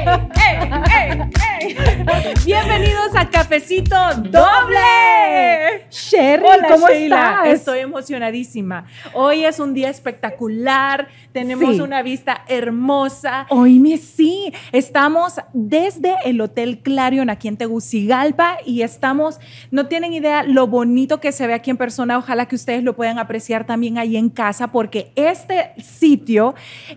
Hey! 0.00 0.39
Bienvenidos 2.46 3.14
a 3.14 3.28
Cafecito 3.28 3.94
Doble. 4.16 5.86
Sherry, 5.90 6.42
Hola, 6.44 6.68
¿cómo 6.68 6.88
Sheila. 6.88 7.30
estás? 7.44 7.48
Estoy 7.48 7.80
emocionadísima. 7.80 8.86
Hoy 9.12 9.44
es 9.44 9.58
un 9.60 9.74
día 9.74 9.90
espectacular. 9.90 11.08
Tenemos 11.32 11.74
Sí. 11.76 11.80
una 11.80 12.02
vista 12.02 12.42
hermosa. 12.48 13.46
Oíme, 13.50 13.98
sí, 13.98 14.52
estamos 14.72 15.40
desde 15.52 16.14
el 16.24 16.40
Hotel 16.40 16.78
Clarion 16.78 17.28
aquí 17.28 17.48
en 17.48 17.56
Tegucigalpa 17.56 18.56
y 18.64 18.82
estamos, 18.82 19.38
no 19.70 19.86
tienen 19.86 20.12
idea 20.12 20.42
lo 20.42 20.66
bonito 20.66 21.20
que 21.20 21.32
se 21.32 21.46
ve 21.46 21.54
aquí 21.54 21.70
en 21.70 21.76
persona, 21.76 22.18
ojalá 22.18 22.46
que 22.46 22.56
ustedes 22.56 22.82
lo 22.82 22.96
puedan 22.96 23.18
apreciar 23.18 23.66
también 23.66 23.98
ahí 23.98 24.16
en 24.16 24.30
casa 24.30 24.68
porque 24.68 25.12
este 25.16 25.72
sitio 25.78 26.54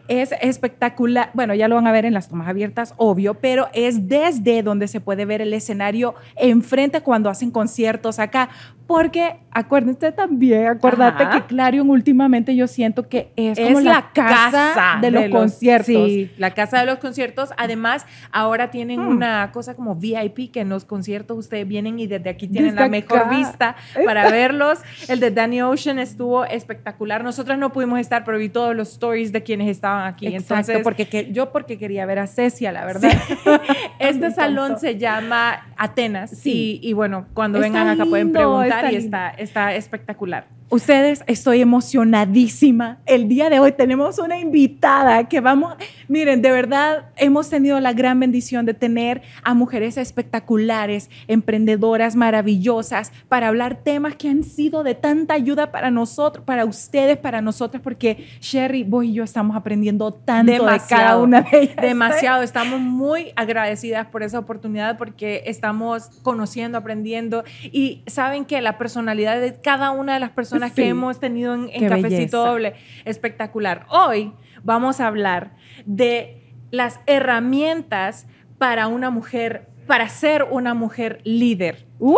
es 0.07 0.31
espectacular, 0.41 1.29
bueno, 1.33 1.53
ya 1.53 1.67
lo 1.67 1.75
van 1.75 1.87
a 1.87 1.91
ver 1.91 2.05
en 2.05 2.13
las 2.13 2.29
tomas 2.29 2.47
abiertas, 2.47 2.93
obvio, 2.97 3.35
pero 3.35 3.67
es 3.73 4.07
desde 4.07 4.63
donde 4.63 4.87
se 4.87 4.99
puede 5.03 5.25
ver 5.25 5.41
el 5.41 5.53
escenario 5.53 6.15
enfrente 6.35 7.01
cuando 7.01 7.29
hacen 7.29 7.51
conciertos 7.51 8.19
acá, 8.19 8.49
porque 8.87 9.37
acuérdense 9.51 10.11
también, 10.11 10.67
acuérdate 10.67 11.23
Ajá. 11.23 11.33
que 11.41 11.45
Clarion 11.47 11.89
últimamente 11.89 12.55
yo 12.55 12.67
siento 12.67 13.07
que 13.07 13.31
es, 13.35 13.57
Es 13.57 13.67
como 13.67 13.79
la, 13.81 13.91
la 13.93 14.09
casa, 14.13 14.51
casa 14.51 14.97
de 15.01 15.11
los 15.11 15.25
conciertos. 15.29 15.85
Sí, 16.07 16.31
la 16.37 16.51
casa 16.51 16.79
de 16.79 16.85
los 16.87 16.97
conciertos. 16.97 17.51
Además, 17.57 18.05
ahora 18.31 18.71
tienen 18.71 18.99
Hmm. 18.99 19.07
una 19.07 19.51
cosa 19.51 19.75
como 19.75 19.95
VIP 19.95 20.51
que 20.51 20.61
en 20.61 20.69
los 20.69 20.85
conciertos 20.85 21.37
ustedes 21.37 21.67
vienen 21.67 21.99
y 21.99 22.07
desde 22.07 22.29
aquí 22.29 22.47
tienen 22.47 22.71
Desde 22.71 22.81
la 22.83 22.89
mejor 22.89 23.29
vista 23.29 23.75
para 24.05 24.29
verlos. 24.31 24.79
El 25.07 25.19
de 25.19 25.31
Danny 25.31 25.61
Ocean 25.61 25.99
estuvo 25.99 26.45
espectacular. 26.45 27.23
Nosotros 27.23 27.57
no 27.57 27.71
pudimos 27.71 27.99
estar, 27.99 28.23
pero 28.25 28.37
vi 28.39 28.49
todos 28.49 28.75
los 28.75 28.91
stories 28.93 29.31
de 29.31 29.43
quienes 29.43 29.69
estaban 29.69 30.07
aquí. 30.07 30.27
Exacto, 30.27 30.53
Entonces, 30.55 30.79
porque 30.83 31.07
que- 31.07 31.31
yo 31.31 31.51
porque 31.51 31.77
quería 31.77 32.05
ver 32.05 32.19
a 32.19 32.27
Cecia, 32.27 32.71
la 32.71 32.85
verdad. 32.85 33.11
este 33.99 34.31
salón 34.31 34.79
se 34.79 34.97
llama 34.97 35.67
Atenas. 35.77 36.31
Sí. 36.31 36.79
Y, 36.81 36.89
y 36.89 36.93
bueno, 36.93 37.27
cuando 37.33 37.59
Está 37.59 37.67
vengan 37.67 37.87
acá 37.89 38.05
pueden 38.09 38.31
preguntar 38.31 38.72
está 38.75 38.91
y 38.91 38.95
está, 38.95 39.29
está 39.31 39.75
espectacular. 39.75 40.47
Ustedes, 40.69 41.23
estoy 41.27 41.61
emocionadísima. 41.61 42.99
El 43.05 43.27
día 43.27 43.49
de 43.49 43.59
hoy 43.59 43.73
tenemos 43.73 44.17
una 44.17 44.39
invitada 44.39 45.27
que 45.29 45.39
vamos, 45.39 45.75
miren, 46.07 46.41
de 46.41 46.51
verdad 46.51 47.11
hemos 47.15 47.49
tenido 47.49 47.79
la 47.79 47.93
gran 47.93 48.19
bendición 48.19 48.65
de 48.65 48.73
tener 48.73 49.21
a 49.43 49.53
mujeres 49.53 49.97
espectaculares, 49.97 51.11
emprendedoras 51.27 52.15
maravillosas, 52.15 53.11
para 53.29 53.49
hablar 53.49 53.83
temas 53.83 54.15
que 54.15 54.29
han 54.29 54.43
sido 54.43 54.83
de 54.83 54.95
tanta 54.95 55.35
ayuda 55.35 55.71
para 55.71 55.91
nosotros, 55.91 56.43
para 56.43 56.65
ustedes, 56.65 57.17
para 57.17 57.41
nosotros, 57.41 57.81
porque 57.83 58.25
Sherry, 58.41 58.83
vos 58.83 59.05
y 59.05 59.13
yo 59.13 59.23
estamos 59.23 59.55
aprendiendo 59.55 60.11
tanto 60.11 60.65
de 60.65 60.81
cada 60.89 61.17
una 61.17 61.41
de 61.41 61.61
ellas. 61.61 61.75
Demasiado. 61.75 62.41
Estamos 62.41 62.79
muy 62.79 63.31
agradecidas 63.35 64.07
por 64.07 64.23
esa 64.23 64.39
oportunidad 64.39 64.97
porque 64.97 65.43
estamos 65.45 66.09
conociendo, 66.23 66.77
aprendiendo 66.77 67.43
y 67.63 68.03
saben 68.07 68.45
que 68.45 68.61
la 68.61 68.77
personalidad 68.77 69.39
de 69.39 69.53
cada 69.53 69.91
una 69.91 70.15
de 70.15 70.19
las 70.19 70.31
personas 70.31 70.62
Sí. 70.69 70.75
que 70.75 70.87
hemos 70.89 71.19
tenido 71.19 71.53
en, 71.53 71.69
en 71.71 71.87
Cafecito 71.87 72.09
belleza. 72.09 72.37
Doble, 72.37 72.73
espectacular. 73.05 73.85
Hoy 73.89 74.33
vamos 74.63 74.99
a 74.99 75.07
hablar 75.07 75.55
de 75.85 76.53
las 76.71 76.99
herramientas 77.05 78.27
para 78.57 78.87
una 78.87 79.09
mujer, 79.09 79.67
para 79.87 80.09
ser 80.09 80.43
una 80.43 80.73
mujer 80.73 81.21
líder. 81.23 81.85
¡Wow! 81.99 82.17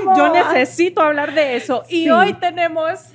¡Amo! 0.00 0.16
Yo 0.16 0.32
necesito 0.32 1.00
hablar 1.00 1.34
de 1.34 1.56
eso. 1.56 1.84
Y 1.88 2.08
hoy 2.10 2.34
tenemos 2.34 3.12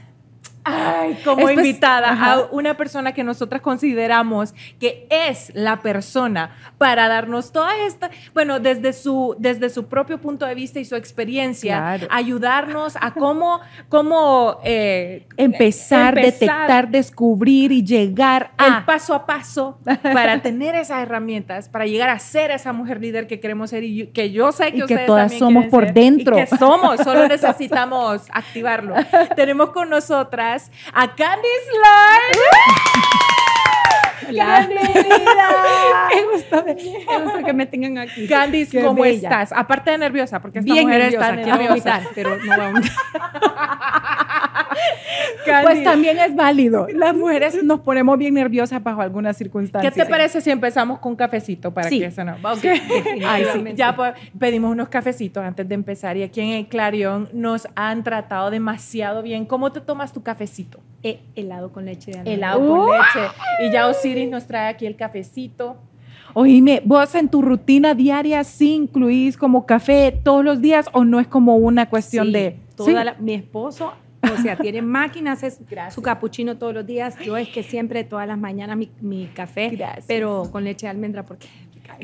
ay, 0.63 1.17
como 1.23 1.49
invitada 1.49 2.09
a 2.11 2.47
una 2.51 2.75
persona 2.75 3.13
que 3.13 3.23
nosotras 3.23 3.61
consideramos 3.61 4.53
que 4.79 5.07
es 5.09 5.51
la 5.55 5.81
persona 5.81 6.55
para 6.77 7.07
darnos 7.07 7.51
toda 7.51 7.75
esta, 7.85 8.09
bueno, 8.33 8.59
desde 8.59 8.93
su, 8.93 9.35
desde 9.39 9.69
su 9.69 9.87
propio 9.87 10.19
punto 10.19 10.45
de 10.45 10.55
vista 10.55 10.79
y 10.79 10.85
su 10.85 10.95
experiencia, 10.95 11.77
Claro. 11.77 12.07
ayudarnos 12.11 12.95
a 12.99 13.11
cómo, 13.13 13.59
cómo 13.89 14.59
eh, 14.63 15.27
Empezar, 15.37 16.17
empezar 16.17 16.47
detectar, 16.47 16.89
descubrir 16.89 17.71
y 17.71 17.83
llegar 17.83 18.51
el 18.59 18.73
a... 18.73 18.85
paso 18.85 19.13
a 19.13 19.25
paso 19.25 19.79
para 20.01 20.41
tener 20.41 20.75
esas 20.75 21.01
herramientas, 21.01 21.69
para 21.69 21.85
llegar 21.85 22.09
a 22.09 22.19
ser 22.19 22.51
esa 22.51 22.73
mujer 22.73 22.99
líder 23.01 23.27
que 23.27 23.39
queremos 23.39 23.69
ser 23.69 23.83
y 23.83 24.07
que 24.07 24.31
yo 24.31 24.51
sé 24.51 24.71
que 24.71 24.79
Y 24.79 24.85
que 24.85 24.97
todas 24.99 25.23
también 25.23 25.39
somos 25.39 25.65
por 25.67 25.85
ser, 25.85 25.93
dentro. 25.93 26.37
Y 26.37 26.45
que 26.45 26.57
somos, 26.57 27.01
solo 27.01 27.27
necesitamos 27.27 28.23
activarlo. 28.31 28.95
Tenemos 29.35 29.71
con 29.71 29.89
nosotras 29.89 30.50
a 30.93 31.07
Candice 31.15 31.71
Lloyd. 31.81 33.50
Gusta, 36.33 36.63
me 36.63 36.73
gusta 37.23 37.43
que 37.43 37.53
me 37.53 37.65
tengan 37.65 37.97
aquí. 37.97 38.27
Candice, 38.27 38.77
Qué 38.79 38.83
¿cómo 38.83 39.01
bella. 39.03 39.15
estás? 39.29 39.51
Aparte 39.53 39.91
de 39.91 39.97
nerviosa, 39.97 40.41
porque 40.41 40.59
esta 40.59 40.73
Bien 40.73 40.85
mujer 40.85 41.01
nerviosa, 41.03 41.29
está 41.29 41.35
nerviosa. 41.45 41.69
vomitar, 41.69 42.01
pero 42.15 42.37
no. 42.37 42.81
Candice, 45.45 45.63
Pues 45.63 45.83
también 45.83 46.17
es 46.19 46.35
válido. 46.35 46.87
Las 46.93 47.15
mujeres 47.15 47.61
nos 47.63 47.81
ponemos 47.81 48.17
bien 48.17 48.33
nerviosas 48.33 48.81
bajo 48.81 49.01
algunas 49.01 49.37
¿Qué 49.37 49.43
circunstancias. 49.43 49.93
te 49.93 50.05
parece 50.05 50.41
si 50.41 50.49
empezamos 50.51 50.99
con 50.99 51.11
un 51.11 51.15
cafecito 51.15 51.73
para 51.73 51.89
Sí. 51.89 51.99
que 51.99 52.05
eso 52.05 52.23
no? 52.23 52.33
Ok. 52.43 52.59
Sí, 52.61 52.69
Ay, 53.27 53.45
sí. 53.53 53.63
Ya 53.75 53.95
pedimos 54.39 54.71
unos 54.71 54.89
cafecitos 54.89 55.43
antes 55.43 55.67
de 55.67 55.75
empezar 55.75 56.15
y 56.17 56.23
aquí 56.23 56.41
en 56.41 56.49
el 56.51 56.67
Clarion 56.67 57.29
nos 57.33 57.67
han 57.75 58.03
tratado 58.03 58.49
demasiado 58.49 59.21
bien. 59.23 59.45
¿Cómo 59.45 59.71
te 59.71 59.81
tomas 59.81 60.13
tu 60.13 60.23
cafecito? 60.23 60.79
Eh, 61.03 61.19
helado 61.35 61.71
con 61.73 61.85
leche 61.85 62.11
de 62.11 62.19
almendra. 62.19 62.33
Helado 62.53 62.67
con 62.67 62.91
leche. 62.91 63.31
Y 63.67 63.71
ya 63.71 63.87
Nos 64.29 64.45
trae 64.47 64.69
aquí 64.69 64.85
el 64.85 64.95
cafecito. 64.95 65.77
Oíme, 66.33 66.81
¿vos 66.85 67.13
en 67.15 67.27
tu 67.29 67.41
rutina 67.41 67.93
diaria 67.93 68.43
sí 68.43 68.73
incluís 68.75 69.35
como 69.35 69.65
café 69.65 70.17
todos 70.23 70.45
los 70.45 70.61
días 70.61 70.87
o 70.93 71.03
no 71.03 71.19
es 71.19 71.27
como 71.27 71.57
una 71.57 71.89
cuestión 71.89 72.27
Sí, 72.27 72.31
de... 72.33 72.57
toda 72.75 72.87
Sí. 72.89 72.93
la- 73.05 73.15
mi 73.19 73.33
esposo, 73.33 73.91
o 74.23 74.41
sea, 74.41 74.55
tiene 74.55 74.81
máquinas, 74.81 75.43
es 75.43 75.59
Gracias. 75.69 75.93
su 75.95 76.01
capuchino 76.01 76.57
todos 76.57 76.73
los 76.73 76.85
días. 76.85 77.17
Yo 77.19 77.35
es 77.35 77.49
que 77.49 77.63
siempre 77.63 78.05
todas 78.05 78.27
las 78.27 78.37
mañanas 78.37 78.77
mi, 78.77 78.89
mi 79.01 79.27
café, 79.27 79.69
Gracias. 79.69 80.05
pero 80.07 80.47
con 80.51 80.63
leche 80.63 80.85
de 80.85 80.91
almendra 80.91 81.23
porque 81.25 81.47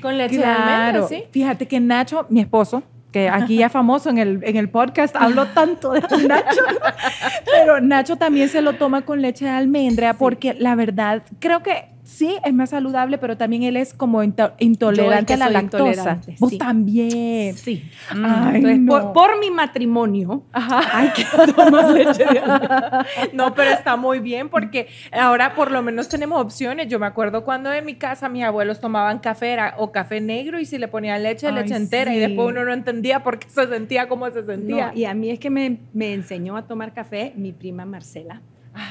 Con 0.01 0.17
leche 0.17 0.37
de 0.39 0.43
almendra, 0.43 0.89
Claro. 0.91 1.07
¿sí? 1.07 1.23
Fíjate 1.31 1.65
que 1.67 1.79
Nacho, 1.79 2.25
mi 2.29 2.41
esposo, 2.41 2.83
que 3.13 3.29
aquí 3.29 3.55
ya 3.55 3.69
famoso 3.69 4.09
en 4.09 4.17
el, 4.17 4.39
en 4.43 4.57
el 4.57 4.69
podcast, 4.69 5.15
hablo 5.15 5.45
tanto 5.47 5.91
de 5.91 6.01
Nacho, 6.01 6.61
pero 7.45 7.79
Nacho 7.79 8.17
también 8.17 8.49
se 8.49 8.61
lo 8.61 8.73
toma 8.73 9.03
con 9.03 9.21
leche 9.21 9.45
de 9.45 9.51
almendra 9.51 10.15
porque 10.15 10.53
la 10.53 10.75
verdad, 10.75 11.23
creo 11.39 11.63
que 11.63 11.85
sí 12.07 12.37
es 12.43 12.53
más 12.53 12.69
saludable, 12.69 13.17
pero 13.17 13.35
también 13.35 13.63
él 13.63 13.75
es 13.75 13.93
como 13.93 14.23
into- 14.23 14.53
intolerante 14.59 15.33
a 15.33 15.37
la 15.37 15.49
lactosa. 15.49 16.21
Vos 16.39 16.51
sí. 16.51 16.57
también. 16.57 17.53
sí. 17.55 17.83
Ay, 18.09 18.55
Entonces, 18.55 18.79
no. 18.79 18.91
por, 18.91 19.13
por 19.13 19.39
mi 19.39 19.51
matrimonio, 19.51 20.43
Ajá. 20.53 20.81
hay 20.99 21.09
que 21.09 21.25
tomar 21.53 21.91
leche 21.91 22.23
de 22.25 22.39
almendra. 22.39 23.05
No, 23.33 23.53
pero 23.53 23.71
está 23.71 23.97
muy 23.97 24.19
bien 24.19 24.47
porque 24.49 24.87
ahora 25.11 25.53
por 25.53 25.69
lo 25.69 25.81
menos 25.83 26.07
tenemos 26.07 26.41
opciones. 26.41 26.87
Yo 26.87 26.97
me 26.97 27.05
acuerdo 27.07 27.43
cuando 27.43 27.71
en 27.73 27.85
mi 27.85 27.95
casa 27.95 28.29
mis 28.29 28.43
abuelos 28.43 28.79
tomaban 28.79 29.19
café 29.19 29.51
era 29.51 29.75
o 29.77 29.91
café 29.91 30.21
negro 30.21 30.59
y 30.59 30.65
si 30.65 30.77
le 30.77 30.87
ponían 30.87 31.21
leche, 31.23 31.47
Ay, 31.47 31.53
leche 31.55 31.75
entera 31.75 32.15
y 32.15 32.19
después 32.19 32.47
uno 32.47 32.63
no 32.63 32.71
entendía 32.73 33.21
por 33.23 33.37
qué 33.39 33.49
se 33.49 33.67
sentía 33.67 34.07
como 34.07 34.29
se 34.31 34.45
sentía. 34.45 34.87
No, 34.87 34.97
y 34.97 35.03
a 35.05 35.13
mí 35.13 35.29
es 35.29 35.39
que 35.39 35.49
me, 35.49 35.77
me 35.93 36.13
enseñó 36.13 36.55
a 36.55 36.63
tomar 36.63 36.93
café 36.93 37.33
mi 37.35 37.51
prima 37.51 37.85
Marcela. 37.85 38.41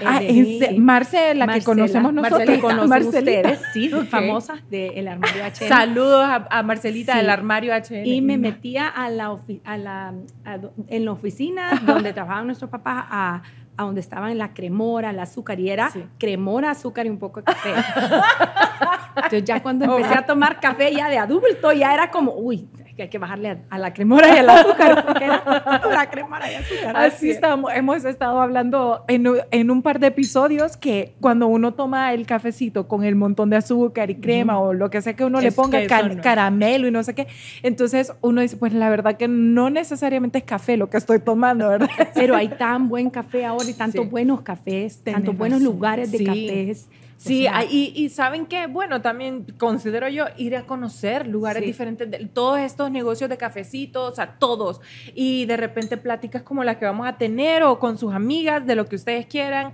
Ah, 0.04 0.20
Eh, 0.22 0.58
en 0.70 0.84
Marce, 0.84 1.34
la 1.34 1.47
que 1.47 1.52
Marcela, 1.52 1.64
conocemos 1.64 2.12
nosotros. 2.12 2.41
Que 2.48 2.60
conocen 2.60 2.88
Marcelita. 2.88 3.19
ustedes, 3.19 3.60
sí, 3.72 3.88
famosa 4.10 4.54
del 4.70 5.08
armario 5.08 5.44
HM. 5.44 5.69
Saludos 5.69 6.24
a, 6.24 6.47
a 6.50 6.62
Marcelita 6.62 7.12
Sí. 7.12 7.19
del 7.19 7.30
armario 7.30 7.72
HN. 7.74 8.06
Y 8.06 8.20
me 8.20 8.38
metía 8.38 8.88
a 8.88 9.08
la, 9.10 9.30
ofi- 9.30 9.60
a 9.64 9.76
la 9.78 10.12
a 10.44 10.58
do- 10.58 10.72
en 10.88 11.04
la 11.04 11.12
oficina 11.12 11.80
donde 11.86 12.12
trabajaban 12.12 12.47
nuestros 12.47 12.70
papás 12.70 13.04
a, 13.10 13.42
a 13.76 13.82
donde 13.84 14.00
estaban 14.00 14.36
la 14.38 14.54
cremora, 14.54 15.10
el 15.10 15.19
azúcar 15.20 15.60
y 15.60 15.70
era 15.70 15.91
Sí. 15.91 16.04
cremora, 16.18 16.70
azúcar 16.70 17.06
y 17.06 17.10
un 17.10 17.18
poco 17.18 17.41
de 17.41 17.44
café. 17.44 17.70
Entonces 19.16 19.44
ya 19.44 19.62
cuando 19.62 19.84
empecé 19.84 20.15
a 20.15 20.27
tomar 20.27 20.60
café 20.60 20.92
ya 20.94 21.09
de 21.09 21.18
adulto 21.18 21.72
ya 21.72 21.92
era 21.94 22.10
como, 22.10 22.33
uy, 22.34 22.68
que 22.97 23.03
hay 23.03 23.09
que 23.10 23.19
bajarle 23.19 23.51
a, 23.51 23.59
a 23.69 23.78
la 23.78 23.93
cremora 23.93 24.34
y 24.34 24.39
al 24.39 24.48
azúcar 24.48 25.04
porque 25.04 25.25
era 25.25 25.43
la 25.93 26.10
cremora 26.10 26.51
y 26.51 26.54
azúcar. 26.54 26.97
Así 26.97 27.31
estamos, 27.31 27.71
hemos 27.75 28.04
estado 28.04 28.41
hablando 28.41 29.04
en, 29.07 29.27
en 29.51 29.71
un 29.71 29.83
par 29.83 30.01
de 30.01 30.07
episodios 30.07 30.77
que 30.78 31.15
cuando 31.21 31.47
uno 31.47 31.75
toma 31.75 32.15
el 32.15 32.27
cafecito 32.27 32.89
con 32.89 33.04
el 33.04 33.15
montón 33.15 33.51
de 33.51 33.57
azúcar 33.57 34.10
y 34.10 34.15
crema 34.16 34.59
o 34.59 34.72
lo 34.72 34.89
que 34.91 35.03
sea 35.03 35.15
que 35.15 35.25
uno 35.25 35.41
le 35.41 35.53
ponga, 35.53 35.78
no 35.81 36.22
caramelo 36.22 36.89
y 36.89 36.91
no 36.91 37.03
sé 37.03 37.15
qué, 37.15 37.27
entonces 37.63 38.13
uno 38.22 38.41
dice, 38.41 38.57
pues 38.57 38.72
la 38.72 38.89
verdad 38.89 39.16
que 39.16 39.28
no 39.28 39.69
necesariamente 39.69 40.39
es 40.39 40.45
café 40.45 40.77
lo 40.78 40.89
que 40.89 40.97
estoy 40.97 41.19
tomando, 41.19 41.69
¿verdad? 41.69 41.91
Pero 42.15 42.34
hay 42.34 42.48
tan 42.48 42.89
buen 42.89 43.10
café 43.10 43.45
ahora 43.45 43.69
y 43.69 43.75
tantos 43.75 44.04
Sí. 44.04 44.09
buenos 44.10 44.41
cafés, 44.41 45.03
tantos 45.04 45.37
buenos 45.37 45.60
lugares 45.60 46.10
de 46.13 46.19
Sí. 46.19 46.25
cafés. 46.25 46.89
Sí, 47.18 47.47
O 47.47 47.51
sea, 47.51 47.65
y, 47.65 47.92
y 47.95 48.10
saben 48.10 48.47
que, 48.47 48.66
bueno, 48.66 49.01
también 49.01 49.47
considero 49.59 50.09
yo 50.09 50.27
ir 50.36 50.54
a 50.54 50.63
conocer 50.66 51.27
lugares 51.27 51.63
Sí. 51.63 51.66
diferentes, 51.66 52.10
de 52.10 52.18
todos 52.27 52.59
estos 52.59 52.91
negocios 52.91 53.30
de 53.30 53.36
cafecitos, 53.39 54.18
a 54.18 54.33
todos, 54.39 54.80
y 55.15 55.47
de 55.47 55.57
repente 55.57 55.97
pláticas 55.97 56.42
como 56.42 56.63
la 56.63 56.78
que 56.78 56.84
vamos 56.84 57.07
a 57.07 57.16
tener 57.16 57.63
o 57.63 57.78
con 57.78 57.97
sus 57.97 58.13
amigas, 58.13 58.66
de 58.66 58.74
lo 58.74 58.84
que 58.86 58.97
ustedes 58.97 59.27
quieran, 59.27 59.72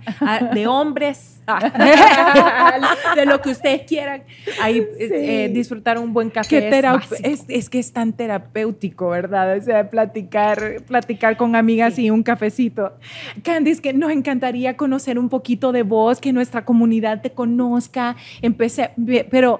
de 0.53 0.67
hombres, 0.67 1.41
ah, 1.47 1.59
de 3.15 3.25
lo 3.25 3.41
que 3.41 3.49
ustedes 3.49 3.81
quieran, 3.83 4.23
ahí 4.61 4.77
eh, 4.77 5.09
eh, 5.45 5.51
disfrutar 5.53 5.97
un 5.99 6.13
buen 6.13 6.29
café. 6.29 6.69
Es 7.49 7.69
que 7.69 7.79
es 7.79 7.91
tan 7.91 8.13
terapéutico, 8.13 9.09
¿verdad? 9.09 9.57
O 9.57 9.61
sea, 9.61 9.89
platicar, 9.89 10.81
platicar 10.87 11.35
con 11.37 11.55
amigas 11.55 11.99
y 11.99 12.09
un 12.09 12.23
cafecito. 12.23 12.93
Candice, 13.43 13.81
que 13.81 13.93
nos 13.93 14.11
encantaría 14.11 14.77
conocer 14.77 15.19
un 15.19 15.29
poquito 15.29 15.71
de 15.71 15.83
vos, 15.83 16.21
que 16.21 16.31
nuestra 16.31 16.63
comunidad 16.65 17.21
te 17.21 17.32
conozca. 17.33 18.15
Empecé, 18.41 18.91
pero 19.29 19.59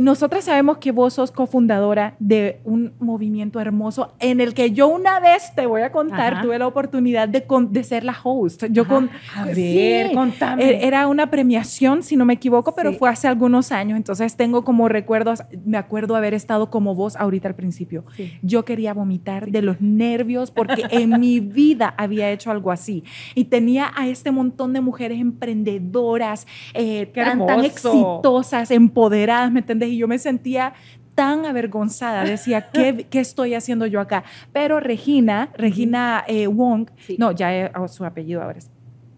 nosotras 0.00 0.44
sabemos 0.44 0.78
que 0.78 0.92
vos 0.92 1.14
sos 1.14 1.30
cofundadora 1.32 2.14
de 2.18 2.60
un 2.64 2.92
movimiento 2.98 3.60
hermoso 3.60 4.12
en 4.20 4.40
el 4.40 4.54
que 4.54 4.72
yo 4.72 4.88
una 4.88 5.20
vez, 5.20 5.52
te 5.54 5.66
voy 5.66 5.82
a 5.82 5.92
contar, 5.92 6.34
Ajá. 6.34 6.42
tuve 6.42 6.58
la 6.58 6.66
oportunidad 6.66 7.28
de, 7.28 7.44
con- 7.44 7.72
de 7.72 7.84
ser 7.84 8.04
la 8.04 8.16
host. 8.22 8.64
Yo 8.70 8.86
con... 8.86 9.10
A 9.36 9.46
Sí, 9.54 9.74
ver, 9.76 10.12
contame. 10.12 10.64
e- 10.64 10.86
Era 10.86 11.06
una 11.08 11.30
premiación, 11.30 12.02
si 12.02 12.16
no 12.16 12.24
me 12.24 12.34
equivoco, 12.34 12.74
pero 12.74 12.92
Sí. 12.92 12.98
fue 12.98 13.08
hace 13.10 13.28
algunos 13.28 13.72
años. 13.72 13.96
Entonces 13.96 14.36
tengo 14.36 14.64
como 14.64 14.88
recuerdos, 14.88 15.42
me 15.64 15.76
acuerdo 15.78 16.16
haber 16.16 16.34
estado 16.34 16.70
como 16.70 16.94
vos 16.94 17.16
ahorita 17.16 17.48
al 17.48 17.54
principio. 17.54 18.04
Sí. 18.16 18.32
Yo 18.42 18.64
quería 18.64 18.94
vomitar 18.94 19.48
de 19.50 19.62
los 19.62 19.80
nervios 19.80 20.50
porque 20.50 20.84
en 20.90 21.18
mi 21.20 21.40
vida 21.40 21.94
había 21.96 22.30
hecho 22.30 22.50
algo 22.50 22.70
así. 22.70 23.04
Y 23.34 23.44
tenía 23.44 23.90
a 23.96 24.06
este 24.08 24.30
montón 24.30 24.72
de 24.72 24.80
mujeres 24.80 25.20
emprendedoras, 25.20 26.46
eh, 26.74 27.06
tan, 27.14 27.46
tan 27.46 27.64
exitosas, 27.64 28.70
empoderadas, 28.70 29.50
¿me 29.52 29.62
entendés? 29.74 29.90
Y 29.94 29.98
yo 29.98 30.08
me 30.08 30.18
sentía 30.18 30.72
tan 31.14 31.46
avergonzada, 31.46 32.24
decía, 32.24 32.70
¿qué, 32.72 33.06
qué 33.10 33.20
estoy 33.20 33.54
haciendo 33.54 33.86
yo 33.86 34.00
acá? 34.00 34.24
Pero 34.52 34.80
Regina, 34.80 35.50
Regina 35.56 36.24
eh, 36.26 36.46
Wong, 36.48 36.88
Sí. 36.98 37.16
no, 37.18 37.30
ya 37.32 37.54
eh, 37.54 37.70
oh, 37.76 37.86
su 37.88 38.04
apellido 38.04 38.42
ahora 38.42 38.58
es 38.58 38.70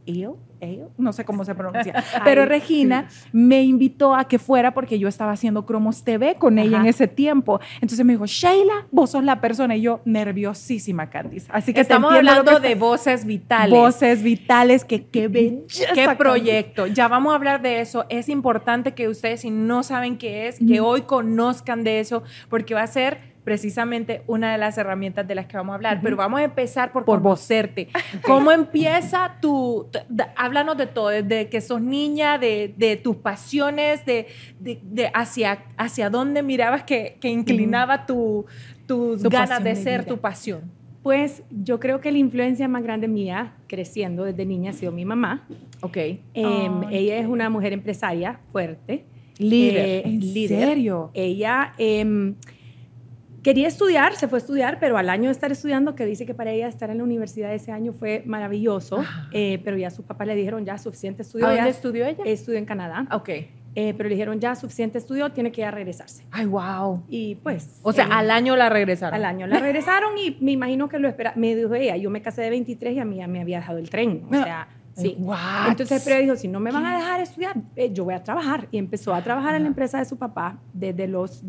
Eo, 0.06 0.38
Eo, 0.60 0.90
no 0.96 1.12
sé 1.12 1.24
cómo 1.24 1.44
se 1.44 1.54
pronuncia, 1.54 1.92
pero 2.24 2.42
Ay, 2.42 2.48
Regina 2.48 3.08
me 3.32 3.62
invitó 3.62 4.14
a 4.14 4.26
que 4.26 4.38
fuera 4.38 4.72
porque 4.72 4.98
yo 4.98 5.08
estaba 5.08 5.32
haciendo 5.32 5.66
Cromos 5.66 6.02
TV 6.04 6.36
con 6.36 6.58
ella 6.58 6.78
en 6.80 6.86
ese 6.86 7.08
tiempo. 7.08 7.60
Entonces 7.80 8.04
me 8.06 8.12
dijo, 8.14 8.24
Sheila, 8.26 8.86
vos 8.90 9.10
sos 9.10 9.22
la 9.24 9.40
persona. 9.40 9.76
Y 9.76 9.82
yo, 9.82 10.00
nerviosísima, 10.04 11.10
Candice. 11.10 11.48
Así 11.52 11.72
que 11.74 11.80
Estamos 11.80 12.12
hablando 12.12 12.54
que 12.54 12.60
de 12.60 12.68
estás- 12.72 12.78
voces 12.80 13.24
vitales. 13.24 13.70
voces 13.70 14.22
vitales, 14.22 14.84
que 14.84 15.06
qué 15.06 15.28
belleza. 15.28 15.86
¿Qué 15.94 16.04
Candice. 16.04 16.16
proyecto? 16.16 16.86
Ya 16.86 17.08
vamos 17.08 17.32
a 17.32 17.36
hablar 17.36 17.60
de 17.62 17.80
eso. 17.80 18.06
Es 18.08 18.28
importante 18.28 18.94
que 18.94 19.08
ustedes, 19.08 19.40
si 19.42 19.50
no 19.50 19.82
saben 19.82 20.16
qué 20.18 20.48
es, 20.48 20.58
que 20.58 20.80
hoy 20.80 21.02
conozcan 21.02 21.84
de 21.84 22.00
eso, 22.00 22.22
porque 22.48 22.74
va 22.74 22.82
a 22.82 22.86
ser 22.86 23.35
precisamente 23.46 24.22
una 24.26 24.50
de 24.50 24.58
las 24.58 24.76
herramientas 24.76 25.24
de 25.28 25.36
las 25.36 25.46
que 25.46 25.56
vamos 25.56 25.72
a 25.72 25.76
hablar. 25.76 26.00
Pero 26.02 26.16
vamos 26.16 26.40
a 26.40 26.42
empezar 26.42 26.90
por, 26.90 27.04
Por 27.04 27.22
conocerte. 27.22 27.86
¿Cómo 28.26 28.50
empieza 28.50 29.36
tu... 29.40 29.86
háblanos 30.34 30.76
de 30.76 30.88
todo, 30.88 31.10
desde 31.10 31.48
que 31.48 31.60
sos 31.60 31.80
niña, 31.80 32.38
de, 32.38 32.74
de 32.76 32.96
tus 32.96 33.14
pasiones, 33.18 34.04
de, 34.04 34.26
de- 34.58 34.80
de 34.82 35.10
hacia, 35.14 35.60
hacia 35.76 36.10
dónde 36.10 36.42
mirabas 36.42 36.82
que, 36.82 37.18
que 37.20 37.28
inclinaba 37.28 38.04
tu, 38.04 38.46
tus 38.88 39.22
Tu 39.22 39.30
ganas 39.30 39.62
de 39.62 39.76
ser 39.76 40.04
tu 40.04 40.18
pasión. 40.18 40.62
Pues 41.04 41.44
yo 41.52 41.78
creo 41.78 42.00
que 42.00 42.10
la 42.10 42.18
influencia 42.18 42.66
más 42.66 42.82
grande 42.82 43.06
mía, 43.06 43.52
creciendo 43.68 44.24
desde 44.24 44.44
niña, 44.44 44.70
ha 44.70 44.74
sido 44.74 44.90
mi 44.90 45.04
mamá. 45.04 45.46
Ok. 45.82 45.96
Em, 45.98 46.18
ella 46.90 47.16
es 47.18 47.28
una 47.28 47.48
mujer 47.48 47.72
empresaria 47.72 48.40
fuerte. 48.50 49.04
Líder. 49.38 49.76
Eh, 49.86 50.02
¿En 50.04 50.18
líder. 50.18 50.66
serio? 50.68 51.10
Ella 51.14 51.74
em, 51.78 52.34
quería 53.46 53.68
estudiar, 53.68 54.16
se 54.16 54.26
fue 54.26 54.38
a 54.38 54.40
estudiar, 54.40 54.78
pero 54.80 54.98
al 54.98 55.08
año 55.08 55.26
de 55.26 55.30
estar 55.30 55.52
estudiando, 55.52 55.94
que 55.94 56.04
dice 56.04 56.26
que 56.26 56.34
para 56.34 56.50
ella 56.50 56.66
estar 56.66 56.90
en 56.90 56.98
la 56.98 57.04
universidad 57.04 57.54
ese 57.54 57.70
año 57.70 57.92
fue 57.92 58.24
maravilloso, 58.26 59.04
eh, 59.30 59.60
pero 59.62 59.76
ya 59.76 59.88
sus 59.90 60.04
papás 60.04 60.26
le 60.26 60.34
dijeron 60.34 60.64
ya 60.64 60.76
suficiente 60.78 61.22
estudio. 61.22 61.46
¿A 61.46 61.50
ya 61.50 61.56
dónde 61.58 61.70
estudió 61.70 62.06
ella? 62.06 62.24
estudió 62.24 62.58
en 62.58 62.64
Canadá, 62.64 63.06
Ok. 63.12 63.28
eh, 63.28 63.94
pero 63.96 64.08
le 64.08 64.16
dijeron 64.16 64.40
ya 64.40 64.56
suficiente 64.56 64.98
estudio, 64.98 65.30
tiene 65.30 65.52
que 65.52 65.60
ya 65.60 65.70
regresarse. 65.70 66.24
Ay, 66.32 66.46
wow. 66.46 67.04
Y 67.08 67.36
pues... 67.36 67.78
O 67.84 67.92
sea, 67.92 68.06
eh, 68.06 68.10
al 68.10 68.32
año 68.32 68.56
la 68.56 68.68
regresaron. 68.68 69.14
al 69.14 69.24
año 69.24 69.46
la 69.46 69.60
regresaron 69.60 70.18
y 70.18 70.36
me 70.40 70.50
imagino 70.50 70.88
que 70.88 70.98
lo 70.98 71.06
espera. 71.06 71.32
Me 71.36 71.54
dijo 71.54 71.72
ella, 71.72 71.96
yo 71.96 72.10
me 72.10 72.22
casé 72.22 72.42
de 72.42 72.50
23 72.50 72.96
y 72.96 72.98
a 72.98 73.04
mí 73.04 73.18
ya 73.18 73.28
me 73.28 73.40
había 73.40 73.58
dejado 73.58 73.78
el 73.78 73.88
tren. 73.88 74.24
O 74.28 74.34
sea, 74.34 74.66
sí. 74.96 75.14
What? 75.20 75.68
Entonces, 75.68 76.02
pero 76.04 76.20
dijo, 76.20 76.34
si 76.34 76.48
no 76.48 76.58
me 76.58 76.72
van 76.72 76.84
a 76.84 76.96
dejar 76.96 77.20
estudiar, 77.20 77.54
eh, 77.76 77.92
yo 77.92 78.02
voy 78.02 78.14
a 78.14 78.24
trabajar. 78.24 78.66
Y 78.72 78.78
empezó 78.78 79.14
a 79.14 79.22
trabajar 79.22 79.54
en 79.54 79.62
la 79.62 79.68
empresa 79.68 80.00
de 80.00 80.04
su 80.04 80.16
papá 80.16 80.58
desde 80.72 81.06
los 81.06 81.46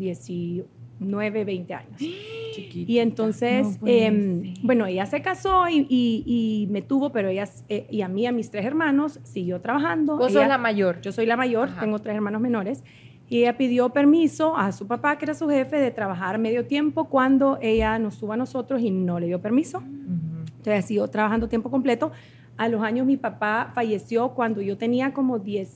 19, 0.98 1.44
20 1.44 1.74
años. 1.74 2.00
Y 2.00 2.98
entonces, 2.98 3.80
No 3.80 3.86
em, 3.88 4.54
bueno, 4.62 4.86
ella 4.86 5.06
se 5.06 5.22
casó 5.22 5.68
y, 5.68 5.86
y- 5.88 6.24
y 6.26 6.66
me 6.70 6.82
tuvo, 6.82 7.10
pero 7.10 7.28
ella, 7.28 7.48
eh, 7.68 7.86
y 7.90 8.02
a 8.02 8.08
mí, 8.08 8.26
a 8.26 8.32
mis 8.32 8.50
tres 8.50 8.64
hermanos, 8.64 9.20
siguió 9.22 9.60
trabajando. 9.60 10.16
Vos 10.16 10.30
Ella- 10.32 10.40
sos 10.40 10.48
la 10.48 10.58
mayor. 10.58 11.00
yo 11.00 11.12
soy 11.12 11.26
la 11.26 11.36
mayor, 11.36 11.68
Ajá. 11.68 11.80
tengo 11.80 11.98
tres 12.00 12.16
hermanos 12.16 12.40
menores. 12.40 12.82
Y 13.30 13.40
ella 13.40 13.56
pidió 13.58 13.90
permiso 13.90 14.56
a 14.56 14.72
su 14.72 14.86
papá, 14.86 15.18
que 15.18 15.26
era 15.26 15.34
su 15.34 15.48
jefe, 15.48 15.76
de 15.76 15.90
trabajar 15.90 16.38
medio 16.38 16.64
tiempo 16.66 17.04
cuando 17.10 17.58
ella 17.60 17.98
nos 17.98 18.18
tuvo 18.18 18.32
a 18.32 18.36
nosotros 18.38 18.80
y 18.80 18.90
no 18.90 19.20
le 19.20 19.26
dio 19.26 19.40
permiso. 19.40 19.82
Entonces, 20.56 20.86
siguió 20.86 21.06
trabajando 21.08 21.48
tiempo 21.48 21.70
completo. 21.70 22.10
A 22.56 22.68
los 22.68 22.82
años, 22.82 23.06
mi 23.06 23.16
papá 23.18 23.70
falleció 23.74 24.30
cuando 24.30 24.60
yo 24.62 24.76
tenía 24.78 25.12
como 25.12 25.38
10 25.38 25.68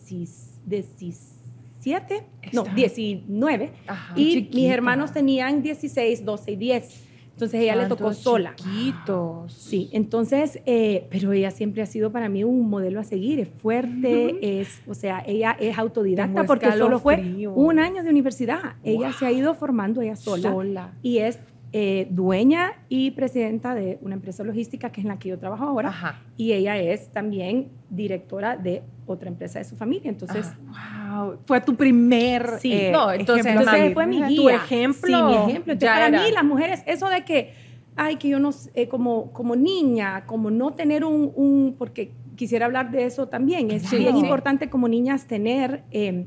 17, 1.84 2.22
no, 2.52 2.62
Está- 2.62 2.74
19. 2.74 3.72
Ajá. 3.86 4.14
y 4.16 4.32
chiquita. 4.34 4.56
mis 4.56 4.70
hermanos 4.70 5.12
tenían 5.12 5.62
16, 5.62 6.24
12 6.24 6.52
y 6.52 6.56
10. 6.56 7.08
Entonces, 7.32 7.60
ella 7.62 7.74
le 7.76 7.86
tocó 7.86 8.12
sola. 8.12 8.54
Chiquitos. 8.56 9.52
Sí, 9.54 9.88
entonces, 9.92 10.60
eh, 10.66 11.06
pero 11.10 11.32
ella 11.32 11.50
siempre 11.50 11.82
ha 11.82 11.86
sido 11.86 12.12
para 12.12 12.28
mí 12.28 12.44
un 12.44 12.68
modelo 12.68 13.00
a 13.00 13.04
seguir, 13.04 13.40
es 13.40 13.48
fuerte, 13.48 14.60
es, 14.60 14.82
o 14.86 14.94
sea, 14.94 15.24
ella 15.26 15.56
es 15.58 15.76
autodidacta 15.78 16.44
porque 16.44 16.70
solo 16.72 17.00
fue 17.00 17.16
un 17.54 17.78
año 17.78 18.02
de 18.04 18.10
universidad. 18.10 18.76
Ella 18.84 19.12
se 19.12 19.26
ha 19.26 19.32
ido 19.32 19.54
formando 19.54 20.02
ella 20.02 20.14
sola, 20.14 20.52
Sola. 20.52 20.92
y 21.02 21.18
es 21.18 21.38
eh, 21.74 22.06
dueña 22.10 22.72
y 22.90 23.12
presidenta 23.12 23.74
de 23.74 23.98
una 24.02 24.14
empresa 24.14 24.44
logística 24.44 24.90
que 24.92 25.00
es 25.00 25.04
en 25.04 25.08
la 25.08 25.18
que 25.18 25.30
yo 25.30 25.38
trabajo 25.38 25.64
ahora, 25.64 25.88
Ajá. 25.88 26.20
y 26.36 26.52
ella 26.52 26.76
es 26.76 27.08
también 27.08 27.68
directora 27.88 28.56
de 28.58 28.82
otra 29.06 29.28
empresa 29.30 29.58
de 29.58 29.64
su 29.64 29.76
familia. 29.76 30.10
Entonces, 30.10 30.46
Wow, 30.68 31.38
fue 31.46 31.60
tu 31.62 31.74
primer 31.74 32.58
Sí. 32.60 32.72
eh, 32.72 32.90
No, 32.92 33.10
entonces- 33.10 33.46
ejemplo 33.46 33.62
entonces 33.70 33.94
fue 33.94 34.06
mi 34.06 34.20
Tu 34.20 34.26
guía. 34.42 34.54
ejemplo 34.56 35.06
Sí, 35.06 35.24
mi 35.24 35.34
ejemplo. 35.50 35.72
Entonces, 35.72 35.88
para 35.88 36.08
era. 36.08 36.22
mí, 36.22 36.30
las 36.30 36.44
mujeres, 36.44 36.82
eso 36.86 37.08
de 37.08 37.24
que, 37.24 37.52
ay, 37.96 38.16
que 38.16 38.28
yo 38.28 38.38
no, 38.38 38.50
eh, 38.74 38.88
como, 38.88 39.32
como 39.32 39.56
niña, 39.56 40.24
como 40.26 40.50
no 40.50 40.72
tener 40.72 41.04
un, 41.06 41.32
un- 41.34 41.74
porque 41.78 42.10
quisiera 42.36 42.66
hablar 42.66 42.90
de 42.90 43.04
eso 43.06 43.28
también, 43.28 43.70
es 43.70 43.90
bien 43.90 44.16
importante 44.16 44.68
como 44.68 44.88
niñas 44.88 45.26
tener 45.26 45.84
eh, 45.90 46.26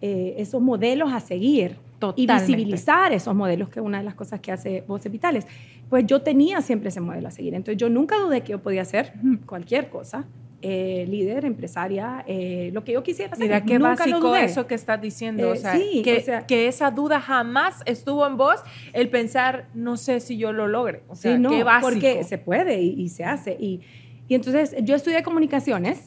eh, 0.00 0.34
esos 0.38 0.62
modelos 0.62 1.12
a 1.12 1.20
seguir 1.20 1.76
y 2.16 2.26
Totalmente. 2.26 2.34
visibilizar 2.56 3.12
esos 3.12 3.34
modelos, 3.34 3.68
que 3.68 3.80
es 3.80 3.84
una 3.86 3.98
de 3.98 4.04
las 4.04 4.14
cosas 4.14 4.40
que 4.40 4.52
hace 4.52 4.84
Voces 4.86 5.10
Vitales. 5.10 5.46
Pues 5.90 6.06
yo 6.06 6.22
tenía 6.22 6.60
siempre 6.62 6.90
ese 6.90 7.00
modelo 7.00 7.28
a 7.28 7.30
seguir, 7.30 7.54
entonces 7.54 7.76
yo 7.80 7.88
nunca 7.88 8.16
dudé 8.18 8.42
que 8.42 8.52
yo 8.52 8.60
podía 8.60 8.82
hacer 8.82 9.12
cualquier 9.46 9.88
cosa. 9.90 10.24
eh, 10.60 11.06
líder, 11.08 11.44
empresaria, 11.44 12.24
eh, 12.26 12.70
lo 12.72 12.82
que 12.82 12.90
yo 12.90 13.04
quisiera 13.04 13.32
hacer. 13.32 13.44
Mira 13.44 13.60
qué 13.64 13.78
básico 13.78 14.34
eso 14.34 14.66
que 14.66 14.74
estás 14.74 15.00
diciendo. 15.00 15.50
o 15.50 15.54
Eh, 15.54 15.56
sea, 15.56 15.76
sí, 15.76 16.02
que, 16.02 16.16
o 16.16 16.20
sea- 16.20 16.46
que 16.48 16.66
esa 16.66 16.90
duda 16.90 17.20
jamás 17.20 17.80
estuvo 17.86 18.26
en 18.26 18.36
vos, 18.36 18.56
el 18.92 19.08
pensar, 19.08 19.68
no 19.74 19.96
sé 19.96 20.18
si 20.18 20.36
yo 20.36 20.52
lo 20.52 20.66
logre. 20.66 21.02
O 21.08 21.14
sea, 21.14 21.36
Sí, 21.36 21.40
no, 21.40 21.50
qué 21.50 21.62
básico. 21.62 21.90
porque 21.92 22.24
se 22.24 22.38
puede 22.38 22.82
y, 22.82 22.88
y 23.00 23.08
se 23.08 23.22
hace. 23.22 23.56
Y, 23.60 23.82
y 24.26 24.34
entonces 24.34 24.74
yo 24.82 24.96
estudié 24.96 25.22
comunicaciones 25.22 26.06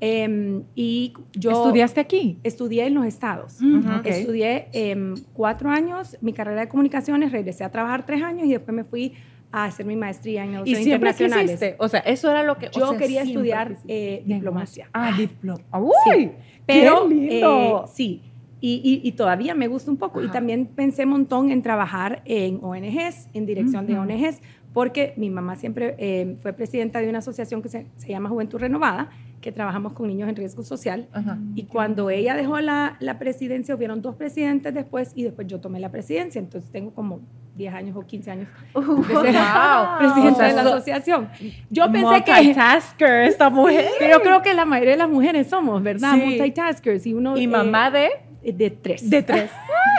em, 0.00 0.62
y 0.74 1.12
yo 1.34 1.50
¿Estudiaste 1.52 2.00
aquí? 2.00 2.38
estudié 2.42 2.86
en 2.86 2.94
los 2.94 3.04
estados. 3.06 3.60
Ujú, 3.60 3.96
ok. 3.98 4.06
Estudié 4.06 4.68
em, 4.72 5.14
cuatro 5.32 5.70
años 5.70 6.16
mi 6.20 6.32
carrera 6.32 6.62
de 6.62 6.68
comunicaciones, 6.68 7.32
regresé 7.32 7.64
a 7.64 7.70
trabajar 7.70 8.06
tres 8.06 8.22
años 8.22 8.46
y 8.46 8.50
después 8.52 8.74
me 8.74 8.84
fui 8.84 9.14
a 9.52 9.64
hacer 9.64 9.84
mi 9.84 9.96
maestría 9.96 10.44
en 10.44 10.50
y 10.50 10.52
negocios 10.52 10.78
siempre 10.78 11.10
internacionales. 11.10 11.58
quisiste. 11.60 11.76
O 11.78 11.88
sea, 11.88 12.00
eso 12.00 12.30
era 12.30 12.42
lo 12.44 12.56
que. 12.56 12.68
o 12.68 12.70
Yo 12.70 12.88
sea, 12.90 12.98
quería 12.98 13.22
estudiar 13.22 13.76
eh, 13.88 14.22
diplomacia. 14.24 14.88
Ah, 14.92 15.12
diploma. 15.16 15.58
Sí, 16.04 16.10
¡Uy! 16.16 16.30
pero 16.64 17.08
¡Qué 17.08 17.14
lindo! 17.14 17.84
eh, 17.84 17.88
sí. 17.92 18.22
Y, 18.62 18.74
y- 19.02 19.08
y 19.08 19.12
todavía 19.12 19.54
me 19.54 19.68
gusta 19.68 19.90
un 19.90 19.96
poco. 19.96 20.20
Y 20.20 20.24
Ajá. 20.24 20.34
también 20.34 20.66
pensé 20.66 21.04
un 21.04 21.10
montón 21.10 21.50
en 21.50 21.62
trabajar 21.62 22.22
en 22.26 22.60
ONGs, 22.62 23.28
en 23.32 23.46
dirección 23.46 23.86
de 23.86 23.94
Ujú. 23.94 24.02
ONGs, 24.02 24.40
porque 24.72 25.14
mi 25.16 25.30
mamá 25.30 25.56
siempre 25.56 25.96
eh, 25.98 26.36
fue 26.42 26.52
presidenta 26.52 27.00
de 27.00 27.08
una 27.08 27.18
asociación 27.18 27.62
que 27.62 27.70
se, 27.70 27.86
se 27.96 28.08
llama 28.10 28.28
Juventud 28.28 28.58
Renovada, 28.58 29.10
que 29.40 29.52
trabajamos 29.52 29.94
con 29.94 30.06
niños 30.08 30.28
en 30.28 30.36
riesgo 30.36 30.62
social. 30.62 31.08
Ajá. 31.12 31.38
Y 31.54 31.62
cuando 31.64 32.10
ella 32.10 32.34
dejó 32.34 32.60
la, 32.60 32.96
la 33.00 33.18
presidencia, 33.18 33.74
hubieron 33.74 34.02
dos 34.02 34.14
presidentes 34.16 34.74
después 34.74 35.12
y 35.14 35.22
después 35.24 35.46
yo 35.46 35.60
tomé 35.60 35.80
la 35.80 35.90
presidencia. 35.90 36.38
Entonces 36.38 36.70
tengo 36.70 36.92
como 36.92 37.20
10 37.56 37.72
años 37.74 37.96
o 37.96 38.02
15 38.06 38.30
años 38.30 38.48
Uh, 38.74 38.80
de 39.02 39.14
ser 39.14 39.32
wow. 39.32 39.98
presidenta 39.98 40.32
O 40.32 40.34
sea, 40.36 40.46
de 40.48 40.52
la 40.54 40.62
so- 40.62 40.68
asociación. 40.74 41.28
Yo 41.70 41.90
pensé 41.90 42.22
que, 42.24 42.32
Multitasker, 42.32 43.22
esta 43.24 43.48
mujer. 43.50 43.86
pero 43.98 44.20
creo 44.20 44.42
que 44.42 44.52
la 44.54 44.64
mayoría 44.66 44.92
de 44.92 44.98
las 44.98 45.08
mujeres 45.10 45.48
somos, 45.48 45.82
¿verdad? 45.82 46.14
Sí. 46.14 46.20
Multitaskers. 46.22 47.06
Y, 47.06 47.14
uno, 47.14 47.36
Y 47.38 47.44
eh, 47.44 47.48
mamá 47.48 47.90
de... 47.90 48.10
de 48.42 48.70
tres. 48.70 49.08
De 49.08 49.22
tres. 49.22 49.50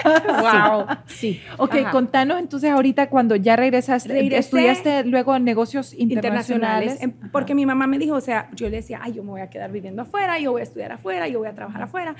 wow. 0.28 0.86
Sí. 1.08 1.40
Ok, 1.58 1.76
Ajá. 1.76 1.92
contanos 1.92 2.40
entonces 2.40 2.72
ahorita 2.72 3.10
cuando 3.10 3.36
ya 3.36 3.56
regresaste, 3.56 4.10
Regresé. 4.10 4.38
estudiaste 4.38 5.04
luego 5.06 5.38
negocios 5.40 5.94
internacionales. 5.94 6.94
internacionales, 6.96 7.04
em, 7.24 7.32
porque 7.32 7.54
mi 7.56 7.66
mamá 7.66 7.88
me 7.88 8.00
dijo, 8.00 8.16
o 8.16 8.22
sea, 8.22 8.50
yo 8.56 8.70
le 8.70 8.78
decía, 8.78 9.00
ay, 9.02 9.14
yo 9.14 9.24
me 9.24 9.30
voy 9.30 9.42
a 9.42 9.50
quedar 9.50 9.72
viviendo 9.72 10.02
afuera, 10.02 10.40
yo 10.40 10.52
voy 10.52 10.62
a 10.62 10.64
estudiar 10.64 10.92
afuera, 10.92 11.28
yo 11.28 11.40
voy 11.40 11.48
a 11.48 11.54
trabajar 11.54 11.84
afuera. 11.84 12.16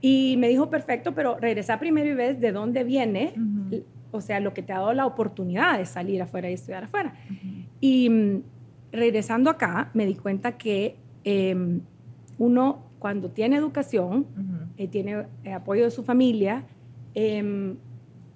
Y 0.00 0.36
me 0.38 0.48
dijo, 0.48 0.70
perfecto, 0.70 1.14
pero 1.14 1.36
regresa 1.38 1.78
primero 1.78 2.08
y 2.08 2.14
ves 2.14 2.40
de 2.40 2.52
dónde 2.52 2.84
viene, 2.84 3.34
o 4.12 4.20
sea, 4.22 4.40
lo 4.40 4.54
que 4.54 4.62
te 4.62 4.72
ha 4.72 4.76
dado 4.78 4.94
la 4.94 5.04
oportunidad 5.06 5.78
de 5.78 5.84
salir 5.84 6.22
afuera 6.22 6.48
y 6.50 6.54
estudiar 6.54 6.84
afuera. 6.84 7.14
Y 7.80 8.08
mm, 8.08 8.42
regresando 8.92 9.50
acá, 9.50 9.90
me 9.92 10.06
di 10.06 10.14
cuenta 10.14 10.52
que 10.52 10.96
em, 11.24 11.80
uno, 12.38 12.82
cuando 12.98 13.28
tiene 13.30 13.56
educación, 13.56 14.26
eh, 14.80 14.88
tiene 14.88 15.26
eh, 15.44 15.52
apoyo 15.52 15.84
de 15.84 15.90
su 15.90 16.02
familia, 16.02 16.64
em, 17.14 17.76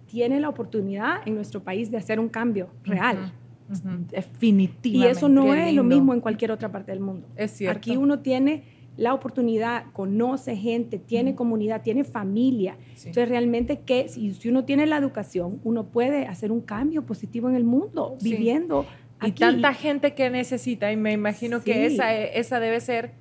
tiene 0.07 0.41
la 0.41 0.49
oportunidad 0.51 1.27
en 1.27 1.35
nuestro 1.35 1.63
país 1.63 1.91
de 1.91 1.97
hacer 1.97 2.21
un 2.21 2.29
cambio 2.29 2.69
real. 2.85 3.33
Ujú, 3.71 3.89
Y 4.11 4.15
Definitivamente. 4.15 5.11
eso 5.11 5.29
no 5.31 5.55
es 5.55 5.73
lo 5.75 5.83
mismo 5.85 6.13
en 6.13 6.21
cualquier 6.21 6.53
otra 6.53 6.71
parte 6.71 6.93
del 6.93 7.01
mundo. 7.01 7.27
Es 7.35 7.53
cierto. 7.53 7.79
Aquí 7.79 7.97
uno 7.97 8.19
tiene 8.19 8.63
la 8.99 9.15
oportunidad, 9.15 9.87
conoce 9.93 10.55
gente, 10.55 10.99
tiene 10.99 11.35
comunidad, 11.35 11.81
tiene 11.83 12.05
familia. 12.05 12.77
Sí. 12.95 13.09
Entonces, 13.09 13.29
realmente, 13.31 13.81
que 13.81 14.09
si, 14.09 14.35
si 14.35 14.49
uno 14.51 14.65
tiene 14.67 14.87
la 14.87 14.99
educación, 14.99 15.61
uno 15.65 15.85
puede 15.87 16.27
hacer 16.27 16.53
un 16.53 16.61
cambio 16.61 17.05
positivo 17.07 17.49
en 17.49 17.57
el 17.57 17.65
mundo, 17.65 18.15
Sí. 18.19 18.31
viviendo 18.31 18.85
Y 19.23 19.31
aquí. 19.31 19.41
tanta 19.41 19.73
gente 19.73 20.15
que 20.15 20.29
necesita, 20.31 20.93
y 20.93 20.97
me 20.97 21.13
imagino 21.13 21.63
que 21.63 21.89
Sí. 21.89 21.95
esa, 21.95 22.15
esa 22.15 22.61
debe 22.61 22.81
ser. 22.81 23.13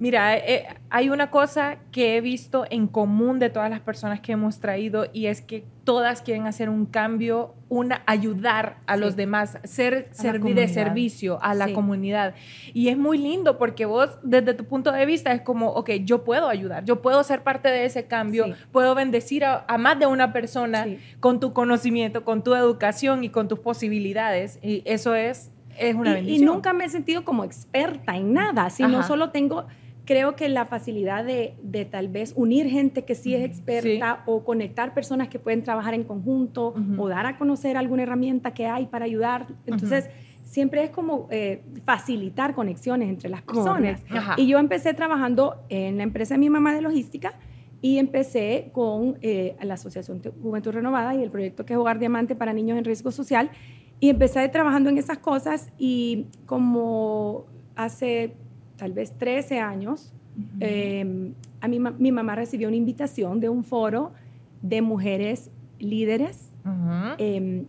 Mira, 0.00 0.36
eh, 0.36 0.64
hay 0.90 1.10
una 1.10 1.28
cosa 1.30 1.78
que 1.90 2.16
he 2.16 2.20
visto 2.20 2.64
en 2.70 2.86
común 2.86 3.40
de 3.40 3.50
todas 3.50 3.68
las 3.68 3.80
personas 3.80 4.20
que 4.20 4.30
hemos 4.30 4.60
traído 4.60 5.06
y 5.12 5.26
es 5.26 5.40
que 5.40 5.64
todas 5.82 6.22
quieren 6.22 6.46
hacer 6.46 6.68
un 6.68 6.86
cambio, 6.86 7.54
una 7.68 8.02
ayudar 8.06 8.76
a 8.86 8.94
Sí. 8.94 9.00
los 9.00 9.16
demás, 9.16 9.58
ser 9.64 10.06
servir 10.12 10.54
de 10.54 10.68
servicio 10.68 11.42
a 11.42 11.52
la 11.54 11.66
Sí. 11.66 11.72
comunidad. 11.72 12.34
Y 12.74 12.90
es 12.90 12.96
muy 12.96 13.18
lindo 13.18 13.58
porque 13.58 13.86
vos, 13.86 14.10
desde 14.22 14.54
tu 14.54 14.66
punto 14.66 14.92
de 14.92 15.04
vista, 15.04 15.32
es 15.32 15.40
como, 15.40 15.70
ok, 15.70 15.90
yo 16.04 16.22
puedo 16.22 16.48
ayudar, 16.48 16.84
yo 16.84 17.02
puedo 17.02 17.24
ser 17.24 17.42
parte 17.42 17.68
de 17.68 17.84
ese 17.84 18.06
cambio, 18.06 18.44
Sí. 18.44 18.54
puedo 18.70 18.94
bendecir 18.94 19.44
a, 19.44 19.64
a 19.66 19.78
más 19.78 19.98
de 19.98 20.06
una 20.06 20.32
persona 20.32 20.86
con 21.18 21.40
tu 21.40 21.52
conocimiento, 21.52 22.24
con 22.24 22.44
tu 22.44 22.54
educación 22.54 23.24
y 23.24 23.30
con 23.30 23.48
tus 23.48 23.58
posibilidades. 23.58 24.60
Y 24.62 24.82
eso 24.84 25.16
es, 25.16 25.50
es 25.76 25.94
una 25.96 26.10
y, 26.10 26.12
y 26.12 26.16
bendición. 26.16 26.44
nunca 26.46 26.72
me 26.72 26.84
he 26.84 26.88
sentido 26.88 27.24
como 27.24 27.42
experta 27.44 28.16
en 28.16 28.32
nada, 28.32 28.70
sino 28.70 28.98
Ajá. 28.98 29.08
solo 29.08 29.30
tengo, 29.30 29.66
creo 30.08 30.36
que 30.36 30.48
la 30.48 30.64
facilidad 30.64 31.22
de, 31.22 31.54
de 31.62 31.84
tal 31.84 32.08
vez 32.08 32.32
unir 32.34 32.66
gente 32.70 33.04
que 33.04 33.14
sí 33.14 33.34
es 33.34 33.44
experta 33.44 34.22
o 34.24 34.42
conectar 34.42 34.94
personas 34.94 35.28
que 35.28 35.38
pueden 35.38 35.62
trabajar 35.62 35.92
en 35.92 36.02
conjunto 36.02 36.74
o 36.96 37.08
dar 37.10 37.26
a 37.26 37.36
conocer 37.36 37.76
alguna 37.76 38.04
herramienta 38.04 38.54
que 38.54 38.64
hay 38.64 38.86
para 38.86 39.04
ayudar. 39.04 39.48
Entonces, 39.66 40.08
siempre 40.44 40.82
es 40.82 40.88
como 40.88 41.28
eh, 41.30 41.62
facilitar 41.84 42.54
conexiones 42.54 43.10
entre 43.10 43.28
las 43.28 43.42
personas. 43.42 44.00
Y 44.38 44.46
yo 44.46 44.58
empecé 44.58 44.94
trabajando 44.94 45.62
en 45.68 45.98
la 45.98 46.04
empresa 46.04 46.36
de 46.36 46.38
mi 46.38 46.48
mamá 46.48 46.74
de 46.74 46.80
logística 46.80 47.34
y 47.82 47.98
empecé 47.98 48.70
con 48.72 49.18
eh, 49.20 49.56
la 49.60 49.74
Asociación 49.74 50.22
Juventud 50.42 50.70
Renovada 50.70 51.14
y 51.16 51.22
el 51.22 51.30
proyecto 51.30 51.66
que 51.66 51.74
es 51.74 51.78
Hogar 51.78 51.98
Diamante 51.98 52.34
para 52.34 52.54
Niños 52.54 52.78
en 52.78 52.86
Riesgo 52.86 53.10
Social. 53.10 53.50
Y 54.00 54.08
empecé 54.08 54.48
trabajando 54.48 54.88
en 54.88 54.96
esas 54.96 55.18
cosas 55.18 55.70
y 55.76 56.28
como 56.46 57.44
hace 57.76 58.36
tal 58.78 58.92
vez 58.92 59.12
13 59.18 59.60
años, 59.60 60.14
eh, 60.60 61.32
a 61.60 61.68
mi, 61.68 61.78
mi 61.78 62.12
mamá 62.12 62.34
recibió 62.36 62.68
una 62.68 62.76
invitación 62.76 63.40
de 63.40 63.50
un 63.50 63.64
foro 63.64 64.12
de 64.62 64.80
mujeres 64.80 65.50
líderes 65.78 66.50
eh, 67.18 67.64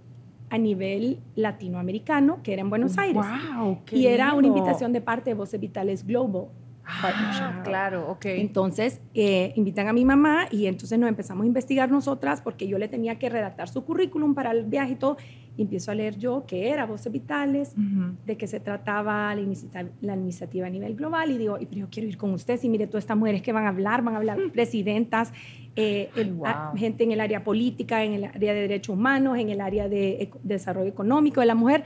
a 0.49 0.57
nivel 0.57 1.19
latinoamericano, 1.35 2.41
que 2.43 2.53
era 2.53 2.61
en 2.61 2.69
Buenos 2.69 2.97
Aires. 2.97 3.23
Wow, 3.55 3.79
Y 3.91 4.07
era 4.07 4.33
una 4.33 4.47
invitación 4.47 4.93
de 4.93 5.01
parte 5.01 5.31
de 5.31 5.33
Voces 5.35 5.59
Vitales 5.59 6.05
Global. 6.05 6.47
Ah, 6.91 7.61
claro, 7.63 8.09
ok. 8.09 8.25
Entonces, 8.25 8.99
eh, 9.13 9.53
invitan 9.55 9.87
a 9.87 9.93
mi 9.93 10.05
mamá 10.05 10.47
y 10.49 10.65
entonces 10.65 10.97
nos 10.97 11.07
empezamos 11.07 11.43
a 11.43 11.47
investigar 11.47 11.91
nosotras 11.91 12.41
porque 12.41 12.67
yo 12.67 12.79
le 12.79 12.87
tenía 12.87 13.19
que 13.19 13.29
redactar 13.29 13.69
su 13.69 13.85
currículum 13.85 14.33
para 14.33 14.51
el 14.51 14.65
viaje 14.65 14.93
y 14.93 14.95
todo. 14.95 15.17
Y 15.59 15.63
empiezo 15.63 15.91
a 15.91 15.93
leer 15.95 16.17
yo 16.17 16.45
qué 16.47 16.69
era 16.69 16.85
Voces 16.85 17.11
Vitales, 17.11 17.73
Ujú. 17.73 18.15
de 18.25 18.37
qué 18.37 18.47
se 18.47 18.61
trataba 18.61 19.35
la, 19.35 19.41
inicia- 19.41 19.89
la 19.99 20.15
iniciativa 20.15 20.67
a 20.67 20.69
nivel 20.69 20.95
global 20.95 21.31
y 21.31 21.37
digo, 21.37 21.57
"Y, 21.59 21.65
pero 21.65 21.81
yo 21.81 21.87
quiero 21.91 22.07
ir 22.07 22.15
con 22.17 22.31
ustedes 22.33 22.63
y 22.63 22.69
mire 22.69 22.87
todas 22.87 23.03
estas 23.03 23.17
mujeres 23.17 23.41
que 23.41 23.51
van 23.51 23.65
a 23.65 23.67
hablar, 23.69 24.01
van 24.01 24.13
a 24.13 24.17
hablar 24.19 24.37
presidentas, 24.53 25.33
eh, 25.75 26.11
el- 26.15 26.31
wow. 26.31 26.45
a- 26.47 26.73
gente 26.77 27.03
en 27.03 27.11
el 27.11 27.19
área 27.19 27.43
política, 27.43 28.05
en 28.05 28.13
el 28.13 28.23
área 28.23 28.53
de 28.53 28.61
derechos 28.61 28.95
humanos, 28.95 29.37
en 29.37 29.49
el 29.49 29.59
área 29.59 29.89
de 29.89 30.21
eco- 30.21 30.39
desarrollo 30.43 30.87
económico 30.89 31.41
de 31.41 31.47
la 31.47 31.55
mujer. 31.55 31.83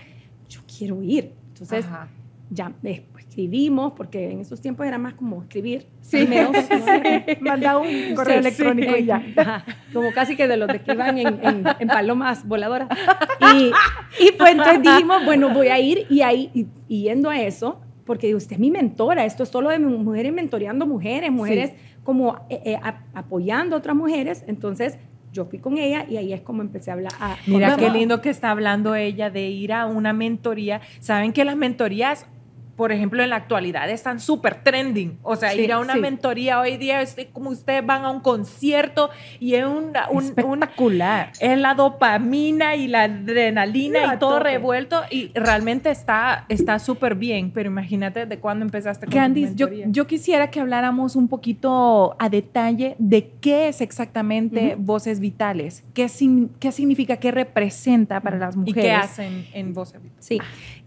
Yo 0.49 0.61
quiero 0.77 1.01
ir. 1.01 1.31
Entonces, 1.47 1.85
Ajá. 1.85 2.09
ya 2.51 2.73
eh, 2.83 3.03
escribimos, 3.33 3.93
porque 3.97 4.29
en 4.31 4.39
esos 4.41 4.61
tiempos 4.61 4.85
era 4.85 4.99
más 4.99 5.15
como 5.15 5.41
escribir 5.41 5.87
Sí. 6.01 6.27
¿no? 6.27 6.51
Manda 7.41 7.77
un 7.79 8.13
correo 8.15 8.33
Sí, 8.35 8.39
electrónico 8.39 8.93
sí. 8.93 8.99
y 9.01 9.05
ya. 9.05 9.23
Ajá, 9.37 9.65
como 9.91 10.11
casi 10.11 10.35
que 10.35 10.47
de 10.47 10.55
los 10.57 10.67
de 10.67 10.81
que 10.81 10.93
iban 10.93 11.17
en, 11.17 11.27
en- 11.43 11.63
en 11.79 11.87
palomas 11.87 12.47
voladoras. 12.47 12.87
Y, 13.55 13.71
y 14.23 14.31
pues 14.37 14.51
entonces 14.51 14.81
dijimos, 14.83 15.25
bueno, 15.25 15.49
voy 15.49 15.67
a 15.69 15.79
ir 15.79 16.05
y 16.09 16.21
ahí, 16.21 16.51
y, 16.53 16.67
y 16.87 17.03
yendo 17.03 17.29
a 17.29 17.39
eso, 17.41 17.81
porque 18.05 18.35
usted 18.35 18.53
es 18.53 18.59
mi 18.59 18.69
mentora, 18.69 19.25
esto 19.25 19.43
es 19.43 19.49
solo 19.49 19.69
de 19.69 19.79
mujeres 19.79 20.31
mentoreando 20.33 20.85
mujeres, 20.85 21.31
mujeres 21.31 21.71
como 22.03 22.35
eh, 22.49 22.61
eh, 22.65 22.79
apoyando 23.13 23.75
a 23.75 23.79
otras 23.79 23.95
mujeres, 23.95 24.43
entonces 24.47 24.97
yo 25.31 25.45
fui 25.45 25.57
con 25.57 25.79
ella 25.79 26.05
y 26.07 26.17
ahí 26.17 26.31
es 26.31 26.41
como 26.41 26.61
empecé 26.61 26.91
a 26.91 26.93
hablar. 26.93 27.11
a- 27.19 27.37
Mira 27.47 27.75
qué 27.77 27.89
lindo 27.89 28.21
que 28.21 28.29
está 28.29 28.51
hablando 28.51 28.93
ella 28.93 29.31
de 29.31 29.47
ir 29.49 29.73
a 29.73 29.87
una 29.87 30.13
mentoría. 30.13 30.81
Saben 30.99 31.33
que 31.33 31.43
las 31.43 31.55
mentorías, 31.55 32.27
por 32.75 32.91
ejemplo, 32.91 33.21
en 33.23 33.29
la 33.29 33.35
actualidad 33.37 33.89
están 33.89 34.19
súper 34.19 34.63
trending. 34.63 35.17
O 35.21 35.35
sea, 35.35 35.51
Sí, 35.51 35.61
ir 35.61 35.71
a 35.73 35.79
una 35.79 35.93
sí. 35.93 35.99
mentoría 35.99 36.59
hoy 36.59 36.77
día 36.77 37.01
es 37.01 37.15
como 37.31 37.51
ustedes 37.51 37.85
van 37.85 38.03
a 38.03 38.09
un 38.09 38.19
concierto 38.19 39.09
y 39.39 39.55
es 39.55 39.65
un, 39.65 39.93
un- 40.11 40.23
Espectacular. 40.23 41.31
es 41.39 41.57
la 41.57 41.73
dopamina 41.75 42.75
y 42.75 42.87
la 42.87 43.03
adrenalina 43.03 44.15
y 44.15 44.17
todo 44.17 44.37
tope. 44.37 44.43
revuelto 44.51 45.01
y 45.09 45.31
realmente 45.35 45.91
está 45.91 46.45
está 46.49 46.79
súper 46.79 47.15
bien. 47.15 47.51
Pero 47.51 47.69
imagínate 47.69 48.25
de 48.25 48.39
cuándo 48.39 48.65
empezaste 48.65 49.05
con 49.05 49.13
Candice, 49.13 49.53
yo, 49.55 49.67
yo 49.87 50.07
quisiera 50.07 50.49
que 50.49 50.59
habláramos 50.59 51.15
un 51.15 51.27
poquito 51.27 52.15
a 52.19 52.29
detalle 52.29 52.95
de 52.99 53.29
qué 53.41 53.67
es 53.67 53.81
exactamente 53.81 54.75
Voces 54.77 55.19
Vitales, 55.19 55.83
qué, 55.93 56.09
sin- 56.09 56.49
qué 56.59 56.71
significa, 56.71 57.17
qué 57.17 57.31
representa 57.31 58.19
para 58.21 58.37
las 58.37 58.55
¿Y 58.55 58.59
mujeres. 58.59 58.83
qué 58.83 58.91
hacen 58.91 59.45
en 59.53 59.73
Voz 59.73 59.93
Evita? 59.93 60.15
Sí. 60.19 60.39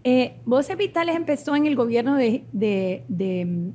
Eh, 0.09 0.35
Voces 0.45 0.77
Vitales 0.77 1.15
empezó 1.17 1.55
en 1.55 1.65
el 1.65 1.75
gobierno 1.75 2.15
de, 2.15 2.45
de- 2.53 3.03
de, 3.09 3.71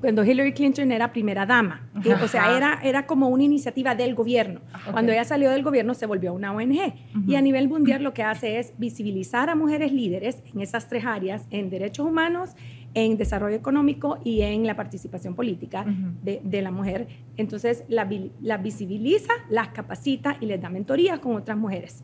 cuando 0.00 0.24
Hillary 0.24 0.52
Clinton 0.54 0.90
era 0.90 1.12
primera 1.12 1.46
dama. 1.46 1.88
Eh, 2.04 2.14
o 2.20 2.26
sea, 2.26 2.56
era, 2.56 2.80
era 2.82 3.06
como 3.06 3.28
una 3.28 3.44
iniciativa 3.44 3.94
del 3.94 4.14
gobierno. 4.16 4.60
Cuando 4.90 5.12
ella 5.12 5.24
salió 5.24 5.50
del 5.50 5.62
gobierno 5.62 5.94
se 5.94 6.06
volvió 6.06 6.32
una 6.34 6.52
ONG. 6.52 6.94
Y 7.28 7.34
a 7.36 7.40
nivel 7.42 7.68
mundial 7.68 8.02
lo 8.02 8.12
que 8.12 8.24
hace 8.24 8.58
es 8.58 8.72
visibilizar 8.78 9.50
a 9.50 9.54
mujeres 9.54 9.92
líderes 9.92 10.42
en 10.52 10.62
esas 10.62 10.88
tres 10.88 11.04
áreas, 11.04 11.46
en 11.50 11.70
derechos 11.70 12.06
humanos, 12.06 12.50
en 12.94 13.16
desarrollo 13.18 13.54
económico 13.54 14.18
y 14.24 14.40
en 14.40 14.66
la 14.66 14.74
participación 14.74 15.36
política 15.36 15.84
de, 16.24 16.40
de 16.42 16.62
la 16.62 16.72
mujer. 16.72 17.06
Entonces, 17.36 17.84
la, 17.88 18.04
vi- 18.04 18.32
la 18.42 18.56
visibiliza, 18.56 19.32
las 19.48 19.68
capacita 19.68 20.38
y 20.40 20.46
les 20.46 20.60
da 20.60 20.70
mentoría 20.70 21.18
con 21.20 21.36
otras 21.36 21.56
mujeres. 21.56 22.02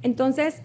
Entonces, 0.00 0.62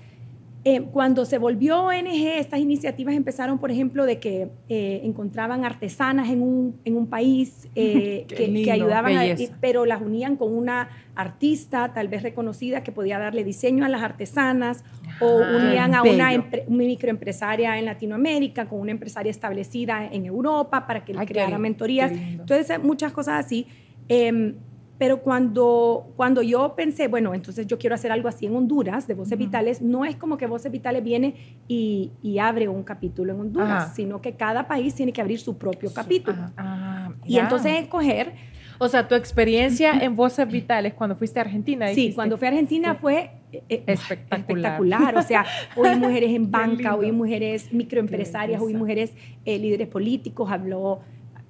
eh, 0.66 0.82
cuando 0.92 1.24
se 1.26 1.38
volvió 1.38 1.84
ONG, 1.84 2.38
estas 2.38 2.60
iniciativas 2.60 3.16
empezaron, 3.16 3.60
por 3.60 3.72
ejemplo, 3.72 4.06
de 4.06 4.20
que 4.20 4.50
eh, 4.68 5.02
encontraban 5.04 5.64
artesanas 5.64 6.30
en 6.30 6.42
un, 6.42 6.80
en 6.84 6.98
un 6.98 7.08
país 7.08 7.68
eh, 7.76 8.26
que, 8.28 8.72
ayudaban, 8.72 9.14
a- 9.18 9.24
pero 9.62 9.86
las 9.86 10.02
unían 10.02 10.36
con 10.36 10.54
una 10.54 10.90
artista 11.16 11.94
tal 11.94 12.08
vez 12.10 12.24
reconocida 12.24 12.84
que 12.84 12.92
podía 12.92 13.20
darle 13.20 13.44
diseño 13.44 13.86
a 13.86 13.90
las 13.90 14.02
artesanas 14.02 14.84
o 15.22 15.44
Ah, 15.44 15.56
unían 15.56 15.96
a 15.96 16.04
una, 16.04 16.30
bello. 16.30 16.44
empre- 16.44 16.64
una 16.68 16.78
microempresaria 16.78 17.78
en 17.80 17.86
Latinoamérica 17.86 18.68
con 18.68 18.80
una 18.82 18.92
empresaria 18.92 19.30
establecida 19.32 20.06
en 20.12 20.26
Europa 20.26 20.86
para 20.88 21.04
que 21.06 21.14
le 21.14 21.20
Ay, 21.20 21.26
creara 21.28 21.58
mentorías. 21.58 22.12
qué. 22.12 22.18
Entonces, 22.18 22.82
muchas 22.84 23.12
cosas 23.14 23.46
así. 23.46 23.66
Pero 25.00 25.22
cuando, 25.22 26.12
cuando 26.16 26.42
yo 26.44 26.76
pensé, 26.76 27.08
bueno, 27.08 27.34
entonces 27.34 27.66
yo 27.66 27.80
quiero 27.80 27.96
hacer 27.96 28.12
algo 28.12 28.28
así 28.28 28.46
en 28.46 28.56
Honduras, 28.56 29.08
de 29.08 29.16
Voces 29.16 29.38
Vitales, 29.38 29.82
no 29.82 30.06
es 30.06 30.16
como 30.18 30.38
que 30.38 30.46
Voces 30.46 30.72
Vitales 30.72 31.04
viene 31.04 31.58
y, 31.68 32.12
y 32.22 32.38
abre 32.38 32.68
un 32.68 32.84
capítulo 32.84 33.34
en 33.34 33.40
Honduras, 33.40 33.86
Ajá. 33.86 33.94
sino 33.96 34.22
que 34.22 34.34
cada 34.34 34.68
país 34.68 34.94
tiene 34.94 35.12
que 35.14 35.22
abrir 35.22 35.40
su 35.40 35.58
propio 35.58 35.92
capítulo. 35.94 36.38
Ah, 36.58 37.12
Y 37.26 37.38
entonces 37.38 37.82
escoger 37.82 38.34
O 38.78 38.88
sea, 38.90 39.08
tu 39.08 39.16
experiencia 39.16 39.94
en 40.00 40.16
Voces 40.16 40.48
Vitales 40.52 40.94
cuando 40.94 41.16
fuiste 41.16 41.40
a 41.40 41.44
Argentina. 41.44 41.88
Sí, 41.90 42.12
cuando 42.14 42.38
fui 42.38 42.48
a 42.48 42.52
Argentina 42.52 42.96
fue 42.96 43.32
eh, 43.52 43.64
eh, 43.70 43.84
Espectacular. 43.88 44.74
espectacular. 44.74 45.18
O 45.18 45.22
sea, 45.22 45.46
hubo 45.76 45.96
mujeres 45.96 46.32
en 46.32 46.52
banca, 46.52 46.96
hubo 46.96 47.12
mujeres 47.14 47.72
microempresarias, 47.74 48.60
belleza. 48.62 48.78
mujeres 48.78 49.14
eh, 49.46 49.58
líderes 49.58 49.88
políticos. 49.88 50.52
Habló, 50.52 51.00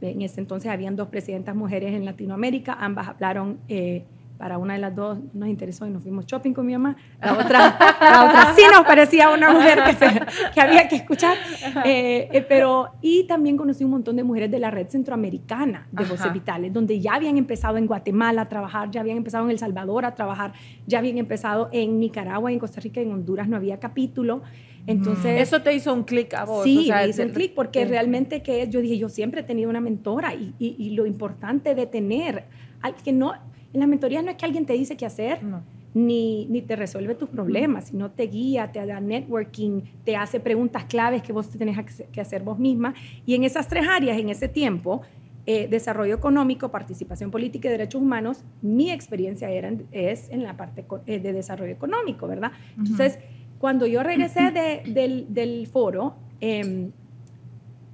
en 0.02 0.22
ese 0.22 0.40
entonces 0.42 0.72
habían 0.72 0.96
dos 0.96 1.08
presidentas 1.10 1.56
mujeres 1.56 1.94
en 1.94 2.06
Latinoamérica, 2.06 2.78
ambas 2.80 3.08
hablaron. 3.08 3.60
eh, 3.68 4.06
para 4.40 4.58
una 4.58 4.74
de 4.76 4.80
las 4.80 4.96
dos 4.96 5.18
nos 5.34 5.50
interesó 5.50 5.86
y 5.86 5.90
nos 5.90 6.02
fuimos 6.02 6.26
shopping 6.26 6.54
con 6.54 6.66
mi 6.66 6.72
mamá. 6.72 6.96
La 7.22 7.34
otra, 7.34 7.78
la 8.00 8.24
otra 8.24 8.54
sí 8.56 8.62
nos 8.74 8.86
parecía 8.86 9.30
una 9.32 9.52
mujer 9.52 9.84
que, 9.84 9.94
se- 9.96 10.22
que 10.54 10.62
había 10.62 10.88
que 10.88 10.96
escuchar. 10.96 11.36
Eh, 11.84 12.30
eh, 12.32 12.46
pero, 12.48 12.88
y 13.02 13.26
también 13.26 13.58
conocí 13.58 13.84
un 13.84 13.92
montón 13.92 14.16
de 14.16 14.24
mujeres 14.24 14.50
de 14.50 14.58
la 14.60 14.72
red 14.72 14.88
centroamericana 14.88 15.90
de 15.92 16.04
Ajá. 16.04 16.14
voces 16.14 16.32
vitales, 16.32 16.72
donde 16.72 17.02
ya 17.02 17.16
habían 17.16 17.36
empezado 17.38 17.76
en 17.76 17.86
Guatemala 17.86 18.44
a 18.44 18.48
trabajar, 18.48 18.90
ya 18.92 19.02
habían 19.02 19.18
empezado 19.18 19.44
en 19.44 19.52
El 19.52 19.60
Salvador 19.60 20.06
a 20.06 20.16
trabajar, 20.16 20.54
ya 20.88 21.00
habían 21.00 21.18
empezado 21.18 21.68
en 21.74 22.00
Nicaragua, 22.00 22.50
en 22.50 22.60
Costa 22.60 22.80
Rica, 22.80 23.02
en 23.02 23.12
Honduras 23.12 23.50
no 23.50 23.58
había 23.58 23.78
capítulo. 23.82 24.42
Entonces, 24.88 25.42
Eso 25.42 25.62
te 25.62 25.74
hizo 25.74 25.94
un 25.94 26.04
clic 26.04 26.34
a 26.34 26.46
vos. 26.46 26.64
sí, 26.64 26.80
o 26.80 26.82
sea, 26.84 26.98
me 27.04 27.10
hizo 27.10 27.22
un 27.24 27.30
clic 27.30 27.54
porque 27.54 27.86
realmente 27.86 28.42
que 28.42 28.68
yo 28.70 28.82
dije, 28.82 28.98
yo 28.98 29.10
siempre 29.10 29.42
he 29.42 29.44
tenido 29.44 29.70
una 29.70 29.82
mentora 29.82 30.34
y, 30.34 30.54
y- 30.60 30.76
y 30.78 30.92
lo 30.92 31.06
importante 31.06 31.76
de 31.76 31.86
tener, 31.86 32.46
al 32.82 32.96
que 32.96 33.12
no, 33.14 33.34
en 33.74 33.80
las 33.80 33.90
mentorías 33.90 34.24
no 34.24 34.32
es 34.32 34.38
que 34.38 34.46
alguien 34.46 34.66
te 34.66 34.74
dice 34.74 34.98
qué 34.98 35.06
hacer, 35.06 35.44
No. 35.44 35.62
ni, 35.94 36.46
ni 36.48 36.62
te 36.62 36.76
resuelve 36.76 37.14
tus 37.16 37.30
problemas, 37.30 37.86
sino 37.90 38.10
te 38.12 38.24
guía, 38.28 38.72
te 38.72 38.84
da 38.86 39.00
networking, 39.00 39.82
te 40.06 40.16
hace 40.16 40.40
preguntas 40.40 40.86
claves 40.86 41.22
que 41.22 41.34
vos 41.34 41.50
te 41.50 41.58
tenés 41.58 41.78
que- 42.12 42.22
hacer 42.22 42.42
vos 42.44 42.58
misma. 42.58 42.94
Y 43.26 43.36
en 43.36 43.44
esas 43.44 43.68
tres 43.68 43.86
áreas, 43.88 44.18
en 44.18 44.30
ese 44.30 44.48
tiempo, 44.48 45.02
eh, 45.46 45.68
desarrollo 45.68 46.14
económico, 46.14 46.70
participación 46.70 47.32
política 47.32 47.68
y 47.68 47.72
derechos 47.72 48.02
humanos, 48.02 48.44
mi 48.62 48.92
experiencia 48.92 49.50
era, 49.50 49.72
es 49.92 50.30
en 50.30 50.44
la 50.44 50.56
parte 50.58 50.86
eh, 51.08 51.20
de 51.20 51.34
desarrollo 51.34 51.72
económico, 51.72 52.28
¿verdad? 52.28 52.52
Entonces, 52.78 53.18
cuando 53.60 53.86
yo 53.86 54.02
regresé 54.04 54.52
de- 54.52 54.82
del, 54.92 55.28
del 55.34 55.68
foro, 55.68 56.16
em, 56.42 56.92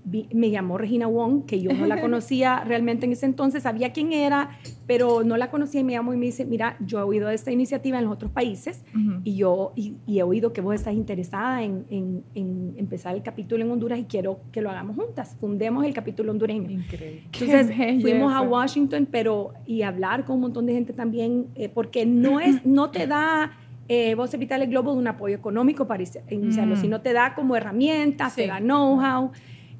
vi- 0.08 0.28
me 0.34 0.52
llamó 0.52 0.78
Regina 0.78 1.08
Wong, 1.08 1.46
que 1.48 1.60
yo 1.60 1.74
no 1.74 1.88
la 1.88 2.00
conocía 2.02 2.64
realmente 2.64 3.08
en 3.08 3.14
ese 3.14 3.26
entonces, 3.26 3.64
sabía 3.64 3.92
quién 3.92 4.14
era, 4.14 4.50
pero 4.86 5.24
no 5.24 5.36
la 5.36 5.50
conocía 5.50 5.82
y 5.82 5.84
me 5.84 5.94
llamó 5.94 6.14
y 6.14 6.18
me 6.18 6.28
dice, 6.28 6.46
mira, 6.46 6.78
yo 6.86 7.00
he 7.00 7.02
oído 7.02 7.28
de 7.30 7.34
esta 7.34 7.52
iniciativa 7.52 7.98
en 7.98 8.04
los 8.04 8.14
otros 8.14 8.30
países 8.30 8.84
Ujú. 8.94 9.22
y 9.24 9.36
yo 9.38 9.72
y, 9.76 9.96
y 10.06 10.20
he 10.20 10.24
oído 10.24 10.54
que 10.54 10.62
vos 10.62 10.76
estás 10.76 10.94
interesada 10.94 11.64
en, 11.64 11.86
en- 11.90 12.24
en 12.36 12.76
empezar 12.78 13.16
el 13.16 13.24
capítulo 13.24 13.66
en 13.66 13.72
Honduras 13.72 13.98
y 13.98 14.04
quiero 14.04 14.42
que 14.52 14.62
lo 14.62 14.70
hagamos 14.70 14.96
juntas, 14.96 15.36
fundemos 15.40 15.84
el 15.84 15.96
capítulo 15.96 16.32
hondureño. 16.32 16.70
Increíble. 16.70 17.24
Entonces 17.34 18.02
fuimos 18.04 18.32
a. 18.32 18.42
Washington, 18.44 19.08
pero 19.10 19.54
y 19.66 19.82
hablar 19.82 20.24
con 20.26 20.36
un 20.36 20.42
montón 20.44 20.68
de 20.68 20.74
gente 20.74 20.94
también, 20.94 21.48
eh, 21.56 21.68
porque 21.70 22.06
no 22.06 22.40
es, 22.40 22.64
no 22.66 22.92
te 22.92 23.08
da 23.08 23.58
eh, 23.88 24.15
Voces 24.15 24.39
Vitales 24.39 24.70
Globo 24.70 24.94
un 24.94 25.08
apoyo 25.08 25.36
económico 25.36 25.86
para 25.88 26.04
inici- 26.04 26.22
iniciarlo, 26.30 26.75
Mm. 26.75 26.80
sino 26.82 27.01
te 27.01 27.13
da 27.13 27.36
como 27.36 27.56
herramientas, 27.56 28.34
Sí. 28.34 28.42
te 28.42 28.48
da 28.48 28.60
know-how. 28.60 29.32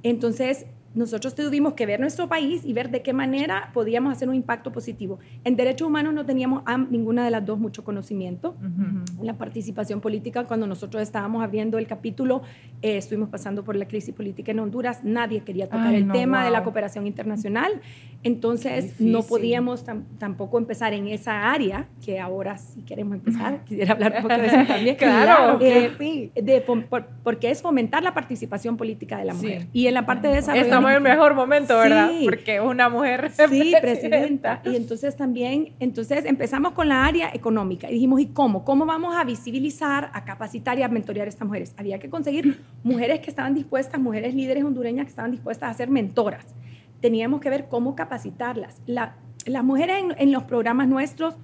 Entonces 0.04 0.68
nosotros 0.96 1.36
tuvimos 1.36 1.74
que 1.74 1.86
ver 1.86 2.00
nuestro 2.00 2.28
país 2.28 2.64
y 2.66 2.74
ver 2.74 2.90
de 2.90 3.02
qué 3.02 3.14
manera 3.14 3.70
podíamos 3.74 4.12
hacer 4.14 4.30
un 4.30 4.36
impacto 4.36 4.72
positivo. 4.72 5.20
En 5.44 5.56
derechos 5.56 5.88
humanos 5.88 6.14
no 6.14 6.26
teníamos 6.26 6.64
a 6.66 6.78
ninguna 6.78 7.24
de 7.26 7.32
las 7.32 7.46
dos 7.46 7.60
mucho 7.60 7.84
conocimiento 7.84 8.56
Ujú. 8.60 9.24
la 9.24 9.34
participación 9.38 10.02
política, 10.02 10.46
cuando 10.46 10.66
nosotros 10.68 11.04
estábamos 11.04 11.44
abriendo 11.44 11.78
el 11.78 11.86
capítulo, 11.88 12.42
eh, 12.82 12.98
estuvimos 12.98 13.30
pasando 13.30 13.64
por 13.64 13.76
la 13.76 13.88
crisis 13.88 14.14
política 14.16 14.52
en 14.52 14.60
Honduras, 14.60 15.02
nadie 15.04 15.42
quería 15.42 15.66
tocar 15.68 15.88
Ay, 15.88 15.98
el 15.98 16.08
no, 16.08 16.14
tema 16.14 16.44
de 16.46 16.52
la 16.52 16.60
wow. 16.60 16.66
cooperación 16.66 17.06
internacional, 17.08 17.72
entonces 18.24 19.00
no 19.00 19.22
podíamos 19.24 19.86
tam- 19.86 20.04
tampoco 20.18 20.58
empezar 20.58 20.94
en 20.94 21.08
esa 21.08 21.52
área, 21.52 21.88
que 22.04 22.20
ahora 22.20 22.58
sí 22.58 22.82
queremos 22.84 23.16
empezar, 23.16 23.64
quisiera 23.66 23.94
hablar 23.94 24.14
un 24.18 24.22
poco 24.24 24.36
de 24.38 24.46
eso 24.48 24.56
también. 24.68 24.96
Claro, 25.06 25.60
Eh, 25.62 25.92
sí. 26.00 26.32
de 26.36 26.62
por- 26.62 26.86
porque 27.24 27.52
es 27.52 27.62
fomentar 27.62 28.02
la 28.04 28.14
participación 28.14 28.78
política 28.78 29.18
de 29.18 29.26
la 29.26 29.34
Sí. 29.34 29.46
mujer. 29.46 29.68
Y 29.74 29.88
en 29.88 29.94
la 29.94 30.06
parte 30.06 30.28
de 30.28 30.36
desarrollo... 30.36 30.62
Estamos 30.88 31.02
en 31.02 31.06
el 31.08 31.18
mejor 31.18 31.34
momento, 31.36 31.78
¿verdad? 31.78 32.10
Sí. 32.12 32.26
Porque 32.26 32.60
una 32.62 32.90
mujer 32.90 33.32
Sí, 33.32 33.74
presidenta. 33.82 34.62
Y 34.66 34.76
entonces 34.76 35.16
también, 35.16 35.74
entonces 35.80 36.26
empezamos 36.26 36.72
con 36.74 36.90
la 36.90 37.06
área 37.06 37.30
económica 37.34 37.90
y 37.90 37.94
dijimos, 37.94 38.20
¿y 38.22 38.28
cómo? 38.28 38.64
¿Cómo 38.64 38.86
vamos 38.86 39.16
a 39.16 39.24
visibilizar, 39.24 40.10
a 40.14 40.24
capacitar 40.26 40.78
y 40.80 40.84
a 40.84 40.88
mentorear 40.88 41.28
a 41.28 41.30
estas 41.30 41.48
mujeres? 41.48 41.74
Había 41.78 42.00
que 42.00 42.10
conseguir 42.10 42.62
mujeres 42.84 43.20
que 43.20 43.30
estaban 43.30 43.54
dispuestas, 43.54 44.00
mujeres 44.00 44.34
líderes 44.36 44.64
hondureñas 44.64 45.06
que 45.06 45.10
estaban 45.10 45.32
dispuestas 45.32 45.72
a 45.72 45.74
ser 45.74 45.90
mentoras. 45.90 46.46
Teníamos 47.02 47.42
que 47.42 47.50
ver 47.50 47.66
cómo 47.70 47.96
capacitarlas. 47.96 48.82
La- 48.86 49.16
las 49.46 49.64
mujeres 49.64 49.98
en, 50.02 50.16
en 50.18 50.32
los 50.32 50.44
programas 50.44 50.88
nuestros 50.88 51.36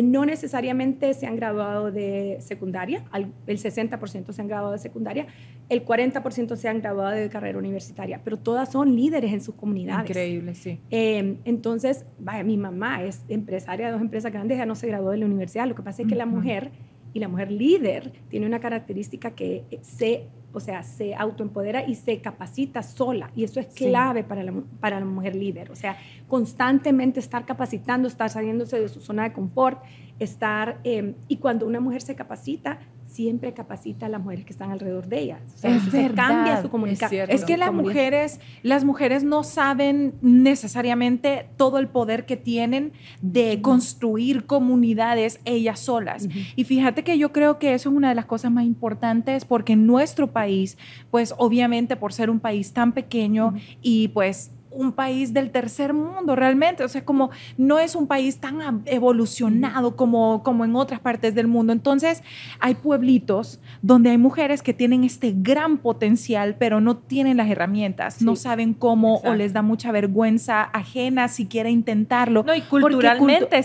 no 0.00 0.24
necesariamente 0.24 1.12
se 1.12 1.26
han 1.26 1.36
graduado 1.36 1.92
de 1.92 2.38
secundaria, 2.40 3.04
el 3.12 3.58
60% 3.58 4.32
se 4.32 4.40
han 4.40 4.48
graduado 4.48 4.72
de 4.72 4.78
secundaria, 4.78 5.26
el 5.68 5.84
40% 5.84 6.56
se 6.56 6.68
han 6.68 6.80
graduado 6.80 7.14
de 7.14 7.28
carrera 7.28 7.58
universitaria, 7.58 8.22
pero 8.24 8.38
todas 8.38 8.72
son 8.72 8.96
líderes 8.96 9.32
en 9.32 9.42
sus 9.42 9.54
comunidades. 9.54 10.08
Increíble, 10.08 10.54
sí. 10.54 10.78
Eh, 10.90 11.36
entonces, 11.44 12.06
vaya, 12.18 12.42
mi 12.42 12.56
mamá 12.56 13.02
es 13.02 13.22
empresaria 13.28 13.86
de 13.86 13.92
dos 13.92 14.00
empresas 14.00 14.32
grandes, 14.32 14.56
ya 14.56 14.66
no 14.66 14.74
se 14.74 14.86
graduó 14.86 15.10
de 15.10 15.18
la 15.18 15.26
universidad. 15.26 15.66
Lo 15.66 15.74
que 15.74 15.82
pasa 15.82 16.02
es 16.02 16.08
que 16.08 16.14
la 16.14 16.26
mujer 16.26 16.70
y 17.12 17.20
la 17.20 17.28
mujer 17.28 17.52
líder 17.52 18.12
tiene 18.28 18.46
una 18.46 18.60
característica 18.60 19.32
que 19.32 19.64
se, 19.82 20.28
o 20.52 20.60
sea, 20.60 20.82
se 20.82 21.14
autoempodera 21.14 21.84
y 21.86 21.94
se 21.94 22.20
capacita 22.20 22.82
sola. 22.82 23.30
Y 23.34 23.44
eso 23.44 23.60
es 23.60 23.66
Sí. 23.70 23.86
clave 23.86 24.22
para, 24.24 24.42
la, 24.42 24.52
para 24.80 24.98
la 25.00 25.06
mujer 25.06 25.34
líder. 25.34 25.70
O 25.70 25.76
sea, 25.76 25.96
constantemente 26.28 27.20
estar 27.20 27.44
capacitando, 27.46 28.08
estar 28.08 28.28
saliéndose 28.30 28.80
de 28.80 28.88
su 28.88 29.00
zona 29.00 29.24
de 29.24 29.32
confort, 29.32 29.82
estar... 30.18 30.78
eh, 30.84 31.14
y 31.28 31.36
cuando 31.36 31.66
una 31.66 31.80
mujer 31.80 32.02
se 32.02 32.14
capacita, 32.14 32.78
siempre 33.12 33.52
capacita 33.52 34.06
a 34.06 34.08
las 34.08 34.22
mujeres 34.22 34.44
que 34.44 34.52
están 34.52 34.70
alrededor 34.70 35.06
de 35.06 35.20
ella. 35.20 35.40
O 35.54 35.58
sea, 35.58 35.76
Es 35.76 36.12
cambia 36.14 36.62
su 36.62 36.70
comunicación. 36.70 37.30
Es 37.30 37.44
que 37.44 37.56
las 37.56 37.72
mujeres, 37.72 38.40
las 38.62 38.84
mujeres 38.84 39.24
no 39.24 39.44
saben 39.44 40.14
necesariamente 40.20 41.46
todo 41.56 41.78
el 41.78 41.88
poder 41.88 42.26
que 42.26 42.36
tienen 42.36 42.92
de 43.20 43.60
construir 43.60 44.46
comunidades 44.46 45.40
ellas 45.44 45.80
solas. 45.80 46.28
Y 46.56 46.64
fíjate 46.64 47.04
que 47.04 47.18
yo 47.18 47.32
creo 47.32 47.58
que 47.58 47.74
eso 47.74 47.90
es 47.90 47.96
una 47.96 48.08
de 48.08 48.14
las 48.14 48.26
cosas 48.26 48.50
más 48.50 48.64
importantes 48.64 49.44
porque 49.44 49.74
en 49.74 49.86
nuestro 49.86 50.32
país, 50.32 50.78
pues 51.10 51.34
obviamente 51.36 51.96
por 51.96 52.12
ser 52.12 52.30
un 52.30 52.40
país 52.40 52.72
tan 52.72 52.92
pequeño 52.92 53.54
y 53.82 54.08
pues 54.08 54.50
un 54.74 54.92
país 54.92 55.32
del 55.32 55.50
tercer 55.50 55.92
mundo 55.94 56.34
realmente, 56.36 56.84
o 56.84 56.88
sea, 56.88 57.04
como 57.04 57.30
no 57.56 57.78
es 57.78 57.94
un 57.94 58.06
país 58.06 58.38
tan 58.38 58.82
evolucionado 58.86 59.96
como, 59.96 60.42
como 60.42 60.64
en 60.64 60.74
otras 60.76 61.00
partes 61.00 61.34
del 61.34 61.46
mundo. 61.46 61.72
Entonces, 61.72 62.22
hay 62.60 62.74
pueblitos 62.74 63.60
donde 63.82 64.10
hay 64.10 64.18
mujeres 64.18 64.62
que 64.62 64.72
tienen 64.74 65.04
este 65.04 65.34
gran 65.36 65.78
potencial, 65.78 66.56
pero 66.58 66.80
no 66.80 66.96
tienen 66.96 67.36
las 67.36 67.48
herramientas, 67.48 68.22
no 68.22 68.36
saben 68.36 68.74
cómo 68.74 69.16
o 69.16 69.34
les 69.34 69.52
da 69.52 69.62
mucha 69.62 69.92
vergüenza 69.92 70.62
ajena 70.62 71.28
siquiera 71.28 71.68
intentarlo. 71.70 72.42
No, 72.46 72.54
y 72.54 72.60
culturalmente 72.62 73.44
cultu- 73.44 73.56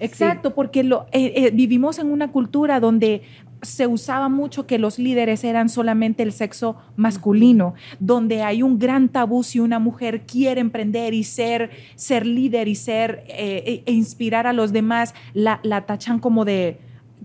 Exacto, 0.00 0.54
porque 0.54 0.82
lo, 0.84 1.06
eh, 1.12 1.32
eh, 1.36 1.50
vivimos 1.52 1.98
en 1.98 2.10
una 2.10 2.28
cultura 2.30 2.80
donde 2.80 3.22
se 3.64 3.86
usaba 3.86 4.28
mucho 4.28 4.66
que 4.66 4.78
los 4.78 4.98
líderes 4.98 5.44
eran 5.44 5.68
solamente 5.68 6.22
el 6.22 6.32
sexo 6.32 6.76
masculino, 6.96 7.74
donde 8.00 8.42
hay 8.42 8.62
un 8.62 8.78
gran 8.78 9.08
tabú 9.08 9.42
si 9.42 9.60
una 9.60 9.78
mujer 9.78 10.22
quiere 10.26 10.60
emprender 10.60 11.14
y 11.14 11.24
ser, 11.24 11.70
ser 11.94 12.26
líder 12.26 12.68
y 12.68 12.74
ser 12.74 13.24
eh, 13.28 13.82
e, 13.86 13.90
e 13.90 13.92
inspirar 13.92 14.46
a 14.46 14.52
los 14.52 14.72
demás, 14.72 15.14
la, 15.32 15.60
la 15.62 15.86
tachan 15.86 16.18
como 16.18 16.44
de 16.44 16.78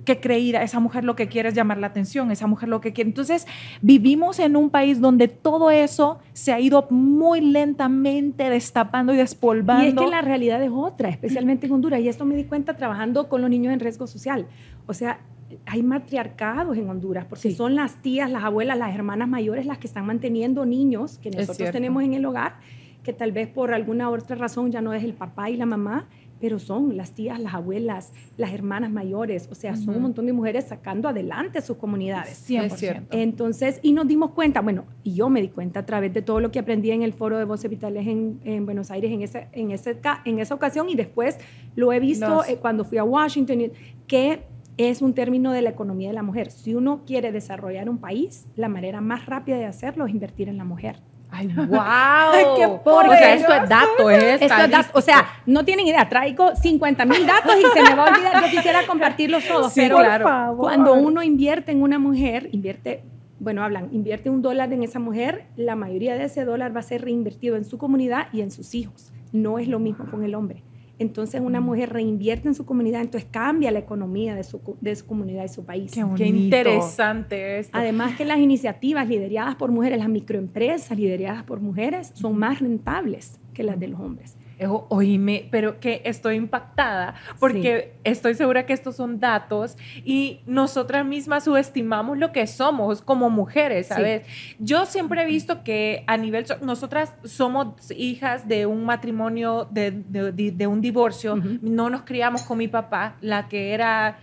que 0.06 0.20
creída, 0.20 0.64
esa 0.64 0.80
mujer 0.80 1.04
lo 1.04 1.16
que 1.16 1.28
quiere 1.28 1.50
es 1.50 1.56
llamar 1.56 1.78
la 1.78 1.88
atención, 1.88 2.32
esa 2.32 2.48
mujer 2.48 2.70
lo 2.70 2.82
que 2.82 2.94
quiere. 2.94 3.10
Entonces, 3.10 3.46
vivimos 3.82 4.40
en 4.40 4.56
un 4.56 4.70
país 4.70 5.02
donde 5.02 5.28
todo 5.28 5.72
eso 5.72 6.20
se 6.34 6.54
ha 6.54 6.60
ido 6.60 6.88
muy 6.90 7.42
lentamente 7.42 8.50
destapando 8.50 9.14
y 9.14 9.18
despolvando. 9.18 9.86
Y 9.86 9.90
es 9.90 9.96
que 9.96 10.08
la 10.08 10.22
realidad 10.22 10.64
es 10.64 10.72
otra, 10.74 11.10
especialmente 11.10 11.68
en 11.68 11.74
Honduras. 11.74 12.00
Y 12.00 12.08
esto 12.08 12.26
me 12.26 12.36
di 12.36 12.46
cuenta 12.46 12.76
trabajando 12.76 13.30
con 13.30 13.42
los 13.42 13.50
niños 13.50 13.74
en 13.74 13.80
riesgo 13.80 14.08
social. 14.08 14.48
O 14.88 14.94
sea, 14.94 15.20
hay 15.66 15.84
matriarcados 15.84 16.78
en 16.78 16.90
Honduras, 16.90 17.26
porque 17.26 17.50
Sí. 17.50 17.56
son 17.56 17.76
las 17.76 18.02
tías, 18.02 18.30
las 18.30 18.44
abuelas, 18.44 18.78
las 18.78 18.94
hermanas 18.94 19.28
mayores 19.28 19.66
las 19.66 19.78
que 19.78 19.88
están 19.88 20.06
manteniendo 20.06 20.66
niños 20.66 21.18
que 21.18 21.32
nosotros 21.32 21.72
tenemos 21.72 22.04
en 22.04 22.14
el 22.14 22.26
hogar, 22.26 22.58
que 23.04 23.14
tal 23.14 23.32
vez 23.32 23.48
por 23.48 23.74
alguna 23.74 24.10
otra 24.10 24.36
razón 24.36 24.72
ya 24.72 24.82
no 24.82 24.94
es 24.94 25.04
el 25.04 25.14
papá 25.14 25.50
y 25.50 25.58
la 25.58 25.66
mamá, 25.66 26.08
pero 26.42 26.58
son 26.58 26.96
las 26.96 27.12
tías, 27.12 27.38
las 27.40 27.54
abuelas, 27.54 28.14
las 28.38 28.54
hermanas 28.54 28.90
mayores. 28.92 29.50
O 29.52 29.56
sea, 29.56 29.76
son 29.76 29.90
Ujú. 29.90 29.98
un 29.98 30.02
montón 30.04 30.26
de 30.26 30.32
mujeres 30.32 30.66
sacando 30.70 31.10
adelante 31.10 31.62
sus 31.62 31.76
comunidades. 31.76 32.38
100%. 32.38 32.66
Es 32.76 32.80
cierto. 32.80 33.18
Entonces, 33.18 33.80
y 33.84 33.92
nos 33.92 34.08
dimos 34.08 34.32
cuenta, 34.32 34.62
bueno, 34.62 34.86
y 35.04 35.16
yo 35.16 35.30
me 35.30 35.42
di 35.42 35.50
cuenta 35.50 35.82
a 35.82 35.86
través 35.86 36.14
de 36.14 36.22
todo 36.22 36.40
lo 36.40 36.50
que 36.50 36.60
aprendí 36.60 36.92
en 36.92 37.02
el 37.04 37.12
foro 37.12 37.38
de 37.38 37.44
Voces 37.44 37.70
Vitales 37.70 38.08
en, 38.08 38.40
en 38.46 38.66
Buenos 38.66 38.90
Aires 38.90 39.12
en, 39.12 39.22
ese, 39.22 39.48
en, 39.52 39.72
ese, 39.72 39.98
en 40.24 40.40
esa 40.40 40.56
ocasión 40.56 40.88
y 40.88 40.96
después 40.96 41.38
lo 41.76 41.92
he 41.92 42.00
visto 42.00 42.30
Los- 42.30 42.48
eh, 42.50 42.58
cuando 42.62 42.86
fui 42.86 42.98
a 43.00 43.04
Washington, 43.04 43.72
que 44.08 44.44
es 44.80 45.02
un 45.02 45.14
término 45.14 45.52
de 45.52 45.62
la 45.62 45.72
economía 45.72 46.08
de 46.08 46.14
la 46.14 46.24
mujer. 46.24 46.52
Si 46.52 46.74
uno 46.74 47.02
quiere 47.06 47.34
desarrollar 47.34 47.90
un 47.90 47.98
país, 47.98 48.48
la 48.56 48.70
manera 48.70 49.02
más 49.02 49.26
rápida 49.26 49.58
de 49.58 49.66
hacerlo 49.66 50.06
es 50.06 50.14
invertir 50.14 50.48
en 50.48 50.58
la 50.58 50.64
mujer. 50.64 51.02
Ay, 51.30 51.48
wow. 51.48 51.68
qué 52.56 52.66
o 52.66 53.12
sea, 53.12 53.34
esto 53.34 53.54
es 53.54 53.70
dato, 53.70 54.10
es 54.10 54.42
Esto 54.42 54.56
es 54.56 54.72
dato. 54.72 54.90
O 54.94 55.02
sea, 55.02 55.28
no 55.46 55.66
tienen 55.66 55.86
idea. 55.86 56.08
Traigo 56.08 56.56
50 56.56 57.06
mil 57.06 57.28
datos 57.28 57.56
y 57.58 57.78
se 57.78 57.84
me 57.84 57.94
va 57.94 58.06
a 58.06 58.10
olvidar. 58.10 58.42
Yo 58.42 58.50
quisiera 58.50 58.88
compartirlos 58.88 59.46
todos. 59.46 59.74
Sí, 59.74 59.82
pero 59.82 59.98
claro. 59.98 60.24
favor. 60.24 60.58
cuando 60.58 60.94
uno 60.94 61.22
invierte 61.24 61.74
en 61.74 61.82
una 61.82 62.00
mujer, 62.00 62.48
invierte, 62.54 63.04
bueno, 63.38 63.64
hablan, 63.64 63.90
invierte 63.92 64.30
un 64.30 64.42
dólar 64.42 64.72
en 64.72 64.84
esa 64.84 65.00
mujer, 65.00 65.44
la 65.58 65.76
mayoría 65.76 66.16
de 66.16 66.24
ese 66.24 66.46
dólar 66.46 66.74
va 66.74 66.80
a 66.80 66.84
ser 66.84 67.04
reinvertido 67.04 67.58
en 67.58 67.66
su 67.66 67.78
comunidad 67.78 68.28
y 68.32 68.42
en 68.42 68.50
sus 68.50 68.74
hijos. 68.74 69.12
No 69.34 69.60
es 69.60 69.68
lo 69.68 69.80
mismo 69.80 70.10
con 70.10 70.24
el 70.24 70.36
hombre. 70.36 70.64
Entonces, 71.00 71.42
una 71.42 71.62
mujer 71.62 71.92
reinvierte 71.94 72.48
en 72.50 72.54
su 72.54 72.66
comunidad, 72.66 73.02
entonces 73.02 73.28
cambia 73.32 73.72
la 73.72 73.80
economía 73.80 74.36
de 74.36 74.44
su, 74.44 74.62
co- 74.62 74.78
de 74.82 74.96
su 74.96 75.06
comunidad 75.08 75.46
y 75.46 75.48
su 75.48 75.64
país. 75.66 75.92
Qué 75.92 76.04
Qué 76.18 76.28
interesante 76.28 77.60
esto. 77.60 77.78
Además 77.78 78.16
que 78.18 78.26
las 78.26 78.40
iniciativas 78.40 79.08
lideradas 79.08 79.56
por 79.56 79.72
mujeres, 79.72 79.98
las 80.00 80.10
microempresas 80.10 80.98
lideradas 80.98 81.44
por 81.44 81.62
mujeres, 81.62 82.12
son 82.14 82.38
más 82.38 82.60
rentables 82.60 83.40
que 83.54 83.64
las 83.64 83.80
de 83.80 83.88
los 83.88 84.00
hombres. 84.00 84.36
Oíme, 84.68 85.48
pero 85.52 85.80
que 85.80 86.02
estoy 86.06 86.36
impactada 86.36 87.16
porque 87.40 87.94
estoy 88.04 88.34
segura 88.34 88.66
que 88.66 88.74
estos 88.74 88.96
son 88.98 89.20
datos 89.20 89.78
y 90.04 90.42
nosotras 90.46 91.06
mismas 91.06 91.46
subestimamos 91.46 92.18
lo 92.18 92.32
que 92.32 92.46
somos 92.48 93.02
como 93.02 93.30
mujeres, 93.30 93.88
Sí. 93.88 93.94
¿sabes? 93.94 94.26
Yo 94.60 94.86
siempre 94.86 95.22
he 95.22 95.26
visto 95.26 95.64
que 95.64 96.04
a 96.08 96.18
nivel, 96.18 96.46
so- 96.46 96.58
nosotras 96.62 97.14
somos 97.24 97.92
hijas 97.92 98.48
de 98.48 98.66
un 98.66 98.84
matrimonio, 98.86 99.68
de, 99.72 99.92
de- 99.92 100.52
de- 100.52 100.68
un 100.68 100.82
divorcio, 100.82 101.36
Ujú. 101.36 101.60
no 101.62 101.90
nos 101.90 102.02
criamos 102.02 102.44
con 102.44 102.58
mi 102.58 102.68
papá, 102.68 103.16
la 103.22 103.48
que 103.48 103.74
era 103.74 104.18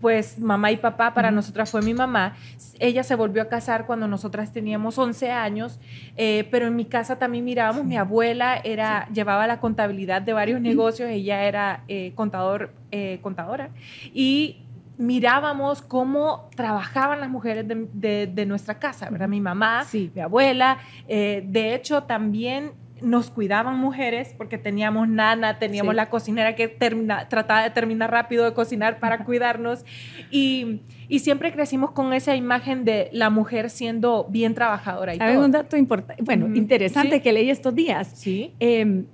pues 0.00 0.38
mamá 0.38 0.72
y 0.72 0.76
papá 0.78 1.12
para 1.14 1.30
nosotras 1.30 1.70
fue 1.70 1.82
mi 1.82 1.92
mamá. 1.94 2.34
Ella 2.78 3.02
se 3.02 3.14
volvió 3.14 3.42
a 3.42 3.48
casar 3.48 3.86
cuando 3.86 4.08
nosotras 4.08 4.52
teníamos 4.52 4.96
11 4.98 5.30
años, 5.30 5.78
eh, 6.16 6.48
pero 6.50 6.66
en 6.66 6.76
mi 6.76 6.86
casa 6.86 7.18
también 7.18 7.44
mirábamos, 7.44 7.84
mi 7.84 7.96
abuela 7.96 8.56
era, 8.64 9.06
llevaba 9.12 9.46
la 9.46 9.60
contabilidad 9.60 10.22
de 10.22 10.32
varios 10.32 10.60
negocios, 10.60 11.10
ella 11.10 11.44
era 11.44 11.84
eh, 11.88 12.12
contador, 12.14 12.72
eh, 12.90 13.18
contadora, 13.22 13.70
y 14.14 14.62
mirábamos 14.96 15.80
cómo 15.82 16.48
trabajaban 16.54 17.20
las 17.20 17.30
mujeres 17.30 17.66
de, 17.66 17.86
de- 17.92 18.26
de 18.26 18.46
nuestra 18.46 18.78
casa, 18.78 19.08
¿verdad? 19.10 19.28
Mi 19.28 19.40
mamá, 19.40 19.84
Sí. 19.84 20.10
mi 20.14 20.20
abuela, 20.20 20.78
de 21.08 21.74
hecho 21.74 22.02
también 22.02 22.72
nos 23.02 23.30
cuidaban 23.30 23.78
mujeres 23.78 24.34
porque 24.36 24.58
teníamos 24.58 25.08
nana, 25.08 25.58
teníamos 25.58 25.92
Sí. 25.92 25.96
la 25.96 26.10
cocinera 26.10 26.54
que 26.54 26.68
termina, 26.68 27.28
trataba 27.28 27.62
de 27.62 27.70
terminar 27.70 28.10
rápido 28.10 28.44
de 28.44 28.52
cocinar 28.54 28.98
para 29.00 29.24
cuidarnos 29.24 29.84
y, 30.30 30.80
y 31.08 31.20
siempre 31.20 31.52
crecimos 31.52 31.90
con 31.92 32.12
esa 32.12 32.36
imagen 32.36 32.84
de 32.84 33.08
la 33.12 33.30
mujer 33.30 33.70
siendo 33.70 34.26
bien 34.30 34.54
trabajadora 34.54 35.14
y 35.14 35.18
¿Saben 35.18 35.36
todo. 35.36 35.44
un 35.46 35.50
dato 35.52 35.76
importante? 35.76 36.22
Bueno, 36.22 36.54
interesante 36.54 37.16
Sí. 37.16 37.20
que 37.22 37.32
leí 37.32 37.50
estos 37.50 37.74
días. 37.74 38.12
Sí. 38.14 38.52
Eh, 38.60 39.04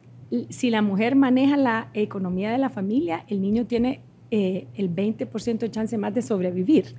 si 0.51 0.71
la 0.71 0.83
mujer 0.83 1.15
maneja 1.15 1.57
la 1.57 1.89
economía 1.95 2.51
de 2.51 2.59
la 2.59 2.69
familia, 2.69 3.25
el 3.29 3.41
niño 3.41 3.67
tiene 3.67 4.01
eh, 4.33 4.67
el 4.75 4.91
20% 4.91 5.59
de 5.59 5.71
chance 5.71 5.97
más 5.97 6.13
de 6.13 6.21
sobrevivir. 6.23 6.97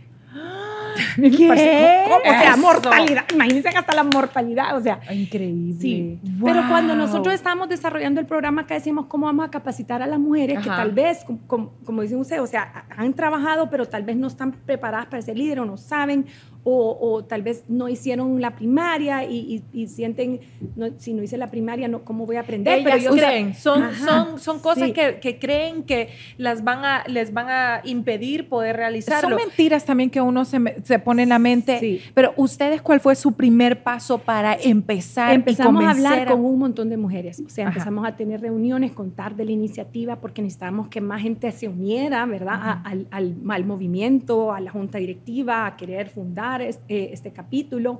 ¿Qué? 1.15 2.03
¿Cómo? 2.05 2.17
O 2.17 2.23
sea, 2.23 2.51
Eso. 2.51 2.57
mortalidad. 2.57 3.25
Imagínense 3.33 3.69
hasta 3.69 3.95
la 3.95 4.03
mortalidad. 4.03 4.75
O 4.77 4.81
sea, 4.81 4.99
Increíble. 5.11 5.75
Sí, 5.79 6.19
pero 6.43 6.63
cuando 6.69 6.95
nosotros 6.95 7.33
estábamos 7.33 7.69
desarrollando 7.69 8.19
el 8.19 8.25
programa, 8.27 8.61
acá 8.63 8.75
decimos 8.75 9.05
cómo 9.07 9.25
vamos 9.25 9.45
a 9.47 9.51
capacitar 9.51 10.01
a 10.01 10.07
las 10.07 10.19
mujeres 10.19 10.59
que 10.59 10.69
tal 10.69 10.91
vez, 10.91 11.23
com- 11.25 11.37
com- 11.47 11.69
como, 11.85 12.01
dicen 12.01 12.19
ustedes, 12.19 12.41
o 12.41 12.47
sea, 12.47 12.85
han 12.95 13.13
trabajado, 13.13 13.69
pero 13.69 13.85
tal 13.85 14.03
vez 14.03 14.15
no 14.17 14.27
están 14.27 14.51
preparadas 14.51 15.07
para 15.07 15.21
ser 15.21 15.37
líder 15.37 15.59
o 15.59 15.65
no 15.65 15.77
saben, 15.77 16.25
o, 16.69 16.97
o 16.99 17.23
tal 17.23 17.43
vez 17.43 17.63
no 17.69 17.87
hicieron 17.87 18.41
la 18.41 18.53
primaria 18.57 19.23
y, 19.23 19.63
y- 19.73 19.83
y 19.83 19.87
sienten, 19.87 20.41
no, 20.75 20.87
si 20.97 21.13
no 21.13 21.23
hice 21.23 21.37
la 21.37 21.47
primaria, 21.47 21.87
no, 21.87 22.03
¿cómo 22.03 22.25
voy 22.25 22.35
a 22.35 22.41
aprender? 22.41 22.79
Ellas 22.79 23.03
yo 23.05 23.11
creen, 23.11 23.53
son, 23.55 23.83
Ajá, 23.83 24.25
son, 24.25 24.39
son 24.39 24.59
cosas 24.59 24.87
sí. 24.87 24.91
que, 24.93 25.19
que 25.21 25.39
creen 25.39 25.83
que 25.83 26.09
las 26.37 26.65
van 26.65 26.83
a, 26.83 27.03
les 27.07 27.31
van 27.31 27.47
a 27.49 27.81
impedir 27.85 28.49
poder 28.49 28.75
Son 28.75 28.79
realizarlo. 28.79 29.37
mentiras 29.37 29.85
también 29.85 30.09
que 30.09 30.19
uno 30.19 30.43
se, 30.43 30.59
me- 30.59 30.75
se 30.83 30.99
pone 30.99 31.23
en 31.23 31.29
la 31.29 31.39
mente. 31.39 31.79
Sí. 31.79 32.01
Pero 32.13 32.33
ustedes, 32.35 32.81
¿cuál 32.81 32.99
fue 32.99 33.15
su 33.15 33.31
primer 33.31 33.81
paso 33.83 34.17
para 34.17 34.53
empezar? 34.55 35.31
y 35.31 35.35
Empezamos 35.35 35.81
a 35.85 35.91
hablar 35.91 36.27
con 36.27 36.43
un 36.43 36.59
montón 36.59 36.89
de 36.89 36.97
mujeres, 36.97 37.41
o 37.45 37.49
sea, 37.49 37.67
Ajá. 37.67 37.75
empezamos 37.75 38.05
a 38.05 38.17
tener 38.17 38.41
reuniones, 38.41 38.91
contar 38.91 39.35
de 39.37 39.45
la 39.45 39.51
iniciativa, 39.51 40.17
porque 40.17 40.41
necesitábamos 40.41 40.89
que 40.89 40.99
más 40.99 41.21
gente 41.21 41.49
se 41.53 41.69
uniera, 41.69 42.25
¿verdad? 42.25 42.55
A- 42.61 42.81
al, 42.83 43.07
al, 43.11 43.35
al 43.49 43.65
movimiento, 43.65 44.51
a 44.51 44.59
la 44.59 44.71
junta 44.71 44.97
directiva, 44.97 45.65
a 45.65 45.77
querer 45.77 46.09
fundar 46.09 46.56
es- 46.61 46.79
eh, 46.89 47.09
este 47.13 47.31
capítulo. 47.31 47.99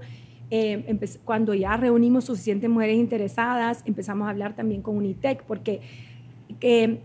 Eh, 0.50 0.98
cuando 1.26 1.54
ya 1.54 1.76
reunimos 1.76 2.24
suficientes 2.26 2.70
mujeres 2.70 2.98
interesadas, 2.98 3.84
empezamos 3.86 4.28
a 4.28 4.32
hablar 4.32 4.56
también 4.56 4.82
con 4.82 4.96
Unitec, 4.96 5.44
porque 5.44 5.82
eh, 6.62 7.00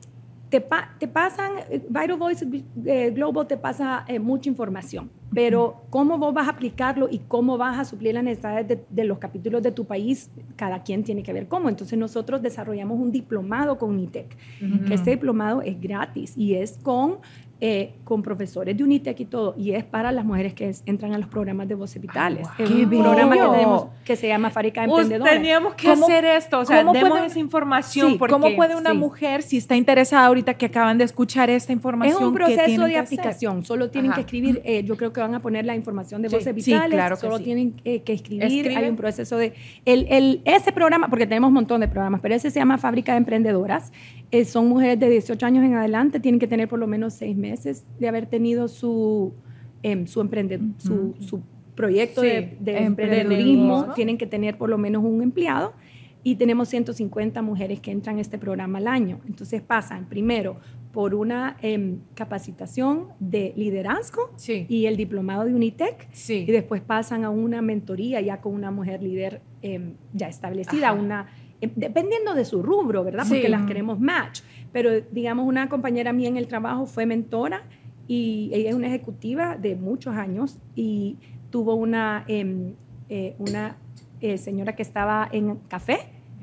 te, 0.49 0.61
pa- 0.61 0.95
te 0.99 1.09
pasan, 1.09 1.53
eh, 1.71 1.83
Vital 1.88 2.17
Voice 2.19 2.47
eh, 2.85 3.11
Global 3.11 3.47
te 3.47 3.57
pasa 3.57 4.05
eh, 4.07 4.19
mucha 4.21 4.49
información, 4.51 5.11
pero 5.35 5.83
cómo 5.91 6.19
vos 6.19 6.33
vas 6.35 6.47
a 6.47 6.51
aplicarlo 6.51 7.09
y 7.11 7.19
cómo 7.27 7.57
vas 7.59 7.79
a 7.79 7.85
suplir 7.85 8.15
las 8.15 8.23
necesidades 8.23 8.69
de, 8.69 8.85
de 8.88 9.05
los 9.05 9.19
capítulos 9.19 9.62
de 9.62 9.73
tu 9.73 9.87
país, 9.87 10.31
cada 10.57 10.83
quien 10.85 11.03
tiene 11.05 11.23
que 11.23 11.33
ver 11.33 11.49
cómo. 11.49 11.69
Entonces 11.69 11.99
nosotros 11.99 12.43
desarrollamos 12.43 13.01
un 13.01 13.11
diplomado 13.11 13.79
con 13.79 13.91
Unitec, 13.91 14.37
que 14.87 14.95
este 14.95 15.11
diplomado 15.11 15.62
es 15.62 15.81
gratis 15.81 16.35
y 16.37 16.55
es 16.55 16.79
con, 16.83 17.17
eh, 17.64 17.94
con 18.03 18.22
profesores 18.25 18.77
de 18.77 18.83
Unitec 18.83 19.20
y 19.20 19.25
todo, 19.25 19.55
y 19.57 19.70
es 19.70 19.85
para 19.85 20.11
las 20.11 20.25
mujeres 20.25 20.53
que 20.53 20.68
es- 20.68 20.83
entran 20.85 21.14
a 21.14 21.18
los 21.18 21.29
programas 21.29 21.68
de 21.68 21.77
voces 21.77 22.03
vitales. 22.03 22.42
wow. 22.59 22.66
Es 22.66 22.70
¡Qué 22.72 22.83
un 22.83 22.88
programa 22.90 23.37
que 23.37 23.40
tenemos 23.42 23.87
que 24.05 24.16
se 24.16 24.27
llama 24.27 24.51
Fábrica 24.51 24.81
de 24.81 24.88
Emprendedores. 24.88 25.33
teníamos 25.33 25.75
que 25.75 25.87
¿Cómo- 25.87 26.05
hacer 26.07 26.25
esto, 26.25 26.59
o 26.59 26.64
sea, 26.64 26.79
cómo 26.81 26.92
demos 26.92 27.11
puede- 27.11 27.27
esa 27.27 27.38
información. 27.38 28.11
Sí, 28.11 28.16
porque, 28.18 28.33
¿Cómo 28.33 28.57
puede 28.57 28.75
una 28.75 28.90
sí. 28.90 28.96
mujer, 28.98 29.42
si 29.42 29.59
está 29.59 29.77
interesada 29.77 30.27
ahorita 30.27 30.55
que 30.55 30.66
acaban 30.66 30.98
de 30.98 31.05
escuchar 31.05 31.51
esta 31.51 31.72
Es 31.72 31.77
información, 31.77 32.25
un 32.25 32.33
¿qué 32.33 32.37
proceso 32.44 32.85
de 32.85 32.96
hacer? 32.96 33.20
aplicación, 33.20 33.64
solo 33.64 33.90
tienen 33.90 34.11
Ajá. 34.11 34.16
que 34.16 34.20
escribir, 34.22 34.61
eh, 34.64 34.83
yo 34.83 34.96
creo 34.96 35.12
que 35.12 35.20
van 35.20 35.37
a 35.37 35.40
poner 35.40 35.64
la 35.64 35.77
información 35.77 36.20
de 36.20 36.31
voces 36.31 36.44
sí, 36.64 36.72
vitales, 36.72 36.96
claro 36.98 37.14
solo 37.14 37.38
tienen 37.38 37.75
eh, 37.85 38.03
que 38.03 38.12
escribir, 38.12 38.42
Escriben. 38.42 38.77
hay 38.77 38.90
un 38.90 38.96
proceso 38.96 39.37
de, 39.37 39.53
el, 39.85 40.09
el, 40.11 40.40
ese 40.46 40.72
programa, 40.72 41.07
porque 41.09 41.29
tenemos 41.29 41.46
un 41.46 41.55
montón 41.55 41.81
de 41.81 41.87
programas, 41.87 42.20
pero 42.20 42.35
ese 42.35 42.51
se 42.51 42.59
llama 42.59 42.77
Fábrica 42.77 43.12
de 43.12 43.18
Emprendedoras, 43.18 43.92
Eh, 44.33 44.45
son 44.47 44.68
mujeres 44.68 44.99
de 44.99 45.09
18 45.11 45.45
años 45.47 45.64
en 45.64 45.75
adelante, 45.75 46.18
tienen 46.18 46.38
que 46.40 46.47
tener 46.49 46.66
por 46.68 46.79
lo 46.79 46.87
menos 46.87 47.12
seis 47.14 47.37
meses 47.37 47.85
de 48.01 48.09
haber 48.09 48.27
tenido 48.27 48.66
su, 48.66 49.33
em, 49.83 50.07
su, 50.07 50.21
emprende, 50.23 50.59
su, 50.79 51.14
su 51.21 51.42
proyecto 51.75 52.23
Sí, 52.23 52.27
de, 52.29 52.57
de 52.61 52.79
em- 52.79 52.87
emprendedurismo, 52.87 53.92
tienen 53.95 54.16
que 54.18 54.27
tener 54.27 54.57
por 54.57 54.68
lo 54.71 54.79
menos 54.79 55.05
un 55.05 55.23
empleado 55.23 55.75
y 56.25 56.37
tenemos 56.37 56.68
150 56.68 57.42
mujeres 57.42 57.81
que 57.81 57.90
entran 57.90 58.16
a 58.18 58.21
este 58.23 58.38
programa 58.38 58.79
al 58.79 58.87
año. 58.88 59.21
Entonces 59.27 59.61
pasan 59.61 60.07
primero 60.09 60.57
por 60.92 61.14
una 61.14 61.57
em, 61.62 61.99
capacitación 62.14 63.09
de 63.18 63.53
liderazgo 63.57 64.31
Sí, 64.37 64.66
y 64.68 64.87
el 64.87 64.97
diplomado 64.97 65.45
de 65.45 65.55
Unitec 65.55 66.09
sí. 66.12 66.45
y 66.47 66.53
después 66.53 66.81
pasan 66.81 67.25
a 67.25 67.31
una 67.31 67.61
mentoría 67.62 68.21
ya 68.21 68.40
con 68.40 68.55
una 68.55 68.71
mujer 68.71 69.03
líder 69.03 69.40
em, 69.62 69.95
ya 70.14 70.29
establecida, 70.29 70.90
Ajá. 70.90 70.99
una 71.01 71.27
dependiendo 71.75 72.35
de 72.35 72.44
su 72.44 72.62
rubro, 72.62 73.05
¿verdad? 73.05 73.25
Sí. 73.25 73.35
Porque 73.35 73.48
las 73.48 73.66
queremos 73.66 74.01
match. 74.01 74.40
Pero 74.72 74.90
digamos, 75.11 75.46
una 75.46 75.68
compañera 75.68 76.12
mía 76.12 76.29
en 76.29 76.37
el 76.37 76.46
trabajo 76.48 76.87
fue 76.87 77.07
mentora 77.07 77.62
y 78.09 78.51
ella 78.53 78.70
es 78.70 78.75
una 78.75 78.88
ejecutiva 78.88 79.57
de 79.57 79.77
muchos 79.77 80.16
años 80.16 80.59
y 80.75 81.16
tuvo 81.51 81.75
una, 81.75 82.25
em, 82.29 82.75
eh, 83.09 83.35
una 83.38 83.77
eh, 84.20 84.38
señora 84.38 84.75
que 84.75 84.83
estaba 84.83 85.29
en 85.33 85.57
café 85.68 85.98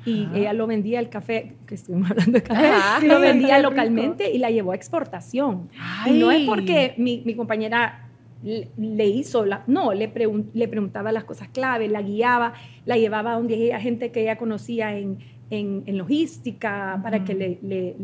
y 0.06 0.26
Ajá. 0.26 0.38
ella 0.38 0.54
lo 0.54 0.68
vendía 0.68 1.00
el 1.00 1.10
café, 1.10 1.56
que 1.66 1.76
estuvimos 1.76 2.10
hablando 2.12 2.34
de 2.34 2.44
café, 2.44 2.68
Ajá. 2.68 3.00
lo 3.06 3.16
Sí, 3.18 3.22
vendía 3.22 3.48
qué 3.50 3.58
rico. 3.58 3.70
localmente 3.70 4.32
y 4.32 4.38
la 4.38 4.50
llevó 4.52 4.72
a 4.72 4.76
exportación. 4.76 5.70
Y 6.06 6.12
no 6.20 6.32
es 6.32 6.40
Ay. 6.40 6.46
porque 6.46 6.94
mi, 6.98 7.22
mi 7.26 7.36
compañera 7.36 8.09
le, 8.44 9.06
hizo, 9.08 9.46
la, 9.46 9.64
no, 9.68 9.94
le, 9.94 10.14
pregun- 10.14 10.50
le 10.54 10.68
preguntaba 10.68 11.12
las 11.12 11.26
cosas 11.26 11.50
clave, 11.50 11.88
la 11.88 12.02
guiaba, 12.02 12.54
la 12.86 12.98
llevaba 12.98 13.34
a 13.34 13.36
donde 13.36 13.56
había 13.56 13.80
gente 13.80 14.12
que 14.12 14.22
ella 14.22 14.38
conocía 14.38 14.98
en, 14.98 15.18
en, 15.52 15.82
en 15.88 15.98
logística 15.98 17.00
para 17.02 17.26
que 17.26 17.34
le, 17.34 17.60
le- 17.64 17.96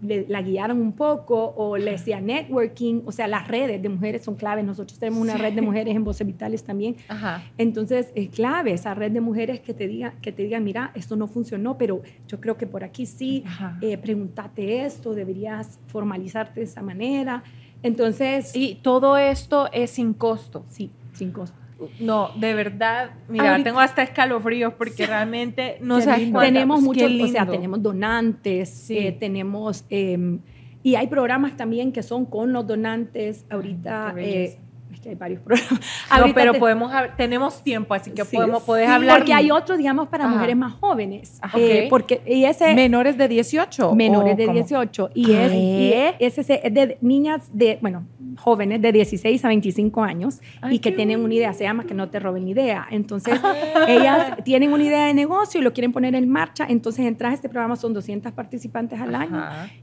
le- 0.00 0.26
la 0.28 0.42
guiaran 0.42 0.80
un 0.80 0.92
poco 0.92 1.52
o 1.56 1.76
le 1.76 1.94
hacía 1.96 2.20
networking, 2.20 3.02
o 3.04 3.10
sea, 3.12 3.26
las 3.26 3.48
redes 3.48 3.82
de 3.82 3.88
mujeres 3.88 4.22
son 4.22 4.36
claves. 4.36 4.64
Nosotros 4.64 4.98
tenemos 4.98 5.20
una 5.20 5.36
red 5.36 5.52
de 5.54 5.60
mujeres 5.60 5.96
en 5.96 6.04
Voces 6.04 6.26
Vitales 6.26 6.62
también. 6.62 6.96
Ajá. 7.08 7.42
Entonces, 7.58 8.12
es 8.14 8.28
clave 8.30 8.72
esa 8.72 8.94
red 8.94 9.10
de 9.10 9.20
mujeres 9.20 9.58
que 9.60 9.74
te 9.74 9.88
diga, 9.88 10.14
que 10.22 10.30
te 10.32 10.44
digan, 10.44 10.62
mira, 10.64 10.92
esto 10.94 11.16
no 11.16 11.26
funcionó, 11.26 11.76
pero 11.76 12.00
yo 12.28 12.40
creo 12.40 12.56
que 12.56 12.66
por 12.68 12.84
aquí 12.84 13.06
sí, 13.06 13.42
eh, 13.82 13.98
pregúntate 13.98 14.84
esto, 14.84 15.14
deberías 15.14 15.80
formalizarte 15.88 16.60
de 16.60 16.66
esa 16.66 16.80
manera. 16.80 17.42
Entonces, 17.84 18.56
Y 18.56 18.76
todo 18.82 19.16
esto 19.16 19.68
es 19.72 19.90
sin 19.90 20.14
costo. 20.14 20.64
sí, 20.68 20.90
sin 21.12 21.30
costo. 21.32 21.56
No, 22.00 22.30
de 22.36 22.54
verdad, 22.54 23.10
mira, 23.28 23.50
Ahorita- 23.50 23.68
tengo 23.70 23.80
hasta 23.80 24.02
escalofríos 24.02 24.72
porque 24.74 25.06
realmente 25.06 25.76
no 25.82 25.98
lindo. 25.98 26.40
tenemos 26.40 26.80
muchos, 26.80 27.10
o 27.20 27.26
sea, 27.28 27.46
tenemos 27.46 27.82
donantes, 27.82 28.70
Sí. 28.70 28.96
eh, 28.98 29.12
tenemos, 29.12 29.84
eh, 29.90 30.38
y 30.82 30.94
hay 30.96 31.06
programas 31.08 31.56
también 31.56 31.92
que 31.92 32.02
son 32.02 32.24
con 32.26 32.52
los 32.52 32.66
donantes. 32.66 33.44
Ahorita, 33.50 34.14
eh, 34.18 34.58
que 35.04 35.10
hay 35.10 35.14
varios 35.14 35.40
programas. 35.44 35.80
No, 36.18 36.34
pero 36.34 36.54
podemos, 36.54 36.90
tenemos 37.16 37.62
tiempo, 37.62 37.94
así 37.94 38.10
que 38.10 38.24
podemos, 38.24 38.62
puedes 38.62 38.88
hablar. 38.88 39.18
Porque 39.18 39.34
hay 39.34 39.50
otro, 39.50 39.76
digamos, 39.76 40.08
para 40.08 40.26
mujeres 40.26 40.56
más 40.56 40.72
jóvenes. 40.74 41.40
Eh, 41.54 41.86
porque, 41.90 42.22
y 42.26 42.44
ese, 42.44 42.74
menores 42.74 43.16
de 43.16 43.28
18. 43.28 43.94
Menores 43.94 44.36
de 44.36 44.48
18. 44.48 45.10
Y 45.14 45.32
es, 45.32 45.52
y 45.52 45.92
es, 46.18 46.38
es 46.38 46.46
de 46.46 46.98
niñas 47.00 47.50
de, 47.52 47.78
bueno, 47.80 48.06
jóvenes 48.38 48.80
de 48.82 48.92
16 48.92 49.44
a 49.44 49.48
25 49.48 50.02
años 50.02 50.40
y 50.70 50.78
que 50.78 50.92
tienen 50.92 51.22
una 51.22 51.34
idea, 51.34 51.52
se 51.52 51.64
llama 51.64 51.84
que 51.84 51.94
no 51.94 52.08
te 52.08 52.18
roben 52.18 52.48
idea. 52.48 52.86
Entonces, 52.90 53.40
ellas 53.86 54.38
tienen 54.44 54.72
una 54.72 54.82
idea 54.82 55.06
de 55.06 55.14
negocio 55.14 55.60
y 55.60 55.64
lo 55.64 55.72
quieren 55.72 55.92
poner 55.92 56.14
en 56.14 56.28
marcha. 56.28 56.66
Entonces, 56.68 57.06
entras 57.06 57.32
a 57.32 57.34
este 57.34 57.48
programa, 57.48 57.76
son 57.76 57.92
200 57.92 58.32
participantes 58.32 59.00
al 59.00 59.14
año 59.14 59.42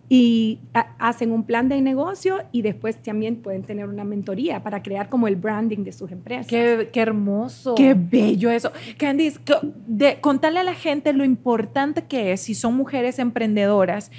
y 0.09 0.59
hacen 0.99 1.31
un 1.31 1.43
plan 1.43 1.69
de 1.69 1.81
negocio 1.81 2.39
y 2.51 2.63
después 2.63 3.01
también 3.01 3.37
pueden 3.37 3.63
tener 3.63 3.87
una 3.87 4.03
mentoría 4.03 4.63
para 4.63 4.81
crear 4.81 5.09
como 5.11 5.27
el 5.27 5.35
branding 5.35 5.83
de 5.83 5.91
sus 5.91 6.11
empresas. 6.11 6.47
Qué, 6.47 6.89
qué 6.91 7.01
hermoso. 7.01 7.75
Qué 7.75 7.93
bello 7.93 8.49
eso. 8.49 8.71
Candice, 8.97 9.39
de, 9.85 10.19
contarle 10.19 10.61
a 10.61 10.63
la 10.63 10.73
gente 10.73 11.13
lo 11.13 11.23
importante 11.23 12.05
que 12.05 12.31
es 12.31 12.41
si 12.41 12.55
son 12.55 12.75
mujeres 12.75 13.19
emprendedoras 13.19 14.09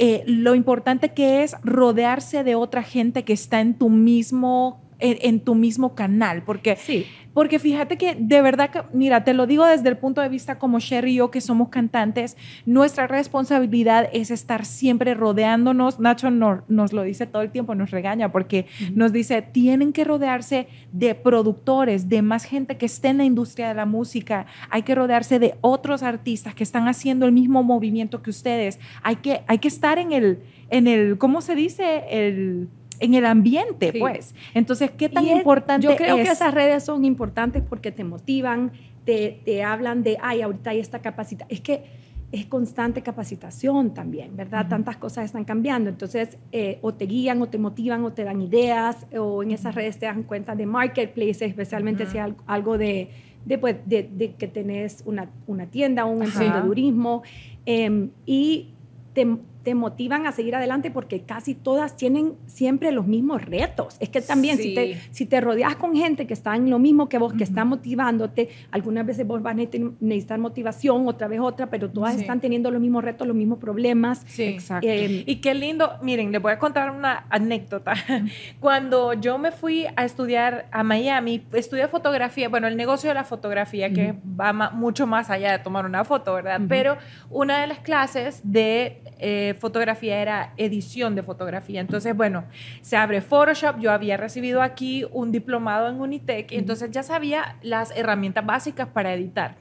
eh, 0.00 0.22
lo 0.26 0.54
importante 0.54 1.12
que 1.12 1.42
es 1.42 1.56
rodearse 1.64 2.44
de 2.44 2.54
otra 2.54 2.84
gente 2.84 3.24
que 3.24 3.32
está 3.32 3.60
en 3.60 3.74
tu 3.74 3.88
mismo 3.88 4.80
en, 5.00 5.40
tu 5.40 5.54
mismo 5.54 5.94
canal, 5.94 6.42
porque, 6.42 6.76
sí. 6.76 7.06
porque 7.32 7.58
fíjate 7.58 7.96
que 7.96 8.16
de 8.18 8.42
verdad, 8.42 8.70
que, 8.70 8.82
mira, 8.92 9.22
te 9.22 9.32
lo 9.32 9.46
digo 9.46 9.64
desde 9.64 9.88
el 9.88 9.96
punto 9.96 10.20
de 10.20 10.28
vista 10.28 10.58
como 10.58 10.80
Sherry 10.80 11.12
y 11.12 11.16
yo, 11.16 11.30
que 11.30 11.40
somos 11.40 11.68
cantantes, 11.68 12.36
nuestra 12.66 13.06
responsabilidad 13.06 14.08
es 14.12 14.30
estar 14.30 14.64
siempre 14.64 15.14
rodeándonos, 15.14 16.00
Nacho 16.00 16.30
nos 16.30 16.92
lo 16.92 17.02
dice 17.02 17.26
todo 17.26 17.42
el 17.42 17.50
tiempo, 17.50 17.74
nos 17.74 17.90
regaña, 17.90 18.32
porque 18.32 18.66
nos 18.92 19.12
dice, 19.12 19.42
tienen 19.42 19.92
que 19.92 20.04
rodearse 20.04 20.66
de 20.92 21.14
productores, 21.14 22.08
de 22.08 22.22
más 22.22 22.44
gente 22.44 22.76
que 22.76 22.86
esté 22.86 23.08
en 23.08 23.18
la 23.18 23.24
industria 23.24 23.68
de 23.68 23.74
la 23.74 23.86
música, 23.86 24.46
hay 24.70 24.82
que 24.82 24.94
rodearse 24.94 25.38
de 25.38 25.54
otros 25.60 26.02
artistas 26.02 26.54
que 26.54 26.64
están 26.64 26.88
haciendo 26.88 27.26
el 27.26 27.32
mismo 27.32 27.62
movimiento 27.62 28.22
que 28.22 28.30
ustedes, 28.30 28.80
hay 29.02 29.16
que, 29.16 29.42
hay 29.46 29.58
que 29.58 29.68
estar 29.68 29.98
en 29.98 30.12
el, 30.12 30.40
en 30.70 30.86
el, 30.86 31.18
¿cómo 31.18 31.40
se 31.40 31.54
dice? 31.54 32.04
El 32.10 32.68
en 33.00 33.14
el 33.14 33.26
ambiente, 33.26 33.92
pues. 33.98 34.34
Entonces, 34.54 34.90
¿qué 34.90 35.08
tan 35.08 35.26
importante 35.26 35.86
es? 35.86 35.92
Yo 35.92 35.96
creo 35.96 36.16
que 36.16 36.22
esas 36.22 36.54
redes 36.54 36.84
son 36.84 37.04
importantes 37.04 37.62
porque 37.68 37.92
te 37.92 38.04
motivan, 38.04 38.72
te, 39.04 39.40
te 39.44 39.62
hablan 39.62 40.02
de, 40.02 40.18
ay, 40.20 40.42
ahorita 40.42 40.70
hay 40.70 40.80
esta 40.80 41.00
capacidad. 41.00 41.46
Es 41.48 41.60
que 41.60 41.84
es 42.30 42.44
constante 42.46 43.02
capacitación 43.02 43.94
también, 43.94 44.36
¿verdad? 44.36 44.68
Tantas 44.68 44.98
cosas 44.98 45.24
están 45.24 45.44
cambiando. 45.44 45.88
Entonces, 45.88 46.36
eh, 46.52 46.78
o 46.82 46.92
te 46.92 47.06
guían, 47.06 47.40
o 47.40 47.48
te 47.48 47.56
motivan, 47.56 48.04
o 48.04 48.12
te 48.12 48.24
dan 48.24 48.42
ideas, 48.42 49.06
o 49.16 49.42
en 49.42 49.52
esas 49.52 49.74
redes 49.74 49.98
te 49.98 50.06
dan 50.06 50.24
cuenta 50.24 50.54
de 50.54 50.66
marketplaces, 50.66 51.42
especialmente 51.48 52.06
si 52.06 52.18
hay 52.18 52.34
algo 52.46 52.76
de, 52.76 53.08
de, 53.46 53.58
pues, 53.58 53.76
de, 53.86 54.34
que 54.38 54.46
tenés 54.46 55.02
una, 55.06 55.30
una 55.46 55.66
tienda, 55.66 56.04
un 56.04 56.22
emprendedurismo, 56.22 57.22
eh, 57.64 58.08
y 58.26 58.74
te, 59.14 59.26
te 59.68 59.74
motivan 59.74 60.26
a 60.26 60.32
seguir 60.32 60.56
adelante 60.56 60.90
porque 60.90 61.24
casi 61.24 61.54
todas 61.54 61.94
tienen 61.94 62.36
siempre 62.46 62.90
los 62.90 63.06
mismos 63.06 63.44
retos. 63.44 63.98
Es 64.00 64.08
que 64.08 64.22
también 64.22 64.56
si, 64.56 64.74
te, 64.74 64.98
si 65.10 65.26
te 65.26 65.42
rodeas 65.42 65.76
con 65.76 65.94
gente 65.94 66.26
que 66.26 66.32
está 66.32 66.56
en 66.56 66.70
lo 66.70 66.78
mismo 66.78 67.10
que 67.10 67.18
vos, 67.18 67.34
que 67.34 67.44
está 67.44 67.66
motivándote, 67.66 68.48
algunas 68.70 69.04
veces 69.04 69.26
vos 69.26 69.42
vas 69.42 69.52
a 69.52 69.56
necesitar 69.56 70.38
motivación, 70.38 71.06
otra 71.06 71.28
vez 71.28 71.40
otra, 71.40 71.66
pero 71.66 71.90
todas 71.90 72.16
están 72.16 72.40
teniendo 72.40 72.70
los 72.70 72.80
mismos 72.80 73.04
retos, 73.04 73.26
los 73.26 73.36
mismos 73.36 73.58
problemas. 73.58 74.24
Sí, 74.26 74.44
exacto. 74.44 74.88
Eh, 74.88 75.24
y 75.26 75.36
qué 75.36 75.52
lindo, 75.52 75.98
miren, 76.00 76.32
les 76.32 76.40
voy 76.40 76.52
a 76.52 76.58
contar 76.58 76.90
una 76.90 77.26
anécdota. 77.28 77.92
Cuando 78.60 79.12
yo 79.12 79.36
me 79.36 79.52
fui 79.52 79.84
a 79.96 80.06
estudiar 80.06 80.66
a 80.70 80.82
Miami, 80.82 81.44
estudié 81.52 81.88
fotografía, 81.88 82.48
bueno, 82.48 82.68
el 82.68 82.76
negocio 82.78 83.10
de 83.10 83.14
la 83.14 83.24
fotografía, 83.24 83.92
que 83.92 84.14
va 84.40 84.54
mucho 84.70 85.06
más 85.06 85.28
allá 85.28 85.52
de 85.52 85.58
tomar 85.58 85.84
una 85.84 86.06
foto, 86.06 86.32
¿verdad? 86.32 86.58
Pero 86.66 86.96
una 87.28 87.60
de 87.60 87.66
las 87.66 87.80
clases 87.80 88.40
de... 88.44 89.02
Eh, 89.20 89.56
fotografía 89.58 90.20
era 90.20 90.52
edición 90.56 91.14
de 91.14 91.22
fotografía. 91.22 91.80
Entonces, 91.80 92.16
bueno, 92.16 92.44
se 92.80 92.96
abre 92.96 93.20
Photoshop. 93.20 93.78
Yo 93.78 93.92
había 93.92 94.16
recibido 94.16 94.62
aquí 94.62 95.04
un 95.12 95.32
diplomado 95.32 95.88
en 95.88 96.00
Unitec, 96.00 96.52
entonces 96.52 96.90
ya 96.90 97.02
sabía 97.02 97.56
las 97.62 97.94
herramientas 97.96 98.46
básicas 98.46 98.88
para 98.88 99.12
editar. 99.12 99.56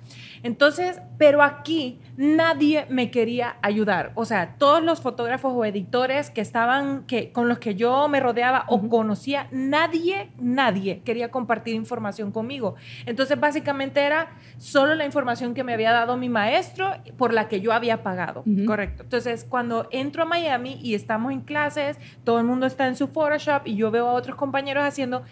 Entonces, 0.47 1.01
pero 1.17 1.43
aquí 1.43 1.99
nadie 2.15 2.85
me 2.89 3.11
quería 3.11 3.57
ayudar. 3.61 4.13
O 4.15 4.23
sea, 4.23 4.55
todos 4.57 4.81
los 4.81 5.01
fotógrafos 5.01 5.51
o 5.53 5.65
editores 5.65 6.29
que 6.29 6.39
estaban, 6.39 7.05
que, 7.05 7.33
con 7.33 7.49
los 7.49 7.59
que 7.59 7.75
yo 7.75 8.07
me 8.07 8.21
rodeaba 8.21 8.63
o 8.69 8.87
conocía, 8.87 9.49
nadie, 9.51 10.31
nadie 10.39 11.01
quería 11.03 11.31
compartir 11.31 11.75
información 11.75 12.31
conmigo. 12.31 12.75
Entonces, 13.05 13.37
básicamente 13.37 13.99
era 13.99 14.37
solo 14.57 14.95
la 14.95 15.03
información 15.03 15.53
que 15.53 15.65
me 15.65 15.73
había 15.73 15.91
dado 15.91 16.15
mi 16.15 16.29
maestro 16.29 16.93
por 17.17 17.33
la 17.33 17.49
que 17.49 17.59
yo 17.59 17.73
había 17.73 18.01
pagado. 18.01 18.45
Correcto. 18.65 19.03
Entonces, 19.03 19.43
cuando 19.43 19.89
entro 19.91 20.23
a 20.23 20.25
Miami 20.25 20.79
y 20.81 20.95
estamos 20.95 21.33
en 21.33 21.41
clases, 21.41 21.97
todo 22.23 22.39
el 22.39 22.45
mundo 22.45 22.67
está 22.67 22.87
en 22.87 22.95
su 22.95 23.09
Photoshop 23.09 23.63
y 23.67 23.75
yo 23.75 23.91
veo 23.91 24.07
a 24.07 24.13
otros 24.13 24.37
compañeros 24.37 24.85
haciendo 24.85 25.23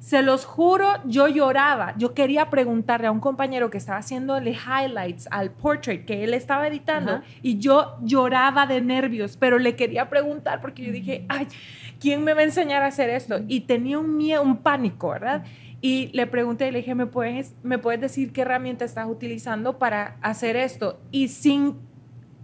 se 0.00 0.22
los 0.22 0.46
juro, 0.46 0.88
yo 1.04 1.28
lloraba. 1.28 1.94
Yo 1.98 2.14
quería 2.14 2.48
preguntarle 2.48 3.06
a 3.06 3.12
un 3.12 3.20
compañero 3.20 3.68
que 3.68 3.76
estaba 3.76 3.98
haciéndole 3.98 4.52
highlights 4.52 5.28
al 5.30 5.50
portrait 5.50 6.06
que 6.06 6.24
él 6.24 6.32
estaba 6.32 6.66
editando 6.66 7.20
y 7.42 7.58
yo 7.58 7.98
lloraba 8.00 8.66
de 8.66 8.80
nervios, 8.80 9.36
pero 9.36 9.58
le 9.58 9.76
quería 9.76 10.08
preguntar 10.08 10.62
porque 10.62 10.82
yo 10.82 10.90
dije, 10.90 11.26
ay, 11.28 11.46
¿quién 12.00 12.24
me 12.24 12.32
va 12.32 12.40
a 12.40 12.44
enseñar 12.44 12.82
a 12.82 12.86
hacer 12.86 13.10
esto? 13.10 13.40
Y 13.46 13.60
tenía 13.60 13.98
un 13.98 14.16
miedo, 14.16 14.42
un 14.42 14.56
pánico, 14.56 15.10
¿verdad? 15.10 15.44
Y 15.82 16.08
le 16.14 16.26
pregunté 16.26 16.68
y 16.68 16.70
le 16.70 16.78
dije, 16.78 16.94
¿me 16.94 17.06
puedes, 17.06 17.54
¿me 17.62 17.76
puedes 17.76 18.00
decir 18.00 18.32
qué 18.32 18.40
herramienta 18.40 18.86
estás 18.86 19.06
utilizando 19.06 19.78
para 19.78 20.16
hacer 20.22 20.56
esto? 20.56 20.98
Y 21.10 21.28
sin 21.28 21.76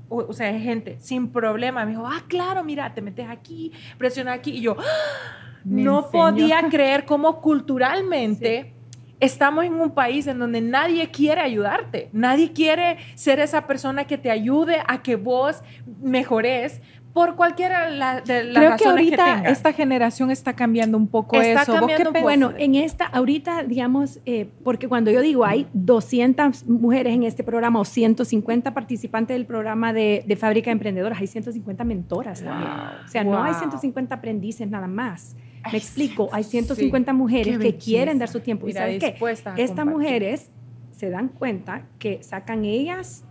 o, 0.09 0.33
sea, 0.33 0.59
gente, 0.59 0.97
sin 1.01 1.29
problema, 1.29 1.85
me 1.85 1.93
dijo, 1.93 2.07
ah, 2.07 2.23
claro, 2.29 2.63
mira, 2.63 2.95
te 2.95 3.03
metes 3.03 3.29
aquí, 3.29 3.73
presiona 3.99 4.33
aquí. 4.33 4.53
Y 4.53 4.61
yo, 4.61 4.77
¡Ah! 4.79 5.61
no 5.65 6.11
podía 6.11 6.69
creer 6.69 7.05
cómo 7.05 7.41
culturalmente 7.41 8.73
estamos 9.19 9.65
en 9.65 9.75
un 9.75 9.91
país 9.91 10.27
en 10.27 10.39
donde 10.39 10.61
nadie 10.61 11.11
quiere 11.11 11.41
ayudarte, 11.41 12.11
nadie 12.13 12.53
quiere 12.53 12.99
ser 13.15 13.41
esa 13.41 13.67
persona 13.67 14.07
que 14.07 14.19
te 14.19 14.31
ayude 14.31 14.83
a 14.87 15.03
que 15.03 15.17
vos 15.17 15.63
mejores 16.01 16.81
por 17.17 17.35
cualquiera 17.35 17.87
de 17.87 17.97
las 17.97 18.23
Creo 18.25 18.77
que 18.77 18.85
ahorita 18.85 19.45
esta 19.49 19.73
generación 19.73 20.31
está 20.31 20.53
cambiando 20.53 20.99
un 20.99 21.09
poco 21.09 21.41
está 21.41 21.63
eso. 21.63 21.73
Cambiando 21.73 22.13
bueno, 22.13 22.53
en 22.59 22.75
esta, 22.75 23.07
ahorita, 23.07 23.63
digamos, 23.63 24.21
eh, 24.27 24.51
porque 24.63 24.87
cuando 24.87 25.11
yo 25.11 25.23
digo 25.23 25.47
hay 25.47 25.67
200 25.73 26.69
mujeres 26.69 27.15
en 27.15 27.23
este 27.23 27.43
programa 27.43 27.81
o 27.81 27.87
150 27.87 28.75
participantes 28.75 29.35
del 29.35 29.47
programa 29.47 29.95
de, 29.95 30.25
de 30.27 30.37
Fábrica 30.37 30.67
de 30.67 30.73
Emprendedoras, 30.73 31.19
hay 31.19 31.27
150 31.27 31.85
mentoras 31.85 32.43
también. 32.43 32.71
O 33.07 33.09
sea, 33.09 33.25
no 33.25 33.43
hay 33.43 33.55
150 33.55 34.15
aprendices 34.15 34.69
nada 34.69 34.87
más. 34.87 35.37
Me 35.73 35.79
explico, 35.79 36.29
hay 36.33 36.45
150 36.45 37.15
mujeres 37.15 37.59
que 37.59 37.77
quieren 37.77 38.19
dar 38.19 38.29
su 38.29 38.41
tiempo. 38.41 38.69
¿Y 38.69 38.75
sabes 38.75 39.03
qué? 39.03 39.17
Estas 39.57 39.87
mujeres 39.87 40.51
se 40.91 41.09
dan 41.09 41.29
cuenta 41.29 41.87
que 41.99 42.23
sacan 42.23 42.67
ellas 42.67 43.25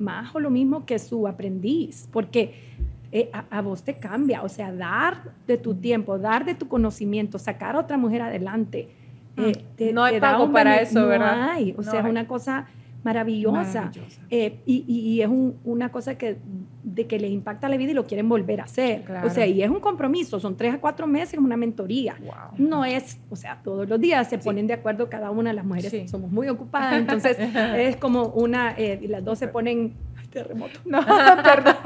más 0.00 0.34
o 0.34 0.40
lo 0.40 0.50
mismo 0.50 0.84
que 0.84 0.98
su 0.98 1.28
aprendiz, 1.28 2.08
porque 2.10 2.70
eh, 3.12 3.30
a, 3.32 3.60
vos 3.60 3.82
te 3.82 3.98
cambia, 3.98 4.42
o 4.42 4.48
sea, 4.48 4.72
dar 4.72 5.32
de 5.46 5.58
tu 5.58 5.74
tiempo, 5.74 6.18
dar 6.18 6.44
de 6.44 6.54
tu 6.54 6.68
conocimiento, 6.68 7.38
sacar 7.38 7.74
a 7.74 7.80
otra 7.80 7.96
mujer 7.96 8.22
adelante. 8.22 8.88
Eh, 9.36 9.92
no 9.92 10.04
hay 10.04 10.20
pago 10.20 10.52
para 10.52 10.80
eso, 10.80 11.06
¿verdad? 11.06 11.36
No 11.36 11.50
hay, 11.50 11.74
o 11.76 11.82
sea, 11.82 12.00
es 12.00 12.06
una 12.06 12.26
cosa 12.28 12.66
maravillosa. 13.02 13.90
Eh, 14.30 14.58
y, 14.66 15.20
es 15.20 15.28
una 15.64 15.90
cosa 15.90 16.16
que, 16.16 16.38
de 16.82 17.06
que 17.06 17.18
les 17.18 17.30
impacta 17.30 17.68
la 17.68 17.76
vida 17.76 17.92
y 17.92 17.94
lo 17.94 18.06
quieren 18.06 18.28
volver 18.28 18.60
a 18.60 18.64
hacer. 18.64 19.04
O 19.24 19.30
sea, 19.30 19.46
y 19.46 19.62
es 19.62 19.70
un 19.70 19.80
compromiso, 19.80 20.38
son 20.40 20.56
tres 20.56 20.74
a 20.74 20.78
cuatro 20.78 21.06
meses, 21.06 21.38
una 21.38 21.56
mentoría. 21.56 22.16
No 22.58 22.84
es, 22.84 23.18
o 23.30 23.36
sea, 23.36 23.60
todos 23.62 23.88
los 23.88 24.00
días 24.00 24.28
se 24.28 24.38
ponen 24.38 24.66
de 24.66 24.74
acuerdo 24.74 25.08
cada 25.08 25.30
una 25.30 25.50
de 25.50 25.56
las 25.56 25.64
mujeres, 25.64 26.10
somos 26.10 26.30
muy 26.30 26.48
ocupadas, 26.48 26.98
entonces 26.98 27.36
es 27.76 27.96
como 27.96 28.26
una, 28.28 28.74
eh, 28.76 28.98
y 29.02 29.06
las 29.08 29.24
dos 29.24 29.38
se 29.38 29.48
ponen 29.48 29.94
terremoto. 30.30 30.80
No, 30.84 31.04
perdón. 31.42 31.76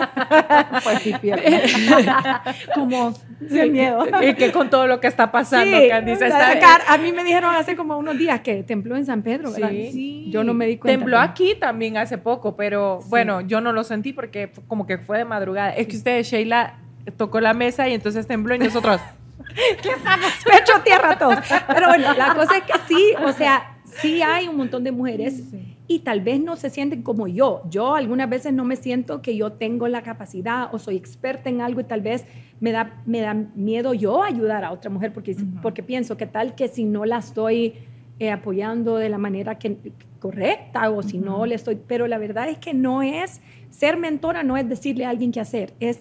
pues 0.83 0.99
sí, 1.01 1.15
Como 2.75 3.15
sin 3.49 3.73
miedo. 3.73 4.07
Y 4.23 4.35
que 4.35 4.53
con 4.53 4.71
todo 4.71 4.87
lo 4.87 5.01
que 5.01 5.07
está 5.07 5.33
pasando, 5.33 5.77
sí, 5.77 5.89
Candice, 5.89 6.27
está 6.27 6.77
A 6.89 6.99
mí 6.99 7.13
me 7.13 7.25
dijeron 7.25 7.55
hace 7.55 7.77
como 7.77 7.97
unos 7.97 8.19
días 8.19 8.41
que 8.41 8.63
tembló 8.63 8.97
en 8.97 9.07
San 9.07 9.23
Pedro, 9.23 9.51
¿verdad? 9.53 9.71
Sí. 9.71 10.27
Yo 10.31 10.45
no 10.45 10.55
me 10.55 10.67
di 10.67 10.77
cuenta. 10.77 10.99
Tembló 10.99 11.19
aquí 11.19 11.55
también 11.55 11.97
hace 11.97 12.19
poco, 12.19 12.57
pero 12.57 13.01
bueno, 13.07 13.41
yo 13.41 13.61
no 13.61 13.73
lo 13.73 13.85
sentí 13.85 14.13
porque 14.13 14.51
como 14.69 14.87
que 14.87 14.99
fue 14.99 15.19
de 15.19 15.25
madrugada. 15.25 15.71
Es 15.71 15.87
que 15.89 15.97
ustedes, 15.97 16.29
Sheila, 16.29 16.79
tocó 17.17 17.41
la 17.41 17.55
mesa 17.55 17.89
y 17.89 17.95
entonces 17.95 18.27
tembló 18.27 18.55
y 18.55 18.59
nosotros... 18.59 19.01
¿Qué 19.83 19.91
estamos? 19.91 20.33
Pecho 20.45 20.81
tierra 20.85 21.19
todos. 21.19 21.39
Pero 21.67 21.89
bueno, 21.89 22.15
la 22.15 22.35
cosa 22.35 22.57
es 22.57 22.65
que 22.65 22.73
sí, 22.89 23.15
o 23.25 23.33
sea, 23.33 23.79
sí 23.85 24.23
hay 24.23 24.49
un 24.49 24.57
montón 24.57 24.85
de 24.85 24.93
mujeres 24.93 25.43
y 25.87 26.01
tal 26.01 26.21
vez 26.21 26.41
no 26.41 26.57
se 26.57 26.71
sienten 26.71 27.03
como 27.03 27.29
yo. 27.29 27.63
Yo 27.69 27.95
algunas 27.95 28.31
veces 28.31 28.53
no 28.53 28.65
me 28.65 28.77
siento 28.77 29.21
que 29.21 29.37
yo 29.37 29.53
tengo 29.53 29.87
la 29.89 30.03
capacidad 30.03 30.75
o 30.75 30.79
soy 30.79 30.97
experta 30.97 31.51
en 31.51 31.61
algo 31.61 31.81
y 31.81 31.85
tal 31.85 32.01
vez 32.01 32.25
me 32.61 32.73
da, 32.73 33.03
me 33.05 33.21
da 33.21 33.35
miedo 33.35 33.93
yo 33.93 34.23
ayudar 34.23 34.65
a 34.65 34.73
otra 34.73 34.91
mujer 34.91 35.13
porque, 35.13 35.37
porque 35.63 35.83
pienso 35.83 36.17
que 36.17 36.27
tal 36.27 36.55
que 36.55 36.69
si 36.69 36.85
no 36.85 37.05
la 37.05 37.19
estoy 37.19 37.75
eh, 38.19 38.31
apoyando 38.31 38.97
de 38.97 39.09
la 39.09 39.19
manera 39.19 39.59
que, 39.59 39.77
correcta 40.21 40.89
o 40.89 41.03
si 41.03 41.19
no 41.19 41.45
le 41.45 41.55
estoy, 41.55 41.79
pero 41.87 42.07
la 42.07 42.17
verdad 42.17 42.49
es 42.49 42.57
que 42.57 42.73
no 42.73 43.03
es, 43.03 43.43
ser 43.69 43.99
mentora 43.99 44.43
no 44.43 44.57
es 44.57 44.67
decirle 44.67 45.05
a 45.05 45.11
alguien 45.11 45.33
qué 45.33 45.41
hacer, 45.41 45.75
es 45.81 46.01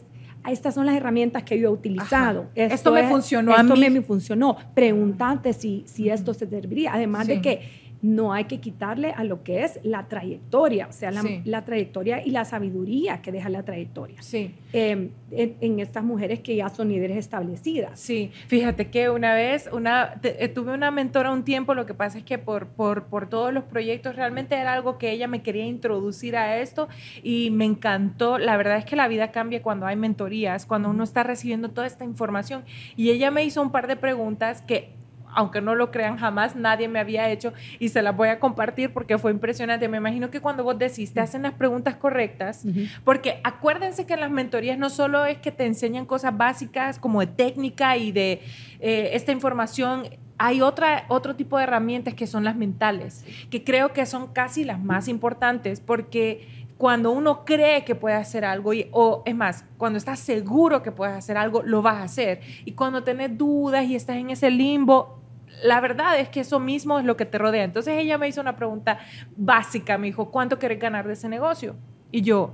estas 0.52 0.76
son 0.76 0.86
las 0.86 0.96
herramientas 0.96 1.44
que 1.44 1.60
yo 1.60 1.70
he 1.70 1.72
utilizado. 1.72 2.48
Esto, 2.56 2.92
me 2.92 3.08
funcionó 3.08 3.56
a 3.56 3.64
mí. 3.64 3.80
me, 3.80 3.90
me 3.90 4.02
funcionó. 4.02 4.58
Pregúntate 4.74 5.54
si, 5.54 5.84
si 5.86 6.10
esto 6.10 6.34
se 6.34 6.48
serviría. 6.48 6.94
Además 6.94 7.28
de 7.28 7.42
que 7.42 7.84
no 8.04 8.34
hay 8.34 8.44
que 8.44 8.60
quitarle 8.60 9.12
a 9.12 9.24
lo 9.24 9.44
que 9.44 9.64
es 9.64 9.80
la 9.82 10.10
trayectoria, 10.10 10.88
o 10.88 10.92
sea, 10.92 11.10
la, 11.46 11.64
trayectoria 11.64 12.22
y 12.24 12.32
la 12.32 12.44
sabiduría 12.44 13.22
que 13.22 13.32
deja 13.32 13.48
la 13.48 13.64
trayectoria. 13.64 14.22
Sí. 14.22 14.54
Em, 14.74 15.10
en, 15.32 15.80
estas 15.80 16.04
mujeres 16.04 16.42
que 16.42 16.54
ya 16.58 16.68
son 16.68 16.90
líderes 16.90 17.16
establecidas. 17.18 17.98
Sí, 17.98 18.30
fíjate 18.48 18.90
que 18.90 19.10
una 19.10 19.34
vez 19.34 19.70
una, 19.72 20.20
eh, 20.22 20.50
tuve 20.50 20.74
una 20.74 20.92
mentora 20.92 21.32
un 21.32 21.44
tiempo, 21.44 21.74
lo 21.76 21.86
que 21.86 21.94
pasa 21.94 22.18
es 22.18 22.26
que 22.26 22.38
por, 22.38 22.68
por, 22.68 23.06
por 23.06 23.30
todos 23.30 23.54
los 23.54 23.64
proyectos 23.64 24.18
realmente 24.18 24.56
era 24.56 24.74
algo 24.74 24.98
que 24.98 25.12
ella 25.12 25.30
me 25.30 25.42
quería 25.42 25.66
introducir 25.66 26.36
a 26.36 26.60
esto 26.60 26.90
y 27.24 27.52
me 27.52 27.64
encantó. 27.64 28.38
La 28.38 28.58
verdad 28.58 28.78
es 28.78 28.86
que 28.86 28.98
la 28.98 29.08
vida 29.08 29.32
cambia 29.32 29.62
cuando 29.62 29.86
hay 29.86 29.96
cuando 30.66 30.90
uno 30.90 31.04
está 31.04 31.24
recibiendo 31.24 31.70
toda 31.70 31.88
esta 31.88 32.04
información. 32.04 32.64
Y 32.96 33.12
ella 33.12 33.32
me 33.32 33.44
hizo 33.44 33.62
un 33.62 33.72
par 33.72 33.88
de 33.88 33.96
preguntas 33.96 34.62
que 34.62 34.94
aunque 35.36 35.62
no 35.62 35.76
lo 35.76 35.92
crean, 35.92 36.18
jamás 36.18 36.56
nadie 36.56 36.88
me 36.88 37.00
había 37.00 37.30
hecho 37.30 37.54
y 37.80 37.90
se 37.90 38.02
las 38.02 38.16
voy 38.16 38.30
a 38.30 38.40
compartir 38.40 38.94
porque 38.94 39.18
fue 39.18 39.32
impresionante. 39.32 39.88
Me 39.88 39.98
imagino 39.98 40.30
que 40.30 40.40
cuando 40.42 40.64
vos 40.64 40.78
decís, 40.78 41.14
te 41.14 41.20
hacen 41.20 41.44
las 41.44 41.54
preguntas 41.54 41.96
correctas, 41.96 42.66
porque 43.04 43.40
acuérdense 43.44 44.06
que 44.06 44.14
en 44.14 44.22
las 44.22 44.32
mentorías 44.32 44.78
no 44.78 44.90
solo 44.90 45.26
es 45.26 45.38
que 45.38 45.52
te 45.52 45.66
enseñan 45.66 46.06
cosas 46.06 46.36
básicas 46.38 47.00
como 47.00 47.20
de 47.22 47.28
técnica 47.28 47.98
y 47.98 48.12
de 48.12 48.42
eh, 48.80 49.10
esta 49.14 49.32
información, 49.32 50.04
hay 50.38 50.62
otra, 50.62 51.06
otro 51.10 51.36
tipo 51.36 51.58
de 51.58 51.64
herramientas 51.64 52.16
que 52.16 52.28
son 52.28 52.44
las 52.44 52.56
mentales, 52.56 53.26
que 53.50 53.64
creo 53.64 53.94
que 53.94 54.06
son 54.06 54.28
casi 54.34 54.64
las 54.64 54.80
más 54.80 55.08
importantes 55.08 55.80
porque 55.80 56.63
cuando 56.78 57.12
uno 57.12 57.46
cree 57.46 57.86
que 57.86 57.96
puede 57.96 58.16
hacer 58.16 58.46
algo, 58.46 58.74
y, 58.74 58.90
o 58.92 59.24
es 59.26 59.36
más, 59.36 59.66
cuando 59.78 59.98
estás 59.98 60.20
seguro 60.20 60.84
que 60.84 60.92
puedes 60.92 61.16
hacer 61.16 61.38
algo, 61.38 61.62
lo 61.64 61.82
vas 61.82 61.98
a 61.98 62.04
hacer. 62.04 62.42
Y 62.66 62.74
cuando 62.74 63.04
tienes 63.04 63.38
dudas 63.38 63.86
y 63.86 63.96
estás 63.96 64.18
en 64.18 64.30
ese 64.30 64.50
limbo, 64.50 65.20
la 65.64 65.80
verdad 65.80 66.20
es 66.20 66.30
que 66.30 66.42
eso 66.42 66.60
mismo 66.60 67.00
es 67.00 67.06
lo 67.06 67.16
que 67.16 67.26
te 67.26 67.38
rodea. 67.38 67.64
Entonces 67.64 67.96
ella 67.98 68.18
me 68.18 68.28
hizo 68.28 68.42
una 68.42 68.56
pregunta 68.56 69.00
básica, 69.36 69.98
me 69.98 70.08
dijo, 70.08 70.32
¿cuánto 70.32 70.60
quieres 70.60 70.80
ganar 70.80 71.08
de 71.08 71.14
ese 71.14 71.30
negocio? 71.30 71.76
Y 72.12 72.22
yo, 72.22 72.54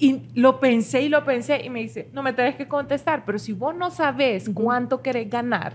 y 0.00 0.22
lo 0.34 0.60
pensé 0.60 1.02
y 1.02 1.08
lo 1.08 1.24
pensé 1.24 1.64
y 1.64 1.70
me 1.70 1.80
dice, 1.80 2.08
no 2.12 2.22
me 2.22 2.32
tenés 2.32 2.54
que 2.54 2.68
contestar, 2.68 3.24
pero 3.24 3.38
si 3.38 3.52
vos 3.52 3.74
no 3.74 3.90
sabes 3.90 4.48
cuánto 4.54 5.02
querés 5.02 5.28
ganar, 5.28 5.74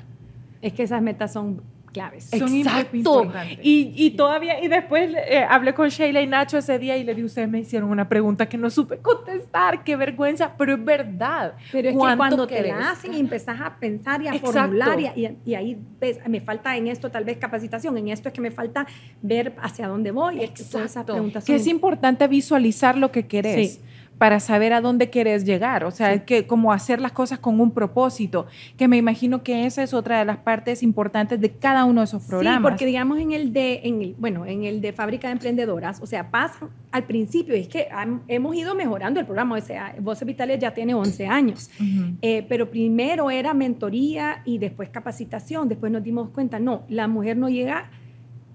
es 0.61 0.71
que 0.71 0.83
esas 0.83 1.01
metas 1.01 1.33
son 1.33 1.61
claves. 1.93 2.25
Son 2.25 2.53
Exacto. 2.53 3.31
Y, 3.61 3.93
y, 3.95 4.11
todavía, 4.11 4.61
y 4.61 4.67
después 4.67 5.11
eh, 5.15 5.45
hablé 5.47 5.73
con 5.73 5.87
Sheila 5.87 6.21
y 6.21 6.27
Nacho 6.27 6.57
ese 6.57 6.77
día 6.79 6.97
y 6.97 7.03
le 7.03 7.13
dije, 7.13 7.25
ustedes 7.25 7.47
me 7.47 7.59
hicieron 7.59 7.89
una 7.89 8.09
pregunta 8.09 8.47
que 8.47 8.57
no 8.57 8.69
supe 8.69 8.97
contestar, 8.97 9.83
qué 9.83 9.95
vergüenza, 9.95 10.53
pero 10.57 10.73
es 10.73 10.83
verdad. 10.83 11.53
Pero 11.71 11.89
es 11.89 11.95
que 11.95 12.17
cuando 12.17 12.45
te 12.45 12.61
la 12.67 12.91
hacen 12.91 13.13
y 13.13 13.19
empezás 13.19 13.61
a 13.61 13.77
pensar 13.77 14.21
y 14.21 14.27
a 14.27 14.33
formular 14.33 14.99
y, 14.99 15.37
y, 15.45 15.55
ahí 15.55 15.77
ves, 16.01 16.19
me 16.27 16.41
falta 16.41 16.75
en 16.75 16.87
esto 16.87 17.09
tal 17.09 17.23
vez 17.23 17.37
capacitación, 17.37 17.97
en 17.97 18.09
esto 18.09 18.27
es 18.29 18.33
que 18.33 18.41
me 18.41 18.51
falta 18.51 18.85
ver 19.21 19.53
hacia 19.61 19.87
dónde 19.87 20.11
voy. 20.11 20.43
Exacto. 20.43 21.15
Que 21.45 21.55
es 21.55 21.67
importante 21.67 22.27
visualizar 22.27 22.97
lo 22.97 23.11
que 23.11 23.27
querés. 23.27 23.75
Sí 23.75 23.81
para 24.17 24.39
saber 24.39 24.73
a 24.73 24.81
dónde 24.81 25.09
quieres 25.09 25.43
llegar, 25.43 25.83
o 25.83 25.91
sea, 25.91 26.25
que 26.25 26.47
como 26.47 26.71
hacer 26.71 27.01
las 27.01 27.11
cosas 27.11 27.39
con 27.39 27.59
un 27.59 27.71
propósito, 27.71 28.45
que 28.77 28.87
me 28.87 28.97
imagino 28.97 29.43
que 29.43 29.65
esa 29.65 29.83
es 29.83 29.93
otra 29.93 30.19
de 30.19 30.25
las 30.25 30.37
partes 30.37 30.83
importantes 30.83 31.39
de 31.41 31.51
cada 31.51 31.85
uno 31.85 32.01
de 32.01 32.05
esos 32.05 32.23
programas. 32.23 32.59
Sí, 32.59 32.63
porque 32.63 32.85
digamos 32.85 33.19
en 33.19 33.31
el 33.31 33.53
de, 33.53 33.81
en 33.83 34.01
el, 34.01 34.15
bueno, 34.17 34.45
en 34.45 34.63
el 34.63 34.81
de 34.81 34.93
Fábrica 34.93 35.27
de 35.27 35.33
Emprendedoras, 35.33 36.01
o 36.01 36.05
sea, 36.05 36.29
pasa 36.29 36.69
al 36.91 37.03
principio, 37.03 37.55
es 37.55 37.67
que 37.67 37.87
hemos 38.27 38.55
ido 38.55 38.75
mejorando 38.75 39.19
el 39.19 39.25
programa, 39.25 39.55
o 39.55 39.61
sea, 39.61 39.95
Voces 39.99 40.27
Vitales 40.27 40.59
ya 40.59 40.73
tiene 40.73 40.93
11 40.93 41.27
años, 41.27 41.69
eh, 42.21 42.45
pero 42.47 42.69
primero 42.69 43.31
era 43.31 43.53
mentoría 43.53 44.41
y 44.45 44.57
después 44.57 44.89
capacitación, 44.89 45.67
después 45.67 45.91
nos 45.91 46.03
dimos 46.03 46.29
cuenta, 46.29 46.59
no, 46.59 46.83
la 46.87 47.07
mujer 47.07 47.37
no 47.37 47.49
llega 47.49 47.89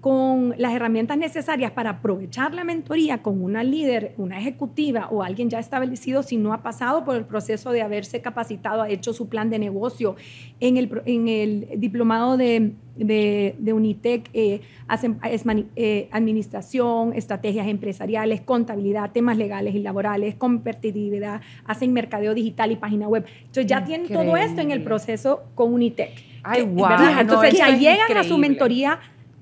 con 0.01 0.55
las 0.57 0.73
herramientas 0.73 1.17
necesarias 1.17 1.71
para 1.71 1.89
aprovechar 1.89 2.53
la 2.53 2.63
mentoría 2.63 3.21
con 3.21 3.43
una 3.43 3.63
líder, 3.63 4.13
una 4.17 4.39
ejecutiva 4.39 5.09
o 5.11 5.23
alguien 5.23 5.49
ya 5.49 5.59
establecido 5.59 6.23
si 6.23 6.37
no 6.37 6.53
ha 6.53 6.63
pasado 6.63 7.03
por 7.03 7.17
el 7.17 7.25
proceso 7.25 7.71
de 7.71 7.81
haberse 7.81 8.21
capacitado, 8.21 8.81
ha 8.81 8.89
hecho 8.89 9.11
su 9.11 9.27
plan 9.27 9.49
de 9.49 9.59
negocio. 9.59 10.15
En 10.61 10.77
el, 10.77 11.01
en 11.05 11.27
el 11.27 11.67
diplomado 11.77 12.37
de, 12.37 12.73
de, 12.95 13.73
Unitec 13.73 14.29
eh, 14.33 14.61
hacen 14.87 15.19
es 15.29 15.43
eh, 15.75 16.07
administración, 16.11 17.13
estrategias 17.13 17.67
empresariales, 17.67 18.39
contabilidad, 18.39 19.11
temas 19.11 19.37
legales 19.37 19.75
y 19.75 19.79
laborales, 19.79 20.35
competitividad, 20.35 21.41
hacen 21.65 21.91
mercadeo 21.91 22.33
digital 22.33 22.71
y 22.71 22.77
página 22.77 23.07
web. 23.09 23.25
Entonces 23.39 23.65
ya 23.65 23.83
tienen 23.83 24.07
todo 24.07 24.37
esto 24.37 24.61
en 24.61 24.71
el 24.71 24.81
proceso 24.81 25.43
con 25.55 25.73
Unitec. 25.73 26.11
Ay, 26.43 26.61
wow. 26.61 26.87
Entonces 27.19 27.57
ya 27.57 27.75
llegan 27.75 28.15
a 28.15 28.23
su 28.23 28.37
mentoría 28.37 28.99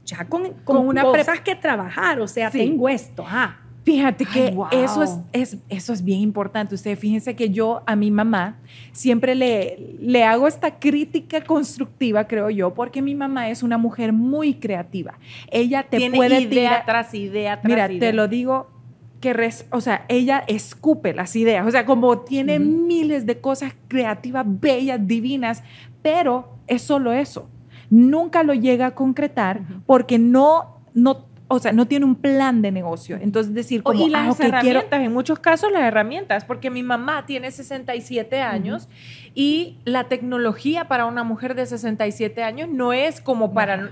ya 0.07 0.25
con, 0.25 0.53
con, 0.63 0.77
una 0.87 1.03
cosas 1.03 1.41
que 1.41 1.55
trabajar, 1.55 2.19
o 2.19 2.27
sea, 2.27 2.49
tengo 2.49 2.89
esto, 2.89 3.23
ah. 3.27 3.57
Fíjate 3.83 4.25
que 4.25 4.53
eso, 4.71 5.01
es, 5.01 5.17
es, 5.31 5.57
eso 5.69 5.93
es 5.93 6.03
bien 6.03 6.19
importante. 6.19 6.75
Ustedes 6.75 6.99
fíjense 6.99 7.37
que 7.37 7.51
yo 7.51 7.83
a 7.85 7.95
mi 7.95 8.11
mamá 8.11 8.57
siempre 8.91 9.33
le, 9.33 9.95
le 10.01 10.25
hago 10.25 10.49
esta 10.49 10.77
crítica 10.77 11.39
constructiva, 11.45 12.27
creo 12.27 12.49
yo, 12.49 12.73
porque 12.73 13.01
mi 13.01 13.15
mamá 13.15 13.47
es 13.47 13.63
una 13.63 13.77
mujer 13.77 14.11
muy 14.11 14.55
creativa. 14.55 15.17
Ella 15.51 15.83
te 15.83 15.99
Tiene 15.99 16.17
puede 16.17 16.41
idea 16.41 16.83
tras 16.85 17.13
idea 17.13 17.61
tras 17.61 17.69
Mira, 17.69 17.87
te 17.87 18.11
lo 18.11 18.27
digo 18.27 18.69
que, 19.21 19.31
res, 19.31 19.65
o 19.71 19.79
sea, 19.79 20.03
ella 20.09 20.43
escupe 20.47 21.13
las 21.13 21.33
ideas, 21.37 21.65
o 21.65 21.71
sea, 21.71 21.85
como 21.85 22.19
tiene 22.19 22.59
miles 22.59 23.25
de 23.25 23.39
cosas 23.39 23.73
creativas, 23.87 24.45
bellas, 24.45 24.99
divinas, 25.07 25.63
pero 26.01 26.57
es 26.67 26.81
solo 26.81 27.13
eso 27.13 27.47
nunca 27.89 28.43
lo 28.43 28.53
llega 28.53 28.87
a 28.87 28.95
concretar 28.95 29.61
porque 29.85 30.19
no, 30.19 30.79
no 30.93 31.27
o 31.49 31.59
sea, 31.59 31.71
no 31.71 31.87
tiene 31.87 32.05
un 32.05 32.15
plan 32.15 32.61
de 32.61 32.71
negocio. 32.71 33.17
Entonces, 33.21 33.53
decir, 33.53 33.81
como, 33.81 34.05
y 34.05 34.09
las 34.09 34.39
ah, 34.39 34.45
herramientas, 34.45 34.99
en 34.99 35.13
muchos 35.13 35.39
casos 35.39 35.71
las 35.71 35.83
herramientas, 35.83 36.43
porque 36.43 36.69
mi 36.69 36.83
mamá 36.83 37.25
tiene 37.25 37.51
67 37.51 38.41
años 38.41 38.89
y 39.33 39.77
la 39.85 40.05
tecnología 40.05 40.89
para 40.89 41.05
una 41.05 41.23
mujer 41.23 41.55
de 41.55 41.65
67 41.65 42.43
años 42.43 42.69
no 42.69 42.91
es 42.91 43.21
como 43.21 43.53
para, 43.53 43.91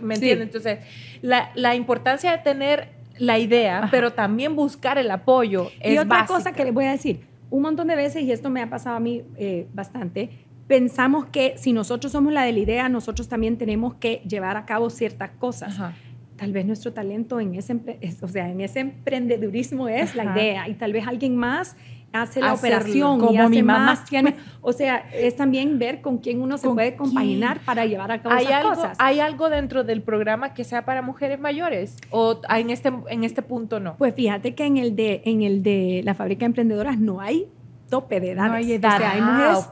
¿me 0.00 0.14
entiendes? 0.14 0.46
Entonces, 0.46 0.78
la, 1.22 1.50
la, 1.54 1.74
importancia 1.74 2.30
de 2.30 2.38
tener 2.38 2.90
la 3.18 3.38
idea, 3.38 3.88
pero 3.90 4.12
también 4.12 4.54
buscar 4.54 4.96
el 4.96 5.10
apoyo 5.10 5.70
es 5.80 5.94
Y 5.94 5.98
otra 5.98 6.26
cosa 6.26 6.52
que 6.52 6.64
les 6.64 6.72
voy 6.72 6.84
a 6.84 6.92
decir, 6.92 7.20
un 7.50 7.62
montón 7.62 7.88
de 7.88 7.96
veces, 7.96 8.22
y 8.22 8.30
esto 8.30 8.48
me 8.48 8.62
ha 8.62 8.70
pasado 8.70 8.96
a 8.96 9.00
mí 9.00 9.22
eh, 9.36 9.66
bastante, 9.74 10.30
pensamos 10.66 11.26
que 11.26 11.54
si 11.56 11.72
nosotros 11.72 12.12
somos 12.12 12.32
la 12.32 12.42
de 12.42 12.52
la 12.52 12.58
idea, 12.58 12.88
nosotros 12.88 13.28
también 13.28 13.56
tenemos 13.58 13.94
que 13.94 14.22
llevar 14.28 14.56
a 14.56 14.64
cabo 14.66 14.90
ciertas 14.90 15.30
cosas. 15.38 15.78
Tal 16.36 16.52
vez 16.52 16.66
nuestro 16.66 16.92
talento 16.92 17.40
en 17.40 17.54
ese, 17.54 17.78
o 18.20 18.28
sea, 18.28 18.48
en 18.48 18.60
ese 18.60 18.80
emprendedurismo 18.80 19.88
es 19.88 20.14
la 20.14 20.24
idea 20.24 20.68
y 20.68 20.74
tal 20.74 20.92
vez 20.92 21.06
alguien 21.06 21.36
más 21.36 21.76
hace 22.12 22.40
la 22.40 22.52
operación 22.52 23.20
como 23.20 23.48
mi 23.48 23.62
mamá 23.62 24.04
tiene, 24.08 24.36
o 24.60 24.72
sea, 24.72 25.08
es 25.14 25.36
también 25.36 25.78
ver 25.78 26.02
con 26.02 26.18
quién 26.18 26.42
uno 26.42 26.58
se 26.58 26.68
puede 26.68 26.94
compaginar 26.94 27.60
para 27.64 27.86
llevar 27.86 28.12
a 28.12 28.20
cabo 28.20 28.34
¿Hay 28.34 28.44
esas 28.44 28.56
algo, 28.56 28.74
cosas. 28.74 28.96
¿Hay 29.00 29.20
algo 29.20 29.48
dentro 29.48 29.84
del 29.84 30.02
programa 30.02 30.52
que 30.52 30.64
sea 30.64 30.84
para 30.84 31.00
mujeres 31.00 31.40
mayores 31.40 31.96
o 32.10 32.40
en 32.50 32.70
este 32.70 32.92
en 33.08 33.24
este 33.24 33.40
punto 33.42 33.80
no? 33.80 33.96
Pues 33.96 34.14
fíjate 34.14 34.54
que 34.54 34.66
en 34.66 34.76
el 34.76 34.94
de 34.94 35.22
en 35.24 35.42
el 35.42 35.62
de 35.62 36.02
la 36.04 36.14
fábrica 36.14 36.40
de 36.40 36.46
emprendedoras 36.46 36.98
no 36.98 37.20
hay 37.20 37.48
tope 37.88 38.20
de 38.20 38.30
edades. 38.30 38.50
No 38.50 38.56
hay 38.56 38.72
edad. 38.72 38.94
O 38.94 38.98
sea, 38.98 39.12
hay 39.12 39.20
mujeres 39.20 39.58
ah, 39.58 39.70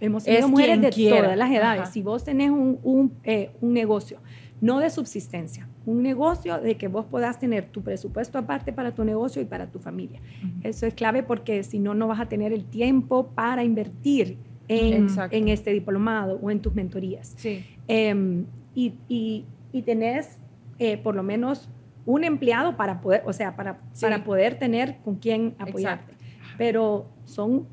Hemos 0.00 0.24
sido 0.24 0.48
mujeres 0.48 0.80
de 0.80 1.08
todas 1.08 1.36
las 1.36 1.50
edades. 1.50 1.88
Si 1.90 2.02
vos 2.02 2.24
tenés 2.24 2.50
un, 2.50 2.78
un, 2.82 3.12
eh, 3.24 3.50
un, 3.60 3.72
negocio, 3.72 4.18
no 4.60 4.80
de 4.80 4.90
subsistencia, 4.90 5.68
un 5.86 6.02
negocio 6.02 6.58
de 6.58 6.76
que 6.76 6.88
vos 6.88 7.06
puedas 7.06 7.38
tener 7.38 7.66
tu 7.66 7.82
presupuesto 7.82 8.38
aparte 8.38 8.72
para 8.72 8.94
tu 8.94 9.04
negocio 9.04 9.42
y 9.42 9.44
para 9.44 9.66
tu 9.66 9.78
familia. 9.78 10.20
Eso 10.62 10.86
es 10.86 10.94
clave 10.94 11.22
porque 11.22 11.62
si 11.62 11.78
no, 11.78 11.94
no 11.94 12.06
vas 12.08 12.20
a 12.20 12.26
tener 12.26 12.52
el 12.52 12.64
tiempo 12.64 13.28
para 13.34 13.64
invertir 13.64 14.38
en, 14.68 15.08
en 15.30 15.48
este 15.48 15.72
diplomado 15.72 16.38
o 16.42 16.50
en 16.50 16.60
tus 16.60 16.74
mentorías. 16.74 17.34
Sí. 17.36 17.64
Em, 17.88 18.44
y, 18.74 18.94
y, 19.08 19.44
y, 19.72 19.82
tenés 19.82 20.38
eh, 20.78 20.98
por 20.98 21.16
lo 21.16 21.22
menos 21.22 21.68
un 22.04 22.24
empleado 22.24 22.76
para 22.76 23.00
poder, 23.00 23.22
o 23.26 23.32
sea, 23.32 23.56
para, 23.56 23.78
para 24.00 24.24
poder 24.24 24.58
tener 24.58 24.98
con 25.04 25.16
quién 25.16 25.54
apoyarte. 25.58 26.14
Pero 26.56 27.06
son 27.24 27.66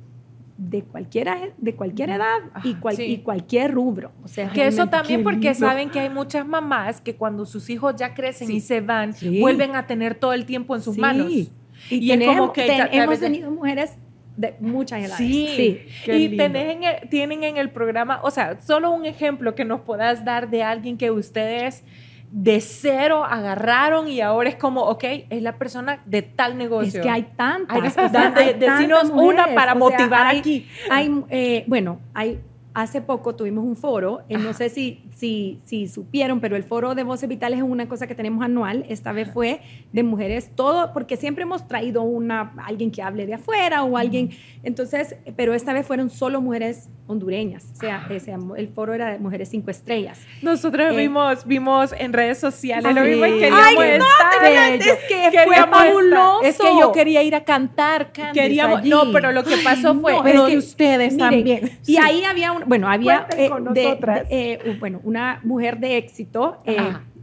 de 0.57 0.83
cualquiera 0.83 1.37
de 1.57 1.75
cualquier 1.75 2.11
edad 2.11 2.37
y, 2.63 2.71
Ajá, 2.71 2.79
cual- 2.79 2.95
sí. 2.95 3.03
y 3.03 3.17
cualquier 3.17 3.71
rubro. 3.73 4.11
O 4.23 4.27
sea, 4.29 4.49
Que 4.49 4.67
eso 4.67 4.87
también 4.87 5.23
porque 5.23 5.53
saben 5.53 5.89
que 5.89 5.99
hay 5.99 6.09
muchas 6.09 6.47
mamás 6.47 7.01
que 7.01 7.15
cuando 7.15 7.45
sus 7.45 7.69
hijos 7.69 7.95
ya 7.97 8.13
crecen 8.13 8.47
Sí. 8.47 8.55
y 8.55 8.59
se 8.61 8.79
van, 8.81 9.13
Sí. 9.13 9.41
vuelven 9.41 9.75
a 9.75 9.85
tener 9.85 10.15
todo 10.15 10.31
el 10.33 10.45
tiempo 10.45 10.75
en 10.75 10.81
sus 10.81 10.97
manos. 10.97 11.29
Y, 11.31 11.51
Y 11.89 12.09
es 12.11 12.17
tenemos, 12.19 12.35
como 12.37 12.53
que 12.53 12.65
ten- 12.67 12.87
hemos 12.91 13.19
tenido 13.19 13.51
mujeres 13.51 13.97
de 14.37 14.55
muchas 14.61 14.99
edades. 15.03 15.17
Sí, 15.17 15.79
y 16.07 16.37
tenés 16.37 16.75
en 16.75 16.83
el- 16.83 17.09
tienen 17.09 17.43
en 17.43 17.57
el 17.57 17.69
programa, 17.69 18.19
o 18.23 18.31
sea, 18.31 18.59
solo 18.61 18.91
un 18.91 19.05
ejemplo 19.05 19.55
que 19.55 19.65
nos 19.65 19.81
puedas 19.81 20.23
dar 20.25 20.49
de 20.49 20.63
alguien 20.63 20.97
que 20.97 21.11
ustedes 21.11 21.83
de 22.31 22.59
cero 22.61 23.23
agarraron 23.23 24.07
y 24.07 24.21
ahora 24.21 24.49
es 24.49 24.55
como, 24.55 24.81
ok, 24.81 25.03
es 25.29 25.41
la 25.41 25.57
persona 25.57 26.01
de 26.05 26.21
tal 26.21 26.57
negocio. 26.57 26.99
Es 26.99 27.05
que 27.05 27.09
hay 27.09 27.23
tantas. 27.35 27.75
Hay 27.75 27.81
decinos 28.53 29.01
tantas 29.01 29.09
una 29.11 29.21
mujeres, 29.47 29.55
para 29.55 29.71
sea, 29.71 29.75
motivar 29.79 30.27
hay- 30.27 30.39
aquí. 30.39 30.67
Hay, 30.89 31.23
eh, 31.29 31.63
bueno, 31.67 31.99
hay, 32.13 32.39
hace 32.75 33.01
poco 33.01 33.35
tuvimos 33.35 33.63
un 33.63 33.75
foro, 33.75 34.21
eh, 34.29 34.37
no 34.37 34.53
sé 34.53 34.69
si, 34.69 35.01
si, 35.15 35.59
si 35.65 35.87
supieron, 35.87 36.41
pero 36.41 36.55
el 36.57 36.63
foro 36.63 36.93
de 36.93 37.03
Voces 37.03 37.27
Vitales 37.29 37.59
es 37.59 37.63
una 37.65 37.87
cosa 37.87 38.05
que 38.05 38.13
tenemos 38.15 38.43
anual. 38.43 38.85
Esta 38.89 39.11
vez 39.13 39.31
fue 39.33 39.61
de 39.93 40.03
mujeres, 40.03 40.51
todo, 40.55 40.91
porque 40.93 41.15
siempre 41.17 41.43
hemos 41.43 41.67
traído 41.67 42.03
una, 42.03 42.53
alguien 42.65 42.91
que 42.91 43.01
hable 43.01 43.25
de 43.25 43.33
afuera 43.35 43.83
o 43.83 43.97
alguien, 43.97 44.29
entonces, 44.63 45.15
pero 45.37 45.53
esta 45.53 45.71
vez 45.73 45.87
fueron 45.87 46.09
solo 46.09 46.41
mujeres 46.41 46.89
hondureñas. 47.07 47.65
O 47.71 47.75
sea, 47.75 48.05
eh, 48.09 48.19
se 48.19 48.31
llamó- 48.31 48.55
el 48.57 48.67
foro 48.67 48.93
era 48.93 49.11
de 49.11 49.19
mujeres 49.19 49.49
cinco 49.49 49.71
estrellas. 49.71 50.19
Nosotros 50.41 50.91
Eh, 50.93 50.97
vimos, 50.97 51.45
vimos 51.45 51.93
en 51.97 52.11
redes 52.13 52.39
sociales, 52.39 52.93
lo 52.93 53.03
Sí. 53.03 53.09
vimos 53.09 53.27
y 53.29 53.31
queríamos 53.39 53.61
Ay, 53.65 53.75
no, 53.75 53.83
estar. 54.05 54.73
es 54.75 54.97
que 55.07 55.39
fue 55.45 55.55
fabuloso. 55.55 56.41
Es 56.43 56.57
que 56.57 56.67
yo 56.79 56.91
quería 56.91 57.23
ir 57.23 57.35
a 57.35 57.43
cantar, 57.45 58.11
Candice, 58.11 58.33
Queríamos, 58.43 58.79
allí. 58.79 58.89
no, 58.89 59.11
pero 59.13 59.31
lo 59.31 59.43
que 59.43 59.55
pasó 59.63 59.91
Ay, 59.91 59.99
fue, 60.01 60.13
no, 60.13 60.23
pero 60.23 60.39
es 60.41 60.45
que- 60.47 60.51
de 60.51 60.57
ustedes 60.57 61.13
Miren, 61.13 61.29
también. 61.29 61.71
Y 61.85 61.93
Sí. 61.93 61.97
ahí 61.97 62.23
había, 62.25 62.51
un, 62.51 62.64
bueno, 62.67 62.89
había 62.89 63.27
eh, 63.37 63.49
con 63.49 63.73
de- 63.73 63.83
nosotras. 63.83 64.29
de- 64.29 64.53
eh, 64.53 64.77
bueno, 64.79 64.99
una 65.03 65.39
mujer 65.43 65.79
de 65.79 65.97
éxito 65.97 66.57
eh, 66.65 66.77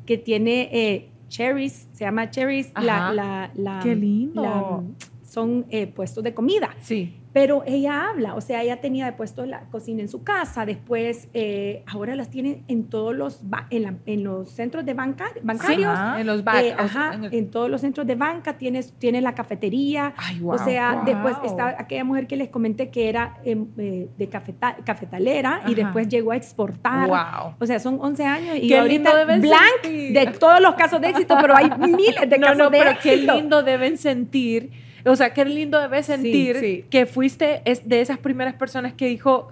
que 0.06 0.18
tiene 0.18 0.68
eh, 0.72 1.08
Cherries, 1.28 1.88
se 1.92 2.04
llama 2.04 2.30
Cherries, 2.30 2.72
la, 2.74 3.12
la, 3.12 3.50
la- 3.54 3.80
Qué 3.82 3.94
lindo. 3.94 4.42
la- 4.42 4.80
son 5.24 5.64
eh, 5.70 5.86
puestos 5.86 6.22
de 6.24 6.34
comida. 6.34 6.74
sí, 6.80 7.14
Pero 7.32 7.62
ella 7.66 8.10
habla, 8.10 8.34
o 8.34 8.40
sea, 8.42 8.62
ella 8.62 8.80
tenía 8.82 9.06
de 9.06 9.12
puesto 9.12 9.46
la 9.46 9.60
cocina 9.70 10.02
en 10.02 10.08
su 10.08 10.22
casa, 10.22 10.66
después 10.66 11.28
eh, 11.32 11.82
ahora 11.86 12.14
las 12.14 12.28
tiene 12.28 12.62
en 12.68 12.84
todos 12.90 13.14
los, 13.16 13.40
en, 13.70 13.82
la- 13.84 13.94
en 14.04 14.22
los 14.22 14.50
centros 14.50 14.84
de 14.84 14.92
banca, 14.92 15.26
bancarios. 15.42 15.98
En 16.18 16.26
los 16.26 16.44
back, 16.44 16.56
Eh, 16.62 16.72
o 16.74 16.76
sea, 16.76 16.84
ajá, 16.84 17.14
en 17.14 17.24
el- 17.24 17.34
en 17.34 17.50
todos 17.50 17.70
los 17.70 17.80
centros 17.80 18.06
de 18.06 18.16
banca 18.16 18.58
tienes, 18.58 18.92
tiene 18.98 19.22
la 19.22 19.34
cafetería. 19.34 20.12
Ay, 20.18 20.40
o 20.40 20.44
wow, 20.44 20.58
sea, 20.58 20.92
wow. 20.96 21.04
después 21.06 21.36
está 21.44 21.68
aquella 21.78 22.04
mujer 22.04 22.26
que 22.26 22.36
les 22.36 22.50
comenté 22.50 22.90
que 22.90 23.08
era 23.08 23.38
em, 23.44 23.66
eh, 23.78 24.08
de 24.18 24.28
cafeta- 24.28 24.76
cafetalera 24.84 25.62
y 25.68 25.74
después 25.74 26.08
llegó 26.08 26.32
a 26.32 26.36
exportar. 26.36 27.08
Wow. 27.08 27.54
O 27.58 27.64
sea, 27.66 27.78
son 27.80 27.98
11 28.00 28.24
años 28.24 28.56
y 28.60 28.68
Qué 28.68 28.78
ahorita 28.78 29.16
deben 29.16 29.40
blank 29.40 29.60
sentir. 29.82 30.12
de 30.12 30.26
todos 30.38 30.60
los 30.60 30.74
casos 30.74 31.00
de 31.00 31.08
éxito, 31.08 31.34
pero 31.40 31.56
hay 31.56 31.70
miles 31.78 32.28
de 32.28 32.36
no, 32.38 32.46
casos 32.46 32.58
no, 32.58 32.70
de 32.70 32.78
pero 32.78 32.90
qué 33.02 33.14
éxito. 33.14 33.34
lindo 33.34 33.62
deben 33.62 33.96
sentir, 33.96 34.70
o 35.04 35.16
sea, 35.16 35.32
qué 35.32 35.44
lindo 35.44 35.80
debes 35.80 36.06
sentir 36.06 36.56
sí. 36.60 36.84
que 36.90 37.06
fuiste 37.06 37.62
es 37.64 37.88
de 37.88 38.00
esas 38.00 38.18
primeras 38.18 38.54
personas 38.54 38.92
que 38.94 39.06
dijo, 39.06 39.48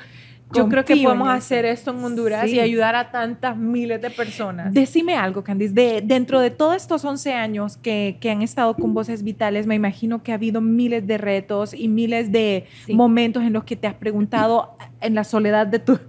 yo 0.53 0.68
creo 0.68 0.84
que 0.84 0.96
podemos 0.96 1.28
eso". 1.28 1.36
hacer 1.36 1.64
esto 1.64 1.92
en 1.92 2.03
Honduras 2.03 2.51
Sí. 2.51 2.57
y 2.57 2.61
ayudar 2.61 2.96
a 2.96 3.12
tantas 3.12 3.57
miles 3.57 4.03
de 4.03 4.11
personas. 4.11 4.74
Decime 4.74 5.14
algo, 5.14 5.44
Candice. 5.44 5.72
De, 5.74 6.01
dentro 6.05 6.40
de 6.40 6.51
todos 6.51 6.74
estos 6.74 7.05
11 7.05 7.34
años 7.34 7.76
que, 7.76 8.16
que 8.20 8.30
han 8.32 8.42
estado 8.42 8.74
con 8.74 8.92
Voces 8.92 9.22
Vitales, 9.22 9.68
me 9.68 9.76
imagino 9.76 10.24
que 10.24 10.32
ha 10.32 10.34
habido 10.34 10.61
miles 10.61 11.07
de 11.07 11.18
retos 11.18 11.72
y 11.72 11.86
miles 11.86 12.32
de 12.32 12.66
Sí. 12.86 12.94
momentos 12.94 13.44
en 13.44 13.53
los 13.53 13.62
que 13.62 13.76
te 13.76 13.86
has 13.86 13.94
preguntado 13.94 14.76
en 15.01 15.14
la 15.14 15.22
soledad 15.22 15.68
de 15.68 15.78
tu, 15.78 16.01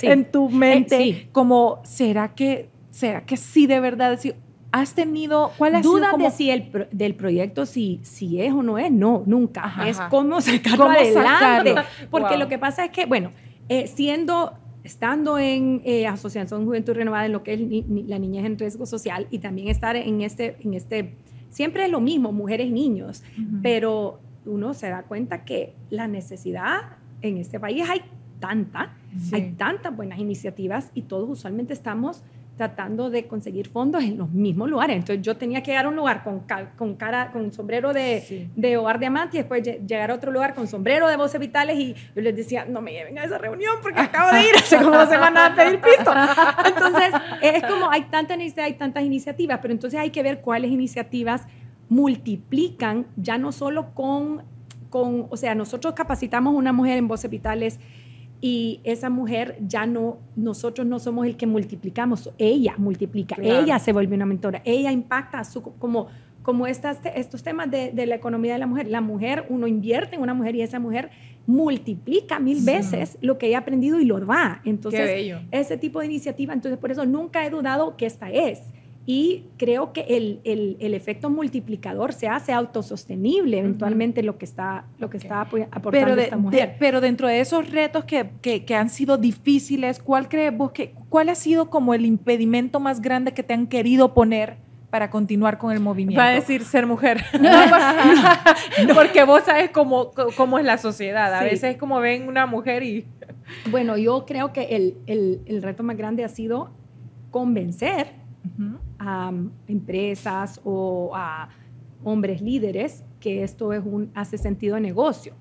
Sí. 0.00 0.06
en 0.08 0.30
tu 0.30 0.50
mente, 0.50 0.96
Eh, 0.96 0.98
sí. 1.14 1.28
como, 1.32 1.80
¿será 1.84 2.34
que, 2.34 2.68
¿será 2.90 3.24
que 3.24 3.38
sí 3.38 3.66
de 3.66 3.80
verdad? 3.80 4.18
Sí, 4.20 4.34
¿Has 4.80 4.94
tenido, 4.94 5.52
cuál 5.58 5.74
ha 5.74 5.82
sido 5.82 6.00
como- 6.10 6.24
de 6.24 6.30
si 6.30 6.50
el 6.50 6.64
pro- 6.68 6.86
del 6.92 7.14
proyecto, 7.14 7.66
si, 7.66 8.00
si 8.02 8.40
es 8.40 8.52
o 8.52 8.62
no 8.62 8.78
es, 8.78 8.90
no, 8.92 9.22
nunca. 9.26 9.64
Ajá, 9.64 9.88
es 9.88 9.98
cómo 10.10 10.40
sacarlo 10.40 10.84
¿Cómo 10.84 10.90
adelante. 10.96 11.22
sacarlo? 11.72 11.74
Porque 12.10 12.30
Wow. 12.30 12.38
lo 12.38 12.48
que 12.48 12.58
pasa 12.58 12.84
es 12.84 12.90
que, 12.90 13.06
bueno, 13.06 13.32
eh, 13.68 13.86
siendo, 13.86 14.52
estando 14.84 15.38
en 15.38 15.82
eh, 15.84 16.06
Asociación 16.06 16.64
Juventud 16.64 16.92
Renovada 16.94 17.26
en 17.26 17.32
lo 17.32 17.42
que 17.42 17.54
es 17.54 17.60
ni- 17.60 17.82
ni- 17.82 18.04
la 18.04 18.18
niñez 18.18 18.44
en 18.44 18.58
riesgo 18.58 18.86
social 18.86 19.26
y 19.30 19.38
también 19.40 19.68
estar 19.68 19.96
en 19.96 20.20
este, 20.20 20.56
en 20.62 20.74
este, 20.74 21.14
siempre 21.50 21.84
es 21.84 21.90
lo 21.90 22.00
mismo, 22.00 22.32
mujeres, 22.32 22.70
niños, 22.70 23.22
pero 23.62 24.20
uno 24.44 24.74
se 24.74 24.88
da 24.88 25.02
cuenta 25.02 25.44
que 25.44 25.74
la 25.90 26.06
necesidad 26.06 26.98
en 27.22 27.38
este 27.38 27.58
país 27.58 27.84
hay 27.88 28.02
tanta, 28.38 28.94
Sí. 29.18 29.34
hay 29.34 29.52
tantas 29.52 29.96
buenas 29.96 30.18
iniciativas 30.18 30.90
y 30.94 31.02
todos 31.02 31.28
usualmente 31.30 31.72
estamos 31.72 32.22
tratando 32.56 33.10
de 33.10 33.26
conseguir 33.26 33.68
fondos 33.68 34.02
en 34.02 34.16
los 34.16 34.30
mismos 34.30 34.70
lugares. 34.70 34.96
Entonces 34.96 35.22
yo 35.22 35.36
tenía 35.36 35.62
que 35.62 35.72
llegar 35.72 35.84
a 35.86 35.88
un 35.90 35.96
lugar 35.96 36.24
con, 36.24 36.42
con 36.78 36.94
cara, 36.96 37.30
con 37.32 37.52
sombrero 37.52 37.92
de, 37.92 38.22
Sí. 38.26 38.48
de 38.56 38.76
Hogar 38.78 38.98
Diamante 38.98 39.36
y 39.36 39.40
después 39.40 39.62
lle- 39.62 39.86
llegar 39.86 40.10
a 40.10 40.14
otro 40.14 40.32
lugar 40.32 40.54
con 40.54 40.66
sombrero 40.66 41.06
de 41.08 41.16
voces 41.16 41.38
vitales 41.38 41.78
y 41.78 41.94
yo 42.14 42.22
les 42.22 42.34
decía, 42.34 42.64
no 42.64 42.80
me 42.80 42.92
lleven 42.92 43.18
a 43.18 43.24
esa 43.24 43.36
reunión 43.38 43.74
porque 43.82 44.00
acabo 44.00 44.32
de 44.34 44.40
ir 44.42 44.54
hace 44.56 44.76
como 44.78 44.90
dos 44.96 45.08
semanas 45.08 45.50
a 45.52 45.54
pedir 45.54 45.80
pisto. 45.80 46.10
Entonces 46.66 47.12
es 47.42 47.62
como 47.64 47.90
hay 47.90 48.02
tanta 48.04 48.36
necesidad, 48.36 48.64
hay 48.66 48.74
tantas 48.74 49.04
iniciativas, 49.04 49.58
pero 49.60 49.72
entonces 49.74 50.00
hay 50.00 50.10
que 50.10 50.22
ver 50.22 50.40
cuáles 50.40 50.70
iniciativas 50.70 51.46
multiplican 51.88 53.06
ya 53.16 53.36
no 53.38 53.52
solo 53.52 53.92
con, 53.94 54.42
con 54.90 55.26
o 55.30 55.36
sea, 55.36 55.54
nosotros 55.54 55.94
capacitamos 55.94 56.54
a 56.54 56.56
una 56.56 56.72
mujer 56.72 56.98
en 56.98 57.08
voces 57.08 57.30
vitales 57.30 57.78
y 58.40 58.80
esa 58.84 59.08
mujer 59.10 59.56
ya 59.66 59.86
no, 59.86 60.18
nosotros 60.36 60.86
no 60.86 60.98
somos 60.98 61.26
el 61.26 61.36
que 61.36 61.46
multiplicamos, 61.46 62.30
ella 62.38 62.74
multiplica, 62.76 63.36
Claro. 63.36 63.60
ella 63.60 63.78
se 63.78 63.92
vuelve 63.92 64.14
una 64.14 64.26
mentora, 64.26 64.60
ella 64.64 64.92
impacta 64.92 65.42
su, 65.44 65.62
como, 65.62 66.08
como 66.42 66.66
estas, 66.66 66.98
estos 67.14 67.42
temas 67.42 67.70
de, 67.70 67.92
de 67.92 68.06
la 68.06 68.14
economía 68.14 68.52
de 68.52 68.58
la 68.58 68.66
mujer. 68.66 68.88
La 68.88 69.00
mujer, 69.00 69.46
uno 69.48 69.66
invierte 69.66 70.16
en 70.16 70.22
una 70.22 70.34
mujer 70.34 70.54
y 70.54 70.62
esa 70.62 70.78
mujer 70.78 71.10
multiplica 71.46 72.38
mil 72.38 72.62
veces 72.64 73.18
lo 73.20 73.38
que 73.38 73.46
ella 73.48 73.58
ha 73.58 73.60
aprendido 73.60 73.98
y 74.00 74.04
lo 74.04 74.20
da. 74.20 74.60
Entonces, 74.64 75.00
ese 75.50 75.76
tipo 75.78 76.00
de 76.00 76.06
iniciativa, 76.06 76.52
entonces 76.52 76.78
por 76.78 76.90
eso 76.90 77.04
nunca 77.06 77.44
he 77.46 77.50
dudado 77.50 77.96
que 77.96 78.06
esta 78.06 78.30
es. 78.30 78.60
Y 79.08 79.44
creo 79.56 79.92
que 79.92 80.00
el, 80.08 80.40
el, 80.42 80.76
el 80.80 80.92
efecto 80.92 81.30
multiplicador 81.30 82.12
se 82.12 82.26
hace 82.26 82.52
autosostenible 82.52 83.58
eventualmente 83.60 84.24
lo 84.24 84.36
que 84.36 84.44
está, 84.44 84.84
lo 84.98 85.08
que 85.10 85.16
está 85.18 85.42
apoy- 85.48 85.68
aportando 85.70 85.90
pero, 86.06 86.16
de- 86.16 86.22
esta 86.24 86.34
de- 86.36 86.42
mujer. 86.42 86.76
pero 86.80 87.00
dentro 87.00 87.28
de 87.28 87.38
esos 87.38 87.70
retos 87.70 88.04
que, 88.04 88.30
que- 88.42 88.64
que 88.64 88.74
han 88.74 88.88
sido 88.90 89.16
difíciles, 89.16 90.00
¿cuál 90.00 90.28
crees 90.28 90.56
vos 90.56 90.72
que, 90.72 90.92
cuál 91.08 91.28
ha 91.28 91.36
sido 91.36 91.70
como 91.70 91.94
el 91.94 92.04
impedimento 92.04 92.80
más 92.80 93.00
grande 93.00 93.32
que 93.32 93.44
te 93.44 93.54
han 93.54 93.68
querido 93.68 94.12
poner 94.12 94.56
para 94.90 95.08
continuar 95.08 95.58
con 95.58 95.70
el 95.72 95.78
movimiento? 95.78 96.20
Va 96.20 96.28
a 96.28 96.32
decir 96.32 96.64
ser 96.64 96.84
mujer. 96.86 97.22
Porque 98.94 99.24
vos 99.24 99.42
sabes 99.44 99.70
cómo, 99.70 100.10
cómo 100.36 100.58
es 100.58 100.64
la 100.64 100.78
sociedad. 100.78 101.32
A 101.34 101.38
Sí. 101.40 101.44
veces 101.44 101.64
es 101.74 101.76
como 101.76 102.00
ven 102.00 102.26
una 102.28 102.46
mujer 102.46 102.82
y... 102.82 103.04
Bueno, 103.70 103.96
yo 103.96 104.26
creo 104.26 104.52
que 104.52 104.62
el, 104.76 104.96
el, 105.06 105.40
el 105.46 105.62
reto 105.62 105.82
más 105.82 105.96
grande 105.96 106.24
ha 106.24 106.28
sido 106.28 106.70
convencer 107.30 108.08
A 108.98 109.28
um, 109.30 109.50
empresas 109.66 110.60
o 110.64 111.12
a 111.14 111.48
hombres 112.04 112.40
líderes 112.40 113.04
que 113.20 113.42
esto 113.42 113.72
es 113.72 113.82
un, 113.84 114.10
hace 114.14 114.38
sentido 114.38 114.74
de 114.76 114.80
negocio. 114.82 115.34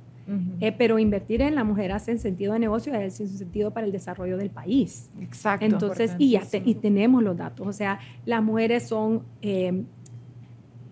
Eh, 0.60 0.72
pero 0.72 0.98
invertir 0.98 1.44
en 1.44 1.54
la 1.54 1.64
mujer 1.64 1.92
hace 1.92 2.18
sentido 2.18 2.54
de 2.54 2.60
negocio 2.60 2.92
y 2.92 2.96
hace 2.96 3.28
sentido 3.28 3.70
para 3.70 3.86
el 3.86 3.92
desarrollo 3.92 4.38
del 4.38 4.50
país. 4.50 5.12
Exacto. 5.22 5.64
Entonces, 5.64 6.16
y, 6.18 6.32
ya 6.32 6.42
te- 6.42 6.64
y 6.66 6.74
tenemos 6.74 7.22
los 7.22 7.38
datos. 7.38 7.68
O 7.68 7.72
sea, 7.74 8.00
las 8.26 8.42
mujeres 8.44 8.88
son 8.88 9.22
eh, 9.44 9.84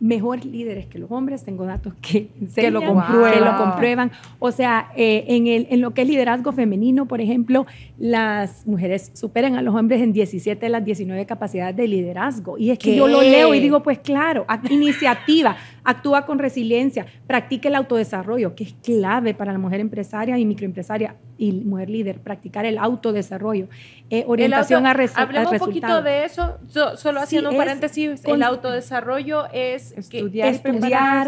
mejores 0.04 0.44
líderes 0.44 0.86
que 0.86 1.00
los 1.00 1.10
hombres. 1.10 1.44
Tengo 1.44 1.66
datos 1.66 1.94
que, 2.02 2.30
enseñan, 2.42 2.74
lo 2.74 2.82
que 2.82 2.88
comprueban. 2.88 3.46
lo 3.46 3.58
comprueban. 3.58 4.12
O 4.40 4.52
sea, 4.52 4.92
eh, 4.96 5.24
en, 5.30 5.48
el, 5.48 5.68
en 5.70 5.82
lo 5.82 5.94
que 5.94 6.02
es 6.02 6.08
liderazgo 6.08 6.52
femenino, 6.52 7.08
por 7.08 7.22
ejemplo, 7.22 7.66
las 7.98 8.68
mujeres 8.68 9.12
superan 9.14 9.56
a 9.56 9.62
los 9.62 9.74
hombres 9.74 10.02
en 10.02 10.12
17 10.12 10.60
de 10.60 10.70
las 10.70 10.84
19 10.84 11.26
capacidades 11.26 11.76
de 11.76 11.88
liderazgo. 11.88 12.58
Y 12.58 12.72
es 12.72 12.80
que 12.80 12.92
¿Qué? 12.92 12.98
yo 12.98 13.08
lo 13.08 13.22
leo 13.22 13.54
y 13.54 13.62
digo, 13.62 13.82
pues 13.82 14.00
claro, 14.00 14.46
iniciativa, 14.70 15.56
actúa 15.84 16.26
con 16.26 16.40
resiliencia, 16.40 17.06
practica 17.28 17.68
el 17.70 17.76
autodesarrollo, 17.76 18.56
que 18.56 18.64
es 18.64 18.74
clave 18.84 19.34
para 19.34 19.52
la 19.52 19.60
mujer 19.60 19.80
empresaria 19.80 20.38
y 20.38 20.46
microempresaria 20.46 21.16
y 21.38 21.52
mujer 21.52 21.90
líder, 21.90 22.20
practicar 22.20 22.66
el 22.66 22.78
autodesarrollo, 22.78 23.68
eh, 24.10 24.24
orientación 24.28 24.86
El 24.86 24.92
auto- 24.92 25.02
a, 25.02 25.04
resu- 25.06 25.14
Hablemos 25.16 25.48
al 25.48 25.54
un 25.54 25.60
poquito 25.68 26.02
de 26.02 26.26
eso, 26.26 26.58
so- 26.68 26.96
solo 26.98 27.20
Sí, 27.20 27.24
haciendo 27.26 27.50
un 27.50 27.56
es 27.56 27.60
paréntesis, 27.62 28.22
con- 28.24 28.36
el 28.36 28.44
autodesarrollo 28.44 29.46
es 29.52 29.92
Estudiar 29.98 30.48
y 30.48 30.56
estudiar, 30.56 30.72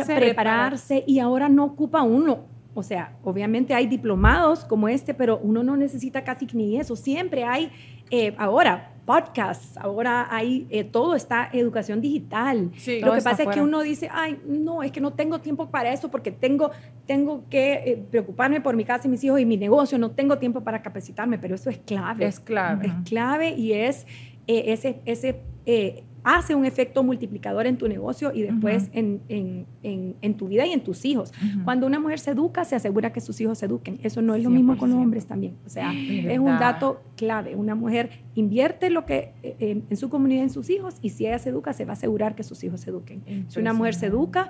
prepararse, 0.06 0.16
prepararse, 0.16 1.03
y 1.08 1.20
ahora 1.20 1.49
no 1.49 1.66
ocupa 1.66 2.01
uno. 2.01 2.45
O 2.78 2.84
sea, 2.84 3.14
obviamente 3.24 3.74
hay 3.74 3.88
diplomados 3.88 4.66
como 4.66 4.89
este, 4.89 5.14
pero 5.14 5.38
uno 5.41 5.64
no 5.64 5.78
necesita 5.78 6.24
casi 6.26 6.45
ni 6.53 6.78
eso. 6.80 6.95
Siempre 6.95 7.43
hay 7.43 7.72
Eh, 8.12 8.36
ahora, 8.38 8.91
podcasts, 9.06 9.78
ahora 9.78 10.28
hay, 10.30 10.66
eh, 10.70 10.84
todo 10.84 11.16
está 11.16 11.49
educación 11.53 12.01
digital. 12.01 12.72
Sí, 12.78 12.99
Lo 12.99 13.14
que 13.14 13.22
pasa 13.22 13.43
es 13.43 13.49
que 13.49 13.62
uno 13.62 13.82
dice, 13.82 14.10
ay, 14.12 14.39
no, 14.45 14.82
es 14.84 14.91
que 14.91 14.99
no 14.99 15.14
tengo 15.14 15.39
tiempo 15.39 15.70
para 15.70 15.93
eso 15.93 16.10
porque 16.10 16.32
tengo, 16.32 16.72
tengo 17.06 17.43
que 17.49 17.74
eh, 17.74 18.03
preocuparme 18.10 18.62
por 18.62 18.76
mi 18.76 18.84
casa 18.84 19.08
y 19.08 19.12
mis 19.12 19.24
hijos 19.24 19.39
y 19.39 19.45
mi 19.45 19.58
negocio, 19.58 19.97
no 19.97 20.12
tengo 20.12 20.38
tiempo 20.38 20.62
para 20.62 20.82
capacitarme, 20.82 21.38
pero 21.38 21.56
eso 21.56 21.70
es 21.70 21.78
clave. 21.78 22.26
Es 22.26 22.39
clave. 22.39 22.88
Es 22.88 22.93
clave 23.10 23.49
y 23.51 23.74
es 23.74 24.08
eh, 24.47 24.74
ese, 24.74 25.01
ese 25.06 25.41
eh, 25.66 26.03
hace 26.26 26.56
un 26.56 26.66
efecto 26.66 27.04
multiplicador 27.04 27.68
en 27.68 27.78
tu 27.78 27.88
negocio 27.88 28.34
y 28.34 28.42
después 28.42 28.90
en, 28.94 29.22
en- 29.30 29.66
en- 29.84 30.16
en 30.22 30.34
tu 30.36 30.48
vida 30.50 30.66
y 30.66 30.72
en 30.74 30.84
tus 30.84 31.06
hijos. 31.06 31.32
Cuando 31.64 31.88
una 31.88 32.00
mujer 32.00 32.20
se 32.20 32.32
educa, 32.32 32.66
se 32.66 32.76
asegura 32.76 33.14
que 33.14 33.22
sus 33.22 33.40
hijos 33.40 33.60
se 33.60 33.68
eduquen. 33.68 34.00
Eso 34.04 34.22
no 34.22 34.36
es 34.36 34.44
lo 34.44 34.50
mismo 34.50 34.76
con 34.78 34.90
los 34.90 34.98
100%. 34.98 35.02
hombres 35.04 35.26
también. 35.28 35.56
O 35.66 35.70
sea, 35.70 35.94
es 35.94 36.40
un 36.40 36.58
dato 36.60 37.02
clave. 37.16 37.56
Una 37.56 37.76
mujer 37.76 38.10
invierte 38.34 38.90
lo 38.90 39.06
que 39.06 39.32
eh, 39.44 39.56
en, 39.60 39.86
en 39.90 39.98
su 39.98 40.10
comunidad, 40.10 40.44
en 40.44 40.50
sus 40.50 40.70
hijos, 40.70 40.98
y 41.02 41.12
si 41.12 41.26
ella 41.28 41.40
se 41.40 41.50
educa, 41.50 41.72
se 41.74 41.86
va 41.86 41.92
a 41.92 41.94
asegurar 41.94 42.36
que 42.36 42.44
sus 42.44 42.64
hijos 42.64 42.82
se 42.82 42.90
eduquen. 42.90 43.46
Si 43.48 43.60
una 43.60 43.72
mujer 43.74 43.94
se 43.94 44.08
educa, 44.08 44.50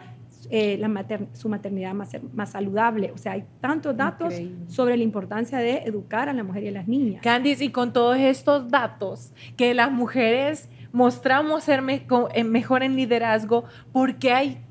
eh, 0.51 0.77
la 0.79 0.87
mater- 0.87 1.27
su 1.33 1.49
maternidad 1.49 1.95
va 1.95 2.03
a 2.03 2.05
ser 2.05 2.21
más 2.33 2.51
saludable. 2.51 3.11
O 3.11 3.17
sea, 3.17 3.33
hay 3.33 3.43
tantos 3.61 3.97
datos 3.97 4.31
Increíble. 4.33 4.65
sobre 4.71 4.95
la 4.95 5.03
importancia 5.03 5.57
de 5.57 5.77
educar 5.79 6.29
a 6.29 6.33
la 6.33 6.43
mujer 6.43 6.63
y 6.63 6.67
a 6.67 6.71
las 6.71 6.87
niñas. 6.87 7.21
Candice, 7.21 7.65
y 7.65 7.69
con 7.71 7.91
todos 7.93 8.17
estos 8.17 8.69
datos 8.69 9.33
que 9.57 9.73
las 9.73 9.91
mujeres 9.91 10.69
mostramos 10.95 11.65
ser 11.65 11.83
eh, 11.89 12.43
mejor 12.45 12.81
en 12.81 12.95
liderazgo, 12.95 13.65
porque 13.91 14.31
hay 14.31 14.61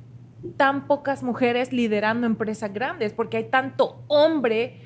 tan 0.56 0.86
pocas 0.86 1.22
mujeres 1.22 1.70
liderando 1.72 2.26
empresas 2.26 2.72
grandes? 2.72 3.12
Porque 3.12 3.36
hay 3.36 3.44
tanto 3.44 4.02
hombre 4.08 4.80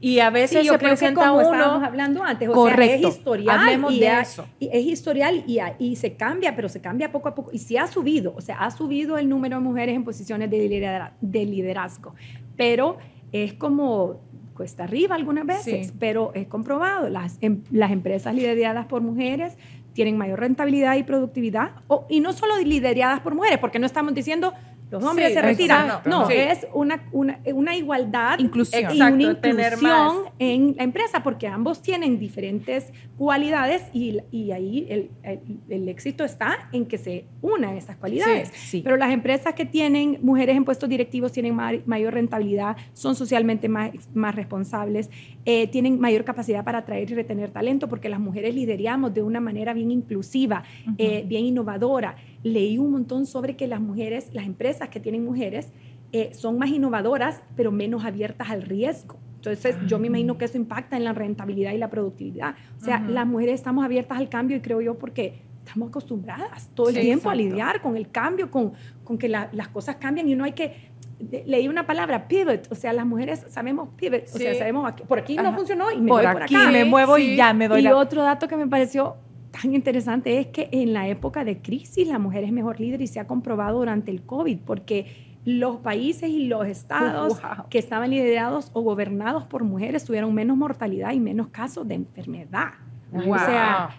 y 0.00 0.18
a 0.18 0.30
veces 0.30 0.62
Sí, 0.62 0.66
yo 0.66 0.72
se 0.72 0.78
creo 0.80 0.90
que 0.90 0.96
presenta 0.96 1.28
como 1.28 1.40
estábamos 1.40 1.76
uno. 1.76 1.86
hablando 1.86 2.24
antes, 2.24 2.48
o 2.48 2.52
Correcto. 2.52 2.98
sea, 2.98 3.08
es 3.10 3.16
historial. 3.16 3.58
Hablemos 3.60 3.92
y 3.92 4.00
de 4.00 4.08
ha- 4.08 4.20
eso. 4.22 4.44
y 4.58 4.68
es 4.72 4.84
historial 4.84 5.44
y, 5.46 5.60
y 5.78 5.94
se 5.94 6.14
cambia, 6.16 6.56
pero 6.56 6.68
se 6.68 6.80
cambia 6.80 7.12
poco 7.12 7.28
a 7.28 7.34
poco. 7.36 7.50
Y 7.52 7.58
sí 7.60 7.76
ha 7.76 7.86
subido, 7.86 8.34
o 8.36 8.40
sea, 8.40 8.58
ha 8.58 8.70
subido 8.72 9.16
el 9.18 9.28
número 9.28 9.58
de 9.58 9.62
mujeres 9.62 9.94
en 9.94 10.02
posiciones 10.02 10.50
de, 10.50 10.68
lidera- 10.68 11.12
de 11.20 11.44
liderazgo. 11.46 12.16
Pero 12.56 12.98
es 13.30 13.52
como 13.54 14.20
cuesta 14.54 14.82
arriba 14.84 15.14
algunas 15.14 15.46
veces, 15.46 15.86
Sí. 15.88 15.92
pero 16.00 16.32
es 16.34 16.48
comprobado. 16.48 17.08
Las, 17.08 17.38
em- 17.40 17.62
las 17.70 17.92
empresas 17.92 18.34
lideradas 18.34 18.86
por 18.86 19.00
mujeres 19.02 19.56
tienen 19.92 20.16
mayor 20.16 20.40
rentabilidad 20.40 20.96
y 20.96 21.02
productividad, 21.02 21.70
o- 21.88 22.06
y 22.08 22.20
no 22.20 22.32
solo 22.32 22.56
lideradas 22.58 23.20
por 23.20 23.34
mujeres, 23.34 23.58
porque 23.58 23.78
no 23.78 23.86
estamos 23.86 24.14
diciendo 24.14 24.52
los 24.90 25.02
hombres 25.04 25.28
Sí, 25.28 25.34
se 25.34 25.40
retiran. 25.42 25.86
exacto. 25.86 26.10
No, 26.10 26.26
Sí. 26.26 26.34
es 26.36 26.66
una, 26.74 27.02
una, 27.12 27.38
una 27.54 27.74
igualdad 27.74 28.38
Inclusión. 28.38 28.82
y 28.82 28.84
Exacto, 28.84 29.14
una 29.24 29.40
tener 29.40 29.72
inclusión 29.72 29.90
más. 30.24 30.32
en 30.38 30.74
la 30.76 30.84
empresa, 30.84 31.22
porque 31.22 31.46
ambos 31.48 31.80
tienen 31.80 32.18
diferentes 32.18 32.92
cualidades 33.22 33.82
y, 33.92 34.18
y 34.32 34.50
ahí 34.50 34.84
el, 34.90 35.10
el- 35.22 35.38
el 35.68 35.88
éxito 35.88 36.24
está 36.24 36.68
en 36.72 36.86
que 36.86 36.98
se 36.98 37.24
unan 37.40 37.76
esas 37.76 37.96
cualidades. 37.96 38.48
Sí, 38.48 38.66
sí. 38.78 38.80
Pero 38.82 38.96
las 38.96 39.12
empresas 39.12 39.54
que 39.54 39.64
tienen 39.64 40.18
mujeres 40.22 40.56
en 40.56 40.64
puestos 40.64 40.88
directivos 40.88 41.30
tienen 41.30 41.54
ma- 41.54 41.70
mayor 41.86 42.14
rentabilidad, 42.14 42.76
son 42.94 43.14
socialmente 43.14 43.68
más, 43.68 43.90
más 44.12 44.34
responsables, 44.34 45.08
eh, 45.44 45.68
tienen 45.68 46.00
mayor 46.00 46.24
capacidad 46.24 46.64
para 46.64 46.78
atraer 46.78 47.08
y 47.12 47.14
retener 47.14 47.50
talento, 47.52 47.88
porque 47.88 48.08
las 48.08 48.18
mujeres 48.18 48.56
lideramos 48.56 49.14
de 49.14 49.22
una 49.22 49.40
manera 49.40 49.72
bien 49.72 49.92
inclusiva, 49.92 50.64
eh, 50.98 51.24
bien 51.24 51.44
innovadora. 51.44 52.16
Leí 52.42 52.76
un 52.76 52.90
montón 52.90 53.24
sobre 53.26 53.54
que 53.54 53.68
las 53.68 53.80
mujeres, 53.80 54.30
las 54.32 54.46
empresas 54.46 54.88
que 54.88 54.98
tienen 54.98 55.24
mujeres, 55.24 55.70
eh, 56.12 56.30
son 56.34 56.58
más 56.58 56.70
innovadoras, 56.70 57.40
pero 57.56 57.70
menos 57.70 58.04
abiertas 58.04 58.50
al 58.50 58.62
riesgo. 58.62 59.16
Entonces, 59.50 59.76
yo 59.88 59.98
me 59.98 60.06
imagino 60.06 60.38
que 60.38 60.44
eso 60.44 60.56
impacta 60.56 60.96
en 60.96 61.04
la 61.04 61.12
rentabilidad 61.12 61.72
y 61.72 61.78
la 61.78 61.90
productividad. 61.90 62.54
O 62.80 62.84
sea, 62.84 63.00
Ujú. 63.02 63.10
las 63.12 63.26
mujeres 63.26 63.54
estamos 63.54 63.84
abiertas 63.84 64.18
al 64.18 64.28
cambio 64.28 64.56
y 64.56 64.60
creo 64.60 64.80
yo 64.80 64.96
porque 64.98 65.42
estamos 65.64 65.88
acostumbradas 65.88 66.70
todo 66.74 66.88
el 66.90 66.94
Sí, 66.94 67.00
tiempo 67.00 67.28
a 67.28 67.34
exacto. 67.34 67.50
lidiar 67.50 67.80
con 67.82 67.96
el 67.96 68.08
cambio, 68.10 68.50
con, 68.50 68.72
con 69.04 69.18
que 69.18 69.28
la- 69.28 69.48
las 69.52 69.68
cosas 69.68 69.96
cambian 69.96 70.28
y 70.28 70.34
no 70.36 70.44
hay 70.44 70.52
que... 70.52 70.90
de- 71.18 71.44
leí 71.46 71.68
una 71.68 71.86
palabra, 71.86 72.26
pivot, 72.26 72.66
o 72.70 72.74
sea, 72.74 72.92
las 72.92 73.06
mujeres 73.06 73.44
sabemos 73.48 73.88
pivot, 73.96 74.24
o 74.24 74.38
sea, 74.38 74.52
Sí. 74.52 74.58
sabemos, 74.58 74.88
aquí- 74.88 75.04
por 75.06 75.18
aquí 75.20 75.36
Ajá. 75.38 75.50
no 75.50 75.56
funcionó 75.56 75.90
y 75.92 76.00
me 76.00 76.08
por 76.08 76.22
voy 76.24 76.26
aquí 76.26 76.54
por 76.54 76.62
acá. 76.64 76.72
me 76.72 76.84
muevo 76.84 77.16
Sí, 77.16 77.32
y 77.32 77.36
ya 77.36 77.52
me 77.52 77.68
doy 77.68 77.78
Y 77.80 77.82
la... 77.84 77.96
otro 77.96 78.22
dato 78.22 78.48
que 78.48 78.56
me 78.56 78.66
pareció 78.66 79.16
tan 79.52 79.72
interesante 79.74 80.38
es 80.40 80.46
que 80.48 80.68
en 80.72 80.92
la 80.92 81.06
época 81.08 81.44
de 81.44 81.58
crisis 81.58 82.08
la 82.08 82.18
mujer 82.18 82.42
es 82.44 82.50
mejor 82.52 82.80
líder 82.80 83.00
y 83.02 83.06
se 83.06 83.20
ha 83.20 83.26
comprobado 83.28 83.78
durante 83.78 84.10
el 84.10 84.22
COVID 84.22 84.58
porque 84.64 85.31
los 85.44 85.76
países 85.78 86.28
y 86.30 86.46
los 86.46 86.66
estados 86.66 87.40
Wow. 87.42 87.68
que 87.68 87.78
estaban 87.78 88.10
liderados 88.10 88.70
o 88.72 88.82
gobernados 88.82 89.44
por 89.44 89.64
mujeres 89.64 90.04
tuvieron 90.04 90.32
menos 90.34 90.56
mortalidad 90.56 91.12
y 91.12 91.20
menos 91.20 91.48
casos 91.48 91.86
de 91.88 91.94
enfermedad. 91.96 92.70
Wow. 93.10 93.32
O 93.34 93.38
sea, 93.38 93.90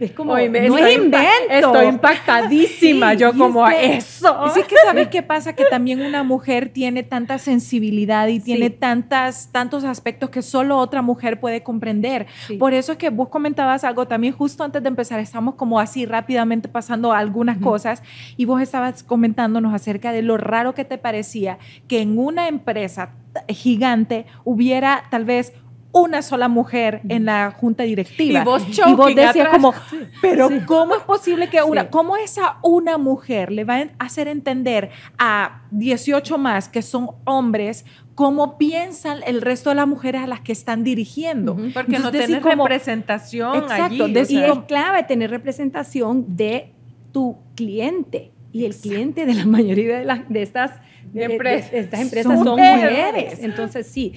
es 0.00 0.12
como, 0.12 0.32
Oye, 0.32 0.48
no 0.48 0.58
estoy 0.76 0.92
es 0.92 0.96
invento. 0.98 1.18
Estoy 1.50 1.86
impactadísima. 1.86 3.12
Sí, 3.12 3.18
yo 3.18 3.28
y 3.28 3.30
es 3.30 3.36
como 3.36 3.66
que- 3.66 3.96
eso. 3.96 4.40
Y 4.46 4.50
sí 4.50 4.60
que 4.66 4.76
sabes 4.84 5.08
qué 5.08 5.22
pasa, 5.22 5.54
que 5.54 5.64
también 5.64 6.00
una 6.00 6.22
mujer 6.22 6.70
tiene 6.70 7.02
tanta 7.02 7.38
sensibilidad 7.38 8.28
y 8.28 8.40
tiene 8.40 8.70
tantas, 8.70 9.50
tantos 9.52 9.84
aspectos 9.84 10.30
que 10.30 10.42
solo 10.42 10.78
otra 10.78 11.02
mujer 11.02 11.38
puede 11.40 11.62
comprender. 11.62 12.26
Sí. 12.46 12.56
Por 12.56 12.72
eso 12.74 12.92
es 12.92 12.98
que 12.98 13.10
vos 13.10 13.28
comentabas 13.28 13.84
algo 13.84 14.06
también 14.06 14.32
justo 14.32 14.64
antes 14.64 14.82
de 14.82 14.88
empezar, 14.88 15.20
estamos 15.20 15.54
como 15.54 15.78
así 15.80 16.06
rápidamente 16.06 16.68
pasando 16.68 17.12
algunas 17.12 17.58
cosas 17.58 18.02
y 18.36 18.44
vos 18.46 18.60
estabas 18.62 19.02
comentándonos 19.02 19.74
acerca 19.74 20.12
de 20.12 20.22
lo 20.22 20.36
raro 20.36 20.74
que 20.74 20.84
te 20.84 20.98
parecía 20.98 21.58
que 21.88 22.00
en 22.00 22.18
una 22.18 22.48
empresa 22.48 23.10
gigante 23.48 24.26
hubiera 24.44 25.04
tal 25.10 25.24
vez 25.24 25.52
una 25.92 26.22
sola 26.22 26.48
mujer 26.48 27.00
en 27.08 27.24
la 27.24 27.50
junta 27.50 27.82
directiva. 27.82 28.42
Y 28.42 28.44
vos 28.44 28.62
y 28.68 28.92
vos 28.94 29.08
decías 29.14 29.30
atrás. 29.30 29.48
como, 29.50 29.74
pero 30.22 30.48
Sí. 30.48 30.60
¿cómo 30.66 30.94
es 30.94 31.02
posible 31.02 31.48
que 31.50 31.62
una, 31.62 31.82
Sí. 31.82 31.88
cómo 31.90 32.16
esa 32.16 32.58
una 32.62 32.96
mujer 32.96 33.50
le 33.50 33.64
va 33.64 33.76
a 33.78 33.88
hacer 33.98 34.28
entender 34.28 34.90
a 35.18 35.62
18 35.72 36.38
más 36.38 36.68
que 36.68 36.82
son 36.82 37.10
hombres 37.24 37.84
cómo 38.14 38.56
piensan 38.58 39.18
el 39.26 39.40
resto 39.40 39.70
de 39.70 39.76
las 39.76 39.88
mujeres 39.88 40.22
a 40.22 40.26
las 40.28 40.40
que 40.40 40.52
están 40.52 40.84
dirigiendo? 40.84 41.56
Porque 41.74 41.98
no 41.98 42.10
tenés 42.12 42.40
como- 42.40 42.68
representación 42.68 43.56
Exacto, 43.56 43.84
allí. 43.84 44.00
o 44.02 44.08
decir 44.08 44.40
Y 44.40 44.44
es 44.44 44.58
clave 44.68 45.02
tener 45.04 45.30
representación 45.30 46.36
de 46.36 46.72
tu 47.12 47.36
cliente. 47.56 48.30
Y 48.52 48.64
el 48.64 48.74
cliente 48.74 49.26
de 49.26 49.34
la 49.34 49.46
mayoría 49.46 49.98
de, 49.98 50.04
las, 50.04 50.28
de 50.28 50.42
estas 50.42 50.72
de, 51.12 51.20
de- 51.20 51.32
Empresas. 51.34 51.70
de 51.72 51.78
estas 51.80 52.00
empresas 52.00 52.34
Son 52.36 52.44
son 52.44 52.58
mujeres. 52.58 52.82
mujeres. 52.84 53.38
Entonces, 53.42 53.86
sí, 53.86 54.12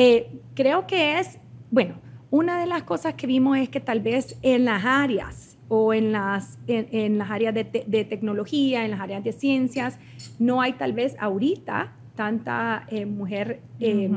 eh, 0.00 0.30
creo 0.54 0.86
que 0.86 1.18
es, 1.18 1.38
bueno, 1.70 1.94
una 2.30 2.60
de 2.60 2.66
las 2.66 2.82
cosas 2.84 3.14
que 3.14 3.26
vimos 3.26 3.56
es 3.58 3.68
que 3.68 3.80
tal 3.80 4.00
vez 4.00 4.36
en 4.42 4.64
las 4.64 4.84
áreas 4.84 5.56
o 5.68 5.92
en 5.92 6.12
las, 6.12 6.58
en, 6.66 6.86
en 6.92 7.18
las 7.18 7.30
áreas 7.30 7.52
de, 7.54 7.64
te- 7.64 7.84
de 7.86 8.04
tecnología, 8.04 8.84
en 8.84 8.90
las 8.92 9.00
áreas 9.00 9.22
de 9.24 9.32
ciencias, 9.32 9.98
no 10.38 10.60
hay 10.60 10.74
tal 10.74 10.92
vez 10.92 11.16
ahorita 11.18 11.92
tanta 12.14 12.84
eh, 12.88 13.06
mujer 13.06 13.60
eh, 13.80 14.10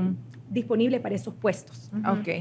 disponible 0.49 0.99
para 0.99 1.15
esos 1.15 1.34
puestos 1.36 1.89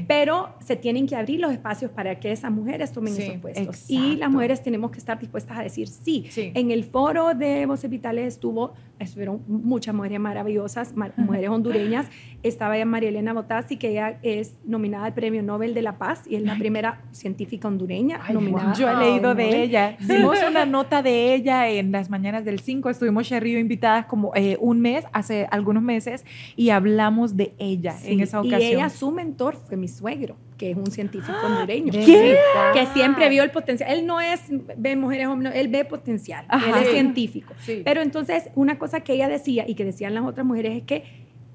pero 0.05 0.49
se 0.59 0.75
tienen 0.75 1.07
que 1.07 1.15
abrir 1.15 1.39
los 1.39 1.51
espacios 1.53 1.89
para 1.91 2.19
que 2.19 2.31
esas 2.33 2.51
mujeres 2.51 2.91
tomen 2.91 3.13
Sí, 3.13 3.21
esos 3.23 3.37
puestos. 3.37 3.89
Y 3.89 4.17
las 4.17 4.29
mujeres 4.29 4.61
tenemos 4.61 4.91
que 4.91 4.97
estar 4.97 5.17
dispuestas 5.17 5.57
a 5.57 5.63
decir 5.63 5.87
sí. 5.87 6.25
Sí. 6.29 6.51
En 6.53 6.71
el 6.71 6.83
foro 6.83 7.33
de 7.33 7.65
Voces 7.65 7.89
Vitales 7.89 8.25
estuvo, 8.33 8.73
estuvieron 9.03 9.41
muchas 9.47 9.93
mujeres 9.93 10.19
maravillosas, 10.19 10.95
ma- 10.95 11.11
mujeres 11.17 11.49
hondureñas. 11.49 12.07
Estaba 12.43 12.77
ya 12.77 12.85
María 12.85 13.09
Elena 13.09 13.33
Botazzi, 13.33 13.77
que 13.77 13.89
ella 13.89 14.17
es 14.23 14.55
nominada 14.65 15.05
al 15.05 15.13
Premio 15.13 15.43
Nobel 15.43 15.73
de 15.73 15.81
la 15.81 15.97
Paz 15.97 16.23
y 16.27 16.35
es 16.35 16.41
la 16.43 16.55
primera 16.57 17.01
científica 17.11 17.67
hondureña 17.67 18.19
Ay, 18.23 18.33
nominada. 18.33 18.73
Yo 18.73 18.89
he 18.89 18.95
leído 18.97 19.29
Nobel. 19.33 19.51
de 19.51 19.63
ella. 19.63 19.97
Hicimos 19.99 20.37
una 20.49 20.65
nota 20.65 21.01
de 21.03 21.33
ella 21.35 21.69
en 21.69 21.91
las 21.91 22.09
mañanas 22.09 22.45
del 22.45 22.59
5. 22.59 22.89
Estuvimos 22.89 23.27
Sherry 23.27 23.51
y 23.51 23.53
yo 23.53 23.59
invitadas 23.59 24.05
como 24.05 24.31
eh, 24.35 24.57
un 24.59 24.79
mes, 24.81 25.05
hace 25.13 25.47
algunos 25.51 25.83
meses, 25.83 26.25
y 26.55 26.69
hablamos 26.69 27.35
de 27.37 27.53
ella 27.57 27.93
Sí, 27.93 28.13
en 28.13 28.21
esa 28.21 28.39
ocasión. 28.39 28.61
Y 28.61 28.65
ella, 28.65 28.89
su 28.89 29.11
mentor 29.11 29.55
fue 29.55 29.77
mi 29.77 29.87
suegro, 29.87 30.35
que 30.61 30.69
es 30.69 30.77
un 30.77 30.91
científico 30.91 31.33
hondureño. 31.43 31.91
¿de 31.91 32.03
Sí, 32.05 32.13
verdad? 32.15 32.73
que 32.73 32.85
siempre 32.93 33.27
vio 33.29 33.41
el 33.41 33.49
potencial. 33.49 33.89
Él 33.91 34.05
no 34.05 34.21
es, 34.21 34.41
ve 34.77 34.95
mujeres, 34.95 35.25
hombres, 35.25 35.53
él 35.55 35.69
ve 35.69 35.85
potencial. 35.85 36.45
Ajá. 36.49 36.69
Él 36.69 36.83
es 36.83 36.87
Sí. 36.89 36.93
científico. 36.93 37.53
Sí. 37.59 37.81
Pero 37.83 38.01
entonces, 38.03 38.49
una 38.53 38.77
cosa 38.77 38.99
que 39.01 39.13
ella 39.13 39.27
decía 39.27 39.65
y 39.67 39.73
que 39.73 39.83
decían 39.85 40.13
las 40.13 40.23
otras 40.23 40.45
mujeres 40.45 40.77
es 40.77 40.83
que 40.83 41.03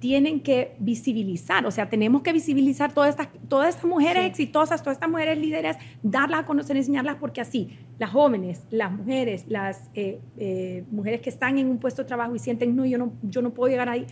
tienen 0.01 0.41
que 0.41 0.73
visibilizar, 0.79 1.65
o 1.67 1.71
sea, 1.71 1.89
tenemos 1.89 2.23
que 2.23 2.33
visibilizar 2.33 2.93
todas 2.93 3.11
estas, 3.11 3.29
todas 3.49 3.71
estas 3.77 3.87
mujeres 3.87 4.25
Sí. 4.25 4.29
exitosas, 4.29 4.83
todas 4.83 4.97
estas 4.97 5.09
mujeres 5.09 5.39
líderes, 5.39 5.77
darlas 6.03 6.41
a 6.41 6.45
conocer, 6.47 6.77
enseñarlas, 6.77 7.17
porque 7.17 7.41
así 7.41 7.71
las 7.99 8.11
jóvenes, 8.11 8.65
las 8.71 8.91
mujeres, 8.93 9.45
las 9.49 9.89
eh, 9.95 10.21
eh, 10.37 10.85
mujeres 10.91 11.21
que 11.23 11.31
están 11.31 11.59
en 11.59 11.69
un 11.69 11.79
puesto 11.79 12.03
de 12.03 12.09
trabajo 12.09 12.35
y 12.35 12.39
sienten, 12.41 12.75
no, 12.77 12.85
yo 12.85 12.99
no, 12.99 13.13
yo 13.23 13.41
no 13.41 13.51
puedo 13.55 13.71
llegar 13.71 13.89
ahí, 13.89 14.05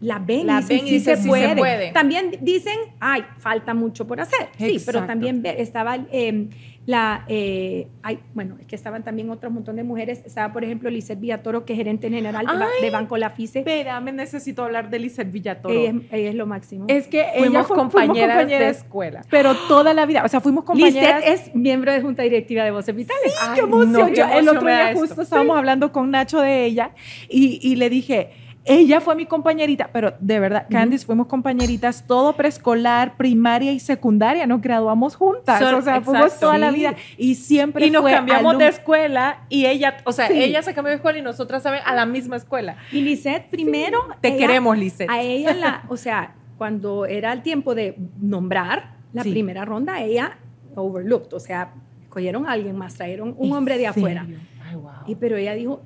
la 0.00 0.18
ven 0.18 0.46
La 0.46 0.54
y 0.60 0.62
dicen, 0.62 0.76
ven 0.78 0.86
y 0.86 0.88
sí, 0.88 0.94
dicen, 0.94 1.16
se, 1.16 1.22
sí 1.22 1.28
puede. 1.28 1.48
se 1.50 1.56
puede. 1.56 1.92
También 1.92 2.30
dicen, 2.40 2.76
ay, 3.00 3.22
falta 3.38 3.74
mucho 3.74 4.06
por 4.06 4.20
hacer. 4.20 4.48
Sí, 4.58 4.78
pero 4.86 5.04
también 5.04 5.42
estaba 5.44 5.98
eh, 6.10 6.48
la, 6.86 7.26
eh, 7.28 7.86
ay, 8.02 8.18
bueno, 8.32 8.56
es 8.58 8.66
que 8.66 8.74
estaban 8.76 9.04
también 9.04 9.28
otro 9.28 9.50
montón 9.50 9.76
de 9.76 9.84
mujeres. 9.84 10.22
Estaba, 10.24 10.52
por 10.54 10.64
ejemplo, 10.64 10.88
Lizeth 10.88 11.20
Villatoro, 11.20 11.66
que 11.66 11.74
es 11.74 11.76
gerente 11.76 12.08
general 12.08 12.46
de, 12.46 12.52
ba- 12.54 12.68
Ay. 12.78 12.82
de 12.82 12.90
Banco 12.90 13.18
La 13.18 13.28
FICE. 13.28 13.58
Espera, 13.58 14.00
me 14.00 14.10
necesito 14.12 14.64
hablar 14.64 14.88
de 14.88 14.98
Lizeth 15.00 15.30
Villatoro. 15.30 15.74
Ella 15.74 15.90
es, 15.90 16.12
ella 16.12 16.28
es 16.30 16.34
lo 16.34 16.46
máximo. 16.46 16.86
es 16.88 17.06
que 17.06 17.20
ella 17.20 17.38
Fuimos 17.38 17.66
fue- 17.66 17.76
compañeras 17.76 18.48
de 18.48 18.68
escuela. 18.70 19.22
pero 19.28 19.54
toda 19.68 19.92
la 19.92 20.06
vida, 20.06 20.22
o 20.24 20.28
sea, 20.28 20.40
fuimos 20.40 20.64
compañeras. 20.64 21.20
Lizeth 21.26 21.48
es 21.48 21.54
miembro 21.54 21.92
de 21.92 22.00
Junta 22.00 22.22
Directiva 22.22 22.64
de 22.64 22.70
Voces 22.70 22.96
Vitales. 22.96 23.34
Ay, 23.42 23.50
qué 23.54 23.60
emoción. 23.60 23.92
no, 23.92 24.08
Yo 24.08 24.26
qué 24.26 24.38
el 24.38 24.48
otro 24.48 24.62
día 24.62 24.88
esto. 24.92 25.00
justo 25.00 25.20
estábamos 25.22 25.58
hablando 25.58 25.92
con 25.92 26.10
Nacho 26.10 26.40
de 26.40 26.64
ella 26.64 26.92
y, 27.28 27.60
y 27.62 27.76
le 27.76 27.90
dije, 27.90 28.30
ella 28.64 29.00
fue 29.00 29.16
mi 29.16 29.24
compañerita, 29.26 29.88
pero 29.92 30.14
de 30.20 30.38
verdad, 30.38 30.66
Candice, 30.70 31.06
fuimos 31.06 31.26
compañeritas 31.28 32.06
todo 32.06 32.34
preescolar, 32.34 33.16
primaria 33.16 33.72
y 33.72 33.80
secundaria, 33.80 34.46
nos 34.46 34.60
graduamos 34.60 35.16
juntas, 35.16 35.58
Son- 35.60 35.74
o 35.74 35.82
sea, 35.82 36.00
fuimos 36.02 36.24
exacto. 36.26 36.46
toda 36.46 36.58
la 36.58 36.70
vida 36.70 36.94
y 37.16 37.36
siempre 37.36 37.86
Y 37.86 37.90
nos 37.90 38.02
fue 38.02 38.12
cambiamos 38.12 38.58
de 38.58 38.68
escuela 38.68 39.44
y 39.48 39.66
ella, 39.66 39.96
o 40.04 40.12
sea, 40.12 40.28
Sí. 40.28 40.42
ella 40.42 40.62
se 40.62 40.74
cambió 40.74 40.90
de 40.90 40.96
escuela 40.96 41.18
y 41.18 41.22
nosotras 41.22 41.62
saben 41.62 41.80
a 41.84 41.94
la 41.94 42.04
misma 42.06 42.36
escuela. 42.36 42.76
Y 42.92 43.00
Lizeth, 43.00 43.48
primero. 43.50 43.98
Te 44.20 44.28
ella- 44.28 44.36
queremos, 44.46 44.76
Lizeth. 44.76 45.08
A 45.10 45.20
ella, 45.22 45.54
la, 45.54 45.84
o 45.88 45.96
sea, 45.96 46.34
cuando 46.58 47.06
era 47.06 47.32
el 47.32 47.42
tiempo 47.42 47.74
de 47.74 47.96
nombrar 48.20 48.96
la 49.14 49.22
Sí. 49.22 49.30
primera 49.30 49.64
ronda, 49.64 50.02
ella 50.02 50.36
overlooked, 50.76 51.32
o 51.32 51.40
sea, 51.40 51.72
cogieron 52.10 52.46
a 52.46 52.52
alguien 52.52 52.76
más, 52.76 52.94
trajeron 52.94 53.34
un 53.38 53.48
¿En 53.48 53.54
hombre 53.54 53.78
de 53.78 53.86
afuera. 53.86 54.26
Ay, 54.68 54.76
wow. 54.76 54.90
Y 55.06 55.14
pero 55.14 55.36
ella 55.36 55.54
dijo, 55.54 55.82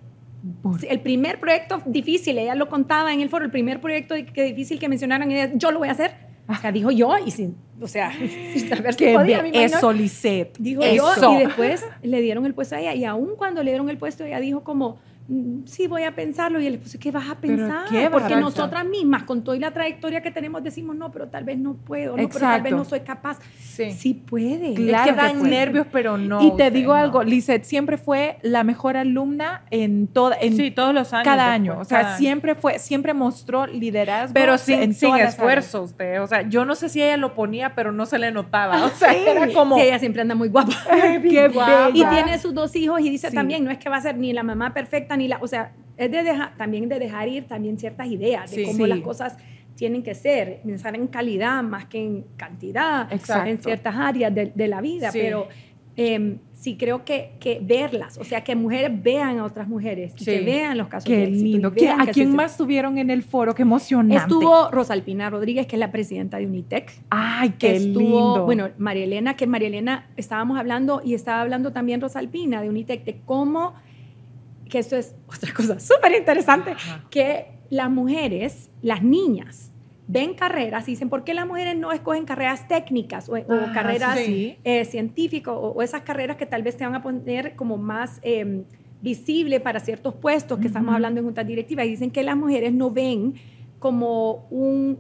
el 0.89 1.01
primer 1.01 1.41
proyecto 1.41 1.83
difícil, 1.87 2.39
ella 2.39 2.55
lo 2.55 2.69
contaba 2.69 3.13
en 3.13 3.21
el 3.21 3.29
foro, 3.29 3.45
el 3.45 3.51
primer 3.51 3.81
proyecto 3.81 4.15
que 4.33 4.43
difícil 4.45 4.79
que 4.79 4.89
mencionaron, 4.89 5.31
ella, 5.31 5.51
yo 5.55 5.71
lo 5.71 5.79
voy 5.79 5.89
a 5.89 5.93
hacer. 5.93 6.13
O 6.47 6.55
sea, 6.55 6.71
dijo 6.73 6.91
yo, 6.91 7.15
y 7.25 7.31
sin, 7.31 7.57
o 7.81 7.87
sea, 7.89 8.13
sin 8.53 8.69
saber 8.69 8.93
si 8.95 9.07
podía, 9.15 9.39
imagino. 9.39 9.61
eso, 9.65 9.93
Lisette. 9.93 10.57
Dijo 10.59 10.83
Eso. 10.83 11.15
yo, 11.21 11.35
y 11.35 11.45
después 11.45 11.85
le 12.03 12.21
dieron 12.21 12.45
el 12.45 12.53
puesto 12.55 12.75
a 12.77 12.81
ella, 12.81 12.95
y 12.95 13.05
aún 13.07 13.31
cuando 13.37 13.63
le 13.63 13.71
dieron 13.71 13.89
el 13.89 13.97
puesto, 13.97 14.25
ella 14.25 14.41
dijo 14.41 14.63
como, 14.63 14.91
"Mm, 14.91 14.97
sí, 15.65 15.87
voy 15.87 16.03
a 16.03 16.15
pensarlo, 16.15 16.61
y 16.61 16.67
él 16.67 16.79
puso, 16.79 16.99
¿qué 16.99 17.11
vas 17.11 17.29
a 17.31 17.37
¿Pero 17.41 17.57
pensar? 17.57 17.89
qué 17.89 17.97
vas 17.97 18.07
a 18.07 18.11
Porque 18.11 18.37
nosotras 18.37 18.85
mismas, 18.85 19.23
con 19.23 19.43
toda 19.43 19.57
la 19.59 19.73
trayectoria 19.73 20.21
que 20.21 20.31
tenemos, 20.31 20.63
decimos, 20.63 20.97
no, 20.97 21.11
pero 21.11 21.29
tal 21.29 21.45
vez 21.45 21.59
no 21.59 21.75
puedo, 21.75 22.17
no, 22.17 22.29
pero 22.29 22.41
tal 22.41 22.63
vez 22.63 22.73
no 22.73 22.85
soy 22.85 23.01
capaz. 23.01 23.39
Sí. 23.59 23.93
Sí 23.93 24.15
puede. 24.15 24.75
Claro 24.75 25.11
es 25.11 25.17
que 25.17 25.17
dan 25.17 25.43
nervios, 25.49 25.87
pero 25.91 26.19
no. 26.19 26.43
y 26.43 26.57
te 26.57 26.71
digo 26.71 26.93
no. 26.93 26.99
algo, 26.99 27.23
Lisette 27.23 27.65
siempre 27.65 27.97
fue 27.97 28.39
la 28.43 28.65
mejor 28.65 28.97
alumna 28.97 29.63
en 29.71 30.07
toda, 30.09 30.37
en 30.41 30.57
Sí, 30.57 30.71
todos 30.71 30.95
los 30.95 31.13
años. 31.13 31.25
cada 31.25 31.53
después, 31.53 31.55
año. 31.55 31.81
O 31.81 31.85
sea, 31.85 31.99
cada 31.99 32.09
año. 32.11 32.19
siempre 32.19 32.55
fue, 32.55 32.79
siempre 32.79 33.15
mostró 33.15 33.67
liderazgo. 33.67 34.35
Pero 34.35 34.59
sin, 34.59 34.83
en 34.83 34.95
sin 34.95 35.17
esfuerzo 35.17 35.83
usted. 35.83 36.23
O 36.23 36.27
sea, 36.27 36.43
yo 36.43 36.65
no 36.65 36.75
sé 36.75 36.89
si 36.89 37.03
ella 37.03 37.17
lo 37.17 37.35
ponía, 37.35 37.75
pero 37.75 37.93
no 37.93 38.05
se 38.07 38.19
le 38.19 38.31
notaba. 38.31 38.85
O 38.85 38.91
sea, 38.91 39.15
era 39.15 39.53
como... 39.53 39.77
Sí, 39.77 39.83
ella 39.83 39.99
siempre 39.99 40.23
anda 40.23 40.35
muy 40.35 40.49
guapa. 40.49 40.75
Qué 41.23 41.49
guapa. 41.49 41.91
Y 41.95 42.05
tiene 42.05 42.39
sus 42.39 42.53
dos 42.55 42.77
hijos 42.77 43.01
y 43.01 43.09
dice 43.11 43.31
también, 43.31 43.65
no 43.65 43.71
es 43.71 43.79
que 43.79 43.89
va 43.89 43.97
a 43.97 44.01
ser 44.03 44.17
ni 44.19 44.33
la 44.33 44.43
mamá 44.43 44.75
perfecta 44.75 45.14
la, 45.23 45.39
o 45.41 45.47
sea, 45.47 45.73
es 45.97 46.11
de 46.11 46.23
dejar, 46.23 46.57
también 46.57 46.89
de 46.89 46.99
dejar 46.99 47.29
ir 47.29 47.45
también 47.47 47.79
ciertas 47.79 48.09
ideas 48.09 48.51
de 48.51 48.57
Sí. 48.59 48.65
cómo 48.65 48.85
Sí. 48.85 48.91
las 48.91 49.01
cosas 49.01 49.37
tienen 49.77 50.03
que 50.03 50.15
ser, 50.15 50.61
pensar 50.65 50.95
en 50.95 51.07
calidad 51.09 51.63
más 51.63 51.87
que 51.87 51.99
en 52.05 52.25
cantidad, 52.37 53.13
Exacto. 53.13 53.49
en 53.51 53.59
ciertas 53.59 53.95
áreas 53.97 54.35
de, 54.35 54.53
de 54.55 54.69
la 54.69 54.81
vida, 54.81 55.11
Sí. 55.11 55.19
pero 55.23 55.49
eh, 55.97 56.39
sí 56.53 56.77
creo 56.77 57.05
que, 57.05 57.35
que 57.39 57.61
verlas, 57.63 58.19
o 58.19 58.25
sea, 58.25 58.43
que 58.43 58.57
mujeres 58.57 58.91
vean 59.01 59.39
a 59.39 59.45
otras 59.45 59.69
mujeres, 59.69 60.13
Sí. 60.17 60.25
que 60.25 60.41
vean 60.41 60.77
los 60.77 60.89
casos 60.89 61.07
Qué 61.09 61.19
de 61.19 61.23
éxito 61.25 61.45
lindo. 61.45 61.71
vean 61.71 62.01
¿A 62.01 62.07
quién 62.07 62.35
más 62.35 62.57
tuvieron 62.57 62.99
en 62.99 63.11
el 63.11 63.23
foro? 63.23 63.55
Qué 63.55 63.63
emocionante. 63.63 64.17
Estuvo 64.17 64.71
Rosalpina 64.73 65.31
Rodríguez, 65.31 65.69
que 65.69 65.77
es 65.77 65.81
la 65.81 65.93
presidenta 65.93 66.39
de 66.39 66.47
Unitec. 66.47 66.91
Ay, 67.11 67.51
qué 67.61 67.77
estuvo, 67.77 68.01
lindo. 68.01 68.45
bueno, 68.45 68.71
María 68.77 69.05
Elena, 69.05 69.37
que 69.37 69.47
María 69.47 69.69
Elena 69.69 70.09
estábamos 70.17 70.59
hablando 70.59 71.01
y 71.05 71.15
estaba 71.15 71.41
hablando 71.43 71.73
también 71.73 72.01
Rosalpina 72.01 72.61
de 72.61 72.69
Unitec, 72.69 73.05
de 73.05 73.21
cómo, 73.25 73.75
que 74.69 74.79
esto 74.79 74.97
es 74.97 75.15
otra 75.27 75.53
cosa 75.53 75.79
súper 75.81 76.13
interesante, 76.13 76.73
Ajá. 76.73 77.05
que 77.11 77.47
las 77.71 77.91
mujeres, 77.91 78.71
las 78.83 79.03
niñas, 79.03 79.73
ven 80.07 80.35
carreras 80.35 80.87
y 80.89 80.93
dicen, 80.93 81.09
¿por 81.09 81.25
qué 81.25 81.33
las 81.35 81.47
mujeres 81.47 81.77
no 81.77 81.93
escogen 81.93 82.25
carreras 82.25 82.69
técnicas 82.69 83.29
o, 83.29 83.35
o 83.37 83.73
carreras 83.73 84.19
sí. 84.19 84.59
eh, 84.65 84.85
científicas 84.85 85.55
o, 85.55 85.69
o 85.73 85.83
esas 85.83 86.03
carreras 86.03 86.37
que 86.37 86.47
tal 86.47 86.63
vez 86.63 86.77
te 86.77 86.85
van 86.85 86.95
a 86.95 87.03
poner 87.03 87.57
como 87.57 87.77
más... 87.77 88.21
eh, 88.23 88.65
visible 89.03 89.61
para 89.61 89.81
ciertos 89.81 90.15
puestos 90.15 90.59
que 90.61 90.67
estamos 90.69 90.95
hablando 90.95 91.21
en 91.21 91.27
juntas 91.27 91.47
directivas 91.47 91.85
y 91.85 91.91
dicen 91.91 92.11
que 92.11 92.23
las 92.23 92.39
mujeres 92.39 92.73
no 92.73 92.91
ven 92.91 93.35
como 93.79 94.47
un 94.49 94.99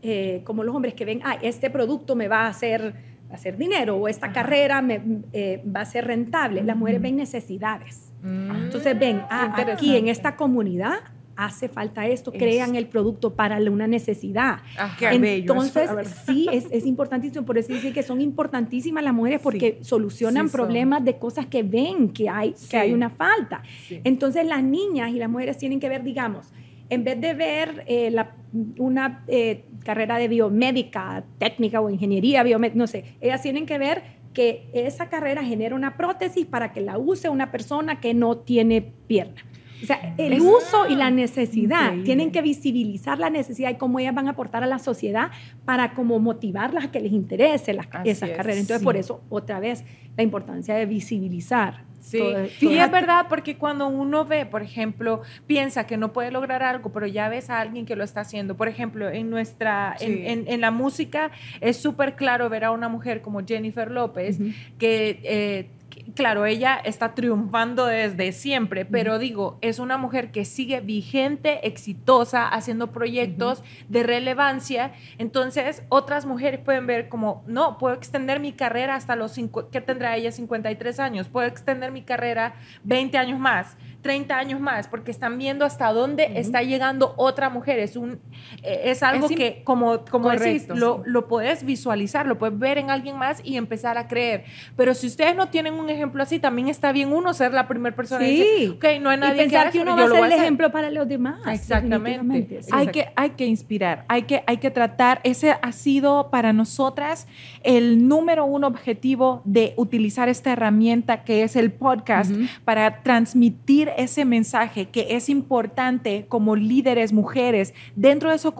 eh, 0.00 0.40
como 0.44 0.64
los 0.64 0.74
hombres 0.74 0.94
que 0.94 1.04
ven, 1.04 1.20
ah, 1.24 1.36
este 1.42 1.68
producto 1.68 2.16
me 2.16 2.28
va 2.28 2.46
a 2.46 2.48
hacer, 2.48 2.94
a 3.30 3.34
hacer 3.34 3.56
dinero 3.56 3.96
o 3.96 4.08
esta 4.08 4.32
carrera 4.32 4.82
me, 4.82 5.00
eh, 5.32 5.62
va 5.74 5.82
a 5.82 5.84
ser 5.84 6.06
rentable. 6.06 6.62
Las 6.62 6.76
mujeres 6.76 7.00
ven 7.00 7.16
necesidades. 7.16 8.12
Mm, 8.22 8.50
Entonces 8.64 8.98
ven, 8.98 9.22
ah, 9.30 9.44
aquí 9.56 9.60
interesante. 9.62 9.98
en 9.98 10.08
esta 10.08 10.36
comunidad 10.36 10.94
hace 11.36 11.68
falta 11.70 12.06
esto, 12.06 12.32
Es- 12.32 12.38
crean 12.38 12.74
el 12.76 12.86
producto 12.86 13.34
para 13.34 13.56
una 13.70 13.86
necesidad. 13.86 14.58
Ajá. 14.76 15.10
Qué 15.10 15.18
bello 15.18 15.54
eso, 15.62 15.80
Entonces, 15.80 16.14
sí, 16.26 16.46
es, 16.52 16.66
es 16.70 16.84
importantísimo. 16.84 17.46
Por 17.46 17.56
eso 17.56 17.72
dicen 17.72 17.94
que 17.94 18.02
son 18.02 18.20
importantísimas 18.20 19.02
las 19.02 19.14
mujeres 19.14 19.40
porque 19.40 19.78
solucionan 19.80 20.48
Sí 20.48 20.52
son. 20.52 20.60
problemas 20.60 21.02
de 21.04 21.18
cosas 21.18 21.46
que 21.46 21.62
ven 21.62 22.10
que 22.10 22.28
hay, 22.28 22.52
Sí. 22.56 22.68
que 22.68 22.76
hay 22.76 22.92
una 22.92 23.08
falta. 23.08 23.62
Sí. 23.88 24.00
Entonces 24.04 24.44
las 24.46 24.62
niñas 24.62 25.10
y 25.12 25.14
las 25.14 25.30
mujeres 25.30 25.56
tienen 25.56 25.80
que 25.80 25.88
ver, 25.88 26.02
digamos, 26.02 26.52
en 26.90 27.04
vez 27.04 27.18
de 27.20 27.32
ver 27.32 27.84
eh, 27.86 28.10
la- 28.10 28.34
una 28.78 29.24
eh, 29.28 29.64
carrera 29.84 30.18
de 30.18 30.28
biomédica, 30.28 31.24
técnica 31.38 31.80
o 31.80 31.90
ingeniería 31.90 32.42
biomédica, 32.42 32.78
no 32.78 32.86
sé, 32.86 33.16
ellas 33.20 33.42
tienen 33.42 33.66
que 33.66 33.78
ver 33.78 34.02
que 34.32 34.68
esa 34.72 35.08
carrera 35.08 35.42
genera 35.42 35.74
una 35.74 35.96
prótesis 35.96 36.46
para 36.46 36.72
que 36.72 36.80
la 36.80 36.98
use 36.98 37.28
una 37.28 37.50
persona 37.50 38.00
que 38.00 38.14
no 38.14 38.38
tiene 38.38 38.82
pierna. 38.82 39.42
O 39.82 39.86
sea, 39.86 40.14
el 40.18 40.40
uso 40.40 40.86
y 40.88 40.94
la 40.94 41.10
necesidad, 41.10 41.84
Increíble. 41.84 42.04
tienen 42.04 42.30
que 42.30 42.42
visibilizar 42.42 43.18
la 43.18 43.30
necesidad 43.30 43.70
y 43.70 43.76
cómo 43.76 43.98
ellas 43.98 44.14
van 44.14 44.28
a 44.28 44.32
aportar 44.32 44.62
a 44.62 44.66
la 44.66 44.78
sociedad 44.78 45.30
para 45.64 45.94
como 45.94 46.18
motivarlas 46.18 46.84
a 46.84 46.90
que 46.90 47.00
les 47.00 47.12
interese 47.12 47.72
las, 47.72 47.86
esas 48.04 48.28
es, 48.28 48.36
carreras. 48.36 48.58
Entonces, 48.58 48.80
sí. 48.80 48.84
por 48.84 48.96
eso, 48.96 49.22
otra 49.30 49.58
vez, 49.58 49.84
la 50.16 50.22
importancia 50.22 50.74
de 50.74 50.84
visibilizar. 50.84 51.84
Sí, 52.00 52.18
y 52.62 52.78
es 52.78 52.90
verdad 52.90 53.26
porque 53.28 53.56
cuando 53.56 53.86
uno 53.86 54.24
ve, 54.24 54.46
por 54.46 54.62
ejemplo, 54.62 55.20
piensa 55.46 55.86
que 55.86 55.96
no 55.96 56.12
puede 56.12 56.30
lograr 56.30 56.62
algo, 56.62 56.90
pero 56.92 57.06
ya 57.06 57.28
ves 57.28 57.50
a 57.50 57.60
alguien 57.60 57.84
que 57.86 57.94
lo 57.94 58.04
está 58.04 58.22
haciendo. 58.22 58.56
Por 58.56 58.68
ejemplo, 58.68 59.08
en 59.10 59.28
nuestra, 59.30 59.94
en, 60.00 60.12
Sí. 60.14 60.22
en- 60.26 60.44
en 60.48 60.60
la 60.60 60.70
música 60.70 61.30
es 61.60 61.76
súper 61.76 62.16
claro 62.16 62.48
ver 62.48 62.64
a 62.64 62.70
una 62.70 62.88
mujer 62.88 63.20
como 63.20 63.44
Jennifer 63.46 63.90
López, 63.90 64.38
que, 64.78 65.20
eh, 65.24 65.66
que, 65.78 65.79
claro, 66.14 66.46
ella 66.46 66.76
está 66.76 67.14
triunfando 67.14 67.86
desde 67.86 68.32
siempre, 68.32 68.84
pero 68.84 69.18
digo, 69.18 69.58
es 69.60 69.78
una 69.78 69.96
mujer 69.96 70.30
que 70.30 70.44
sigue 70.44 70.80
vigente, 70.80 71.66
exitosa, 71.66 72.48
haciendo 72.48 72.92
proyectos 72.92 73.62
de 73.88 74.02
relevancia. 74.02 74.92
Entonces, 75.18 75.82
otras 75.88 76.26
mujeres 76.26 76.60
pueden 76.60 76.86
ver 76.86 77.08
como, 77.08 77.44
no, 77.46 77.78
puedo 77.78 77.94
extender 77.94 78.40
mi 78.40 78.52
carrera 78.52 78.94
hasta 78.94 79.16
los 79.16 79.32
cinco, 79.32 79.68
¿qué 79.70 79.80
tendrá 79.80 80.16
ella? 80.16 80.32
53 80.32 81.00
años. 81.00 81.28
Puedo 81.28 81.46
extender 81.46 81.92
mi 81.92 82.02
carrera 82.02 82.54
20 82.84 83.18
años 83.18 83.38
más, 83.38 83.76
30 84.02 84.36
años 84.36 84.60
más, 84.60 84.88
porque 84.88 85.10
están 85.10 85.38
viendo 85.38 85.64
hasta 85.64 85.92
dónde 85.92 86.32
está 86.36 86.62
llegando 86.62 87.14
otra 87.16 87.50
mujer. 87.50 87.78
Es, 87.78 87.96
un, 87.96 88.20
eh, 88.62 88.82
es 88.84 89.02
algo 89.02 89.26
Es 89.26 89.36
que, 89.36 89.62
como, 89.64 90.04
como 90.06 90.30
decís, 90.30 90.68
lo, 90.68 90.96
sí. 90.96 91.02
lo 91.06 91.28
puedes 91.28 91.64
visualizar, 91.64 92.26
lo 92.26 92.38
puedes 92.38 92.58
ver 92.58 92.78
en 92.78 92.90
alguien 92.90 93.16
más 93.16 93.40
y 93.44 93.56
empezar 93.56 93.98
a 93.98 94.08
creer. 94.08 94.44
Pero 94.76 94.94
si 94.94 95.06
ustedes 95.06 95.36
no 95.36 95.48
tienen 95.48 95.74
un 95.74 95.88
ejemplo 95.90 95.99
así, 96.22 96.38
también 96.38 96.68
está 96.68 96.92
bien 96.92 97.12
uno 97.12 97.34
ser 97.34 97.52
la 97.52 97.66
primera 97.68 97.94
persona 97.94 98.26
y 98.26 98.36
Sí. 98.36 98.38
decir, 98.42 98.70
ok, 98.70 98.84
no 99.02 99.10
hay 99.10 99.16
y 99.16 99.20
nadie 99.20 99.32
que 99.36 99.42
pensar 99.50 99.70
uno 99.80 99.96
va 99.96 100.04
a 100.04 100.08
ser 100.08 100.24
el 100.24 100.32
ejemplo 100.32 100.70
para 100.72 100.90
los 100.90 101.08
demás. 101.08 101.40
Exactamente. 101.46 102.60
hay 102.72 102.86
que, 102.88 103.08
hay 103.16 103.30
que 103.30 103.46
inspirar, 103.46 104.04
hay 104.08 104.22
que, 104.22 104.42
hay 104.46 104.56
que 104.58 104.70
tratar, 104.70 105.20
ese 105.24 105.52
ha 105.60 105.72
sido 105.72 106.30
para 106.30 106.52
nosotras 106.52 107.26
el 107.62 108.06
número 108.08 108.44
uno 108.44 108.66
objetivo 108.66 109.42
de 109.44 109.74
utilizar 109.76 110.28
esta 110.28 110.52
herramienta 110.52 111.24
que 111.24 111.42
es 111.42 111.56
el 111.56 111.70
podcast 111.72 112.32
para 112.64 113.02
transmitir 113.02 113.90
ese 113.96 114.24
mensaje 114.24 114.86
que 114.88 115.08
es 115.16 115.28
importante 115.28 116.26
como 116.28 116.56
líderes 116.56 117.12
mujeres 117.12 117.74
dentro 117.96 118.30
de 118.30 118.38
su- 118.38 118.54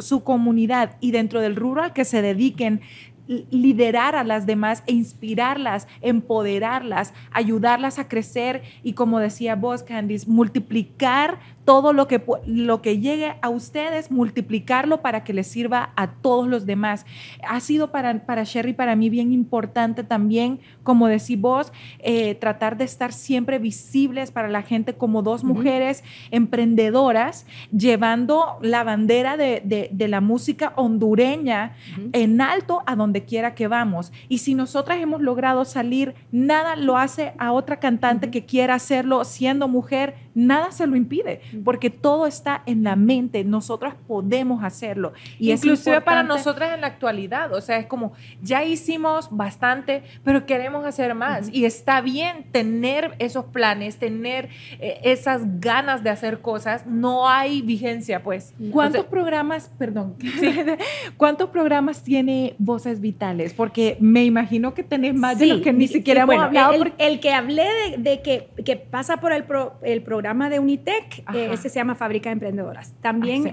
su 0.00 0.24
comunidad 0.24 0.96
y 1.00 1.10
dentro 1.10 1.40
del 1.40 1.56
rural 1.56 1.92
que 1.92 2.04
se 2.04 2.22
dediquen 2.22 2.80
liderar 3.50 4.16
a 4.16 4.24
las 4.24 4.44
demás 4.44 4.82
e 4.86 4.92
inspirarlas, 4.92 5.86
empoderarlas, 6.00 7.14
ayudarlas 7.30 7.98
a 7.98 8.08
crecer 8.08 8.62
y 8.82 8.94
como 8.94 9.20
decía 9.20 9.54
vos, 9.54 9.84
Candice, 9.84 10.28
multiplicar 10.28 11.38
todo 11.64 11.92
lo 11.92 12.08
que, 12.08 12.22
lo 12.46 12.82
que 12.82 12.98
llegue 12.98 13.34
a 13.42 13.48
ustedes, 13.48 14.10
multiplicarlo 14.10 15.02
para 15.02 15.24
que 15.24 15.32
les 15.32 15.46
sirva 15.46 15.92
a 15.96 16.12
todos 16.12 16.48
los 16.48 16.66
demás. 16.66 17.06
Ha 17.46 17.60
sido 17.60 17.90
para, 17.90 18.26
para 18.26 18.44
Sherry, 18.44 18.72
para 18.72 18.96
mí, 18.96 19.10
bien 19.10 19.32
importante 19.32 20.04
también, 20.04 20.60
como 20.82 21.06
decís 21.06 21.40
vos, 21.40 21.72
eh, 22.00 22.34
tratar 22.34 22.76
de 22.76 22.84
estar 22.84 23.12
siempre 23.12 23.58
visibles 23.58 24.30
para 24.30 24.48
la 24.48 24.62
gente 24.62 24.94
como 24.94 25.22
dos 25.22 25.44
mujeres 25.44 26.02
emprendedoras, 26.30 27.46
llevando 27.76 28.58
la 28.62 28.84
bandera 28.84 29.36
de, 29.36 29.90
la 30.08 30.20
música 30.20 30.72
hondureña 30.76 31.76
en 32.12 32.40
alto 32.40 32.82
a 32.86 32.96
donde 32.96 33.24
quiera 33.24 33.54
que 33.54 33.68
vamos. 33.68 34.12
Y 34.28 34.38
si 34.38 34.54
nosotras 34.54 34.98
hemos 35.00 35.20
logrado 35.20 35.64
salir, 35.64 36.14
nada 36.32 36.74
lo 36.74 36.96
hace 36.96 37.32
a 37.38 37.52
otra 37.52 37.78
cantante 37.78 38.30
que 38.30 38.44
quiera 38.44 38.74
hacerlo 38.74 39.24
siendo 39.24 39.68
mujer, 39.68 40.16
nada 40.40 40.72
se 40.72 40.86
lo 40.86 40.96
impide 40.96 41.40
porque 41.64 41.90
todo 41.90 42.26
está 42.26 42.62
en 42.66 42.82
la 42.82 42.96
mente, 42.96 43.44
nosotras 43.44 43.94
podemos 44.06 44.64
hacerlo. 44.64 45.12
Y 45.38 45.52
Inclusive 45.52 46.00
para 46.00 46.22
nosotras 46.22 46.74
en 46.74 46.80
la 46.80 46.86
actualidad, 46.88 47.52
o 47.52 47.60
sea, 47.60 47.78
es 47.78 47.86
como, 47.86 48.12
ya 48.42 48.64
hicimos 48.64 49.28
bastante, 49.30 50.02
pero 50.24 50.46
queremos 50.46 50.84
hacer 50.84 51.14
más. 51.14 51.48
Y 51.52 51.64
está 51.64 52.00
bien 52.00 52.44
tener 52.52 53.14
esos 53.18 53.44
planes, 53.46 53.98
tener 53.98 54.48
eh, 54.80 55.00
esas 55.04 55.60
ganas 55.60 56.02
de 56.02 56.10
hacer 56.10 56.40
cosas, 56.40 56.86
no 56.86 57.28
hay 57.28 57.62
vigencia, 57.62 58.22
pues. 58.22 58.54
¿Cuántos 58.70 59.06
programas, 59.06 59.70
perdón, 59.78 60.16
cuántos 61.16 61.50
programas 61.50 62.02
tiene 62.02 62.54
Voces 62.58 63.00
Vitales? 63.00 63.52
Porque 63.52 63.96
me 64.00 64.24
imagino 64.24 64.74
que 64.74 64.82
tenés 64.82 65.14
más 65.14 65.38
de 65.38 65.46
los 65.46 65.60
que 65.60 65.72
ni 65.72 65.88
siquiera 65.88 66.22
hemos 66.22 66.36
hablado. 66.36 66.72
El, 66.98 67.20
que 67.20 67.32
hablé 67.32 67.66
de, 67.98 68.22
que, 68.22 68.48
que, 68.64 68.76
pasa 68.76 69.18
por 69.18 69.32
el, 69.32 69.44
el 69.82 70.02
programa 70.02 70.29
de 70.34 70.58
Unitec, 70.58 71.24
eh, 71.34 71.50
ese 71.52 71.68
se 71.68 71.76
llama 71.76 71.94
Fábrica 71.94 72.30
de 72.30 72.34
Emprendedoras. 72.34 72.94
También 73.00 73.44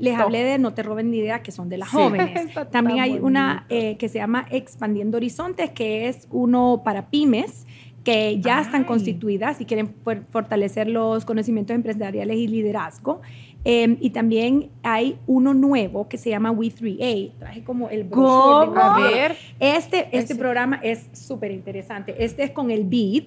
les 0.00 0.18
hablé 0.18 0.44
de 0.44 0.58
No 0.58 0.74
te 0.74 0.82
roben 0.82 1.10
ni 1.10 1.18
idea, 1.18 1.42
que 1.42 1.52
son 1.52 1.68
de 1.68 1.78
las 1.78 1.88
jóvenes. 1.88 2.48
También 2.70 3.00
hay 3.00 3.18
una 3.18 3.66
eh, 3.68 3.96
que 3.96 4.08
se 4.08 4.18
llama 4.18 4.46
Expandiendo 4.50 5.16
Horizontes, 5.16 5.70
que 5.70 6.08
es 6.08 6.28
uno 6.30 6.82
para 6.84 7.08
pymes 7.08 7.66
que 8.04 8.38
ya 8.38 8.60
están 8.60 8.84
constituidas 8.84 9.60
y 9.60 9.64
quieren 9.64 9.92
fortalecer 10.30 10.86
los 10.86 11.24
conocimientos 11.24 11.74
empresariales 11.74 12.36
y 12.36 12.46
liderazgo. 12.46 13.20
Em, 13.64 13.96
y 14.00 14.10
también 14.10 14.70
hay 14.84 15.18
uno 15.26 15.54
nuevo 15.54 16.08
que 16.08 16.16
se 16.16 16.30
llama 16.30 16.52
We3A. 16.52 17.32
Traje 17.36 17.64
como 17.64 17.88
el 17.88 18.04
brochure. 18.04 18.80
A 18.80 19.00
ver. 19.00 19.36
Este, 19.58 20.06
este 20.12 20.36
programa 20.36 20.78
es 20.84 21.08
súper 21.12 21.50
interesante. 21.50 22.14
Este 22.24 22.44
es 22.44 22.52
con 22.52 22.70
el 22.70 22.84
BID 22.84 23.24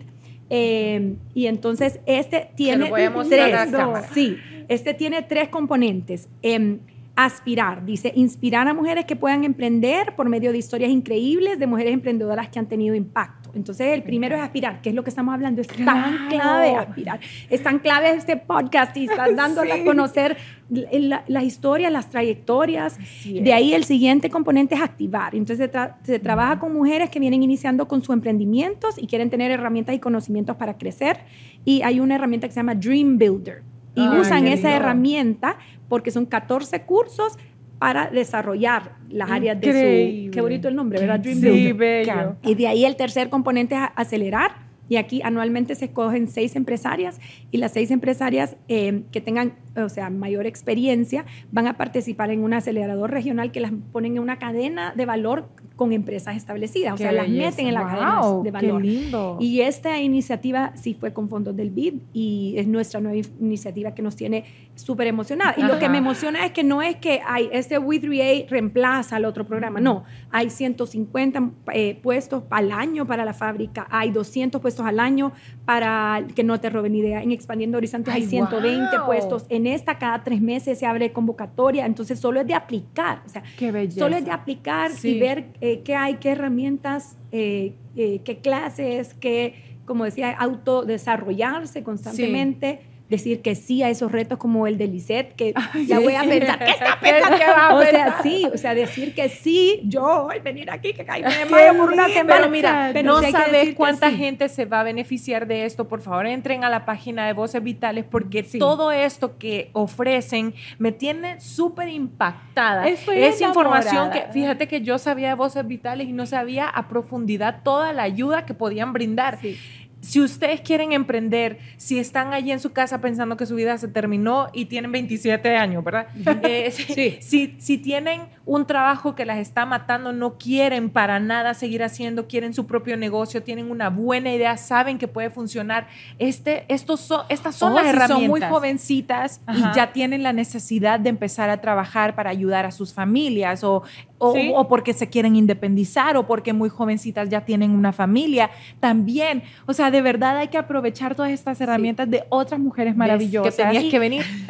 Em, 0.49 1.17
y 1.35 1.45
entonces 1.45 1.99
este 2.05 2.49
tiene 2.55 2.91
tres, 3.29 3.69
sí, 4.13 4.37
este 4.67 4.93
tiene 4.93 5.21
tres 5.21 5.49
componentes. 5.49 6.27
Em, 6.41 6.79
aspirar, 7.25 7.85
dice, 7.85 8.13
inspirar 8.15 8.67
a 8.67 8.73
mujeres 8.73 9.05
que 9.05 9.15
puedan 9.15 9.43
emprender 9.43 10.15
por 10.15 10.29
medio 10.29 10.51
de 10.51 10.57
historias 10.57 10.89
increíbles 10.89 11.59
de 11.59 11.67
mujeres 11.67 11.93
emprendedoras 11.93 12.49
que 12.49 12.59
han 12.59 12.67
tenido 12.67 12.95
impacto. 12.95 13.51
Entonces, 13.55 13.87
el 13.87 14.03
primero 14.03 14.35
es 14.35 14.41
aspirar, 14.41 14.81
que 14.81 14.89
es 14.89 14.95
lo 14.95 15.03
que 15.03 15.09
estamos 15.09 15.33
hablando, 15.33 15.61
es 15.61 15.67
tan 15.67 16.29
clave 16.29 16.75
aspirar, 16.75 17.19
es 17.49 17.61
tan 17.61 17.79
clave 17.79 18.11
este 18.11 18.37
podcast 18.37 18.95
y 18.95 19.05
están 19.05 19.35
dándole 19.35 19.73
a 19.73 19.83
conocer 19.83 20.37
las 20.69 21.43
historias, 21.43 21.91
las 21.91 22.09
trayectorias. 22.09 22.97
De 23.25 23.53
ahí 23.53 23.73
el 23.73 23.83
siguiente 23.83 24.29
componente 24.29 24.75
es 24.75 24.81
activar. 24.81 25.35
Entonces, 25.35 25.69
se, 26.03 26.19
trabaja 26.19 26.59
con 26.59 26.73
mujeres 26.73 27.09
que 27.09 27.19
vienen 27.19 27.43
iniciando 27.43 27.87
con 27.87 28.01
sus 28.01 28.13
emprendimientos 28.13 28.97
y 28.97 29.07
quieren 29.07 29.29
tener 29.29 29.51
herramientas 29.51 29.95
y 29.95 29.99
conocimientos 29.99 30.55
para 30.55 30.77
crecer. 30.77 31.17
Y 31.65 31.81
hay 31.81 31.99
una 31.99 32.15
herramienta 32.15 32.47
que 32.47 32.53
se 32.53 32.59
llama 32.59 32.75
Dream 32.75 33.17
Builder. 33.17 33.63
Y 33.95 34.07
usan 34.07 34.47
esa 34.47 34.73
herramienta 34.73 35.57
porque 35.89 36.11
son 36.11 36.25
14 36.25 36.83
cursos 36.83 37.37
para 37.79 38.09
desarrollar 38.09 38.97
las 39.09 39.31
áreas 39.31 39.59
de 39.59 40.27
su... 40.27 40.31
Qué 40.31 40.41
bonito 40.41 40.67
el 40.67 40.75
nombre, 40.75 40.99
¿verdad? 40.99 41.19
Dream 41.19 41.39
sí, 41.39 41.71
Bello. 41.71 42.35
Y 42.43 42.55
de 42.55 42.67
ahí 42.67 42.85
el 42.85 42.95
tercer 42.95 43.29
componente 43.29 43.75
es 43.75 43.81
acelerar. 43.95 44.69
Y 44.89 44.97
aquí 44.97 45.21
anualmente 45.23 45.75
se 45.75 45.85
escogen 45.85 46.27
seis 46.27 46.55
empresarias 46.55 47.19
y 47.51 47.57
las 47.57 47.73
seis 47.73 47.91
empresarias 47.91 48.57
eh, 48.67 49.03
que 49.11 49.21
tengan, 49.21 49.53
o 49.75 49.89
sea, 49.89 50.09
mayor 50.09 50.45
experiencia 50.45 51.25
van 51.51 51.67
a 51.67 51.77
participar 51.77 52.31
en 52.31 52.43
un 52.43 52.53
acelerador 52.53 53.11
regional 53.11 53.51
que 53.51 53.59
las 53.59 53.71
ponen 53.91 54.17
en 54.17 54.23
una 54.23 54.39
cadena 54.39 54.93
de 54.95 55.05
valor 55.05 55.49
con 55.75 55.93
empresas 55.93 56.35
establecidas, 56.35 56.93
o 56.93 56.97
sea, 56.97 57.13
las 57.13 57.29
meten 57.29 57.67
en 57.67 57.73
la 57.73 57.87
cadena 57.87 58.21
de 58.43 58.51
valor. 58.51 58.81
Qué 58.81 58.87
lindo. 58.87 59.37
Y 59.39 59.61
esta 59.61 59.97
iniciativa 59.99 60.73
sí 60.75 60.93
fue 60.93 61.13
con 61.13 61.29
fondos 61.29 61.55
del 61.55 61.69
BID 61.69 61.93
y 62.11 62.55
es 62.57 62.67
nuestra 62.67 62.99
nueva 62.99 63.17
iniciativa 63.39 63.95
que 63.95 64.01
nos 64.01 64.17
tiene 64.17 64.43
súper 64.75 65.07
emocionada. 65.07 65.55
Y 65.57 65.63
lo 65.63 65.79
que 65.79 65.87
me 65.87 65.99
emociona 65.99 66.45
es 66.45 66.51
que 66.51 66.65
no 66.65 66.81
es 66.81 66.97
que 66.97 67.21
hay 67.25 67.49
este 67.53 67.79
We3A 67.79 68.49
reemplaza 68.49 69.15
al 69.15 69.25
otro 69.25 69.45
programa, 69.45 69.79
no, 69.79 70.03
hay 70.31 70.49
150 70.49 71.51
eh, 71.73 71.97
puestos 72.01 72.43
al 72.49 72.71
año 72.73 73.07
para 73.07 73.23
la 73.23 73.33
fábrica, 73.33 73.87
hay 73.89 74.11
200 74.11 74.59
puestos 74.59 74.85
al 74.85 74.99
año 74.99 75.31
para 75.65 76.25
que 76.35 76.43
no 76.43 76.59
te 76.59 76.69
roben 76.69 76.93
idea. 76.95 77.23
En 77.23 77.31
Expandiendo 77.31 77.77
Horizontes 77.77 78.13
hay 78.13 78.25
120 78.25 78.99
puestos. 79.05 79.45
En 79.49 79.58
esta 79.67 79.97
cada 79.97 80.23
tres 80.23 80.41
meses 80.41 80.79
se 80.79 80.85
abre 80.85 81.11
convocatoria, 81.11 81.85
entonces 81.85 82.19
solo 82.19 82.41
es 82.41 82.47
de 82.47 82.53
aplicar, 82.53 83.21
o 83.25 83.29
sea, 83.29 83.43
solo 83.89 84.15
es 84.15 84.25
de 84.25 84.31
aplicar 84.31 84.91
y 85.03 85.19
ver 85.19 85.47
eh, 85.61 85.81
qué 85.83 85.95
hay, 85.95 86.15
qué 86.15 86.31
herramientas, 86.31 87.17
eh, 87.31 87.73
eh, 87.95 88.21
qué 88.23 88.39
clases, 88.39 89.13
qué, 89.13 89.77
como 89.85 90.05
decía, 90.05 90.31
autodesarrollarse 90.31 91.83
constantemente 91.83 92.88
decir 93.09 93.41
que 93.41 93.55
sí 93.55 93.81
a 93.83 93.89
esos 93.89 94.11
retos 94.11 94.37
como 94.37 94.67
el 94.67 94.77
de 94.77 94.87
Lisette, 94.87 95.33
que 95.35 95.53
ya 95.87 95.99
voy 95.99 96.13
a 96.13 96.23
pensar, 96.23 96.59
¿qué 96.59 96.71
está 96.71 96.99
pensando? 97.01 97.75
o 97.75 97.81
sea, 97.81 98.19
sí, 98.21 98.47
o 98.53 98.57
sea, 98.57 98.75
decir 98.75 99.15
que 99.15 99.29
sí, 99.29 99.81
yo 99.85 100.29
a 100.29 100.39
venir 100.39 100.69
aquí, 100.69 100.93
que 100.93 101.03
caí 101.03 101.23
de 101.23 101.73
por 101.77 101.91
una 101.91 102.07
semana. 102.07 102.37
Pero 102.37 102.49
mira, 102.49 102.93
no 103.03 103.21
sabes 103.21 103.73
cuánta 103.75 104.11
gente 104.11 104.47
se 104.49 104.65
va 104.65 104.81
a 104.81 104.83
beneficiar 104.83 105.47
de 105.47 105.65
esto. 105.65 105.87
Por 105.87 106.01
favor, 106.01 106.27
entren 106.27 106.63
a 106.63 106.69
la 106.69 106.85
página 106.85 107.25
de 107.25 107.33
Voces 107.33 107.63
Vitales 107.63 108.05
porque 108.09 108.43
todo 108.43 108.91
esto 108.91 109.37
que 109.37 109.71
ofrecen 109.73 110.53
me 110.77 110.91
tiene 110.91 111.39
súper 111.41 111.89
impactada. 111.89 112.87
es 112.87 113.41
información 113.41 114.11
que, 114.11 114.25
fíjate 114.31 114.67
que 114.67 114.81
yo 114.81 114.99
sabía 114.99 115.29
de 115.29 115.35
Voces 115.35 115.65
Vitales 115.67 116.07
y 116.07 116.13
no 116.13 116.25
sabía 116.25 116.67
a 116.67 116.87
profundidad 116.87 117.63
toda 117.63 117.91
la 117.93 118.03
ayuda 118.03 118.45
que 118.45 118.53
podían 118.53 118.93
brindar. 118.93 119.39
Sí 119.41 119.57
si 120.01 120.21
ustedes 120.21 120.61
quieren 120.61 120.93
emprender, 120.93 121.59
si 121.77 121.99
están 121.99 122.33
allí 122.33 122.51
en 122.51 122.59
su 122.59 122.71
casa 122.71 123.01
pensando 123.01 123.35
que 123.37 123.45
su 123.45 123.55
vida 123.55 123.77
se 123.77 123.87
terminó 123.87 124.47
y 124.53 124.65
tienen 124.65 124.91
27 124.91 125.55
años, 125.57 125.83
¿verdad? 125.83 126.07
Eh, 126.43 126.71
sí. 126.71 127.17
si, 127.21 127.55
si, 127.59 127.77
tienen 127.77 128.21
un 128.45 128.65
trabajo 128.65 129.15
que 129.15 129.25
las 129.25 129.37
está 129.39 129.65
matando, 129.65 130.13
no 130.13 130.37
quieren 130.37 130.89
para 130.89 131.19
nada 131.19 131.53
seguir 131.53 131.83
haciendo, 131.83 132.27
quieren 132.27 132.53
su 132.53 132.65
propio 132.65 132.97
negocio, 132.97 133.43
tienen 133.43 133.69
una 133.69 133.89
buena 133.89 134.33
idea, 134.33 134.57
saben 134.57 134.97
que 134.97 135.07
puede 135.07 135.29
funcionar, 135.29 135.87
este, 136.17 136.65
estos 136.69 137.01
son, 137.01 137.25
estas 137.29 137.55
son 137.55 137.75
las 137.75 137.85
herramientas. 137.85 138.17
son 138.17 138.27
muy 138.27 138.41
jovencitas 138.41 139.41
y 139.53 139.61
ya 139.75 139.91
tienen 139.91 140.23
la 140.23 140.33
necesidad 140.33 140.99
de 140.99 141.09
empezar 141.09 141.49
a 141.49 141.61
trabajar 141.61 142.15
para 142.15 142.29
ayudar 142.29 142.65
a 142.65 142.71
sus 142.71 142.93
familias 142.93 143.63
o, 143.63 143.83
o, 144.19 144.67
porque 144.67 144.93
se 144.93 145.09
quieren 145.09 145.35
independizar 145.35 146.17
o 146.17 146.27
porque 146.27 146.53
muy 146.53 146.69
jovencitas 146.69 147.29
ya 147.29 147.41
tienen 147.45 147.71
una 147.71 147.91
familia, 147.91 148.49
también, 148.79 149.43
o 149.65 149.73
sea, 149.73 149.91
de 149.91 150.01
verdad 150.01 150.37
hay 150.37 150.49
que 150.49 150.57
aprovechar 150.57 151.15
todas 151.15 151.31
estas 151.31 151.59
herramientas 151.61 152.09
de 152.09 152.23
otras 152.29 152.59
mujeres 152.59 152.95
maravillosas. 152.95 153.55
Que 153.55 153.63
tenías 153.63 153.85
que 153.85 153.99
venir. 153.99 154.25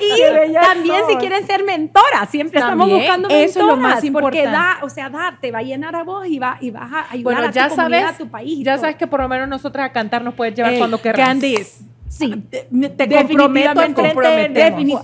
y 0.00 0.52
también 0.54 1.02
si 1.08 1.16
quieren 1.16 1.46
ser 1.46 1.64
mentoras, 1.64 2.28
siempre 2.30 2.60
estamos 2.60 2.88
buscando 2.90 3.28
mentoras. 3.28 3.50
Eso 3.50 3.60
es 3.60 3.66
lo 3.66 3.76
más 3.76 4.02
importante. 4.02 4.42
Porque 4.42 4.50
da, 4.50 4.78
o 4.82 4.88
sea, 4.88 5.10
dar, 5.10 5.40
te 5.40 5.50
va 5.50 5.58
a 5.58 5.62
llenar 5.62 5.94
a 5.94 6.02
vos 6.02 6.26
y, 6.26 6.38
va, 6.38 6.58
y 6.60 6.70
vas 6.70 6.90
a 6.92 7.12
ayudar 7.12 7.44
a, 7.44 7.52
tu 7.52 7.76
comunidad, 7.76 8.08
a 8.08 8.16
tu 8.16 8.28
país. 8.28 8.64
Ya 8.64 8.78
sabes 8.78 8.96
que 8.96 9.06
por 9.06 9.20
lo 9.20 9.28
menos 9.28 9.48
nosotras 9.48 9.90
a 9.90 9.92
cantar 9.92 10.22
nos 10.22 10.34
puedes 10.34 10.54
llevar 10.54 10.74
eh, 10.74 10.78
cuando 10.78 11.00
querrás. 11.00 11.28
Candice, 11.28 11.84
Sí, 12.12 12.30
te 12.50 12.66
comprometo 13.16 13.80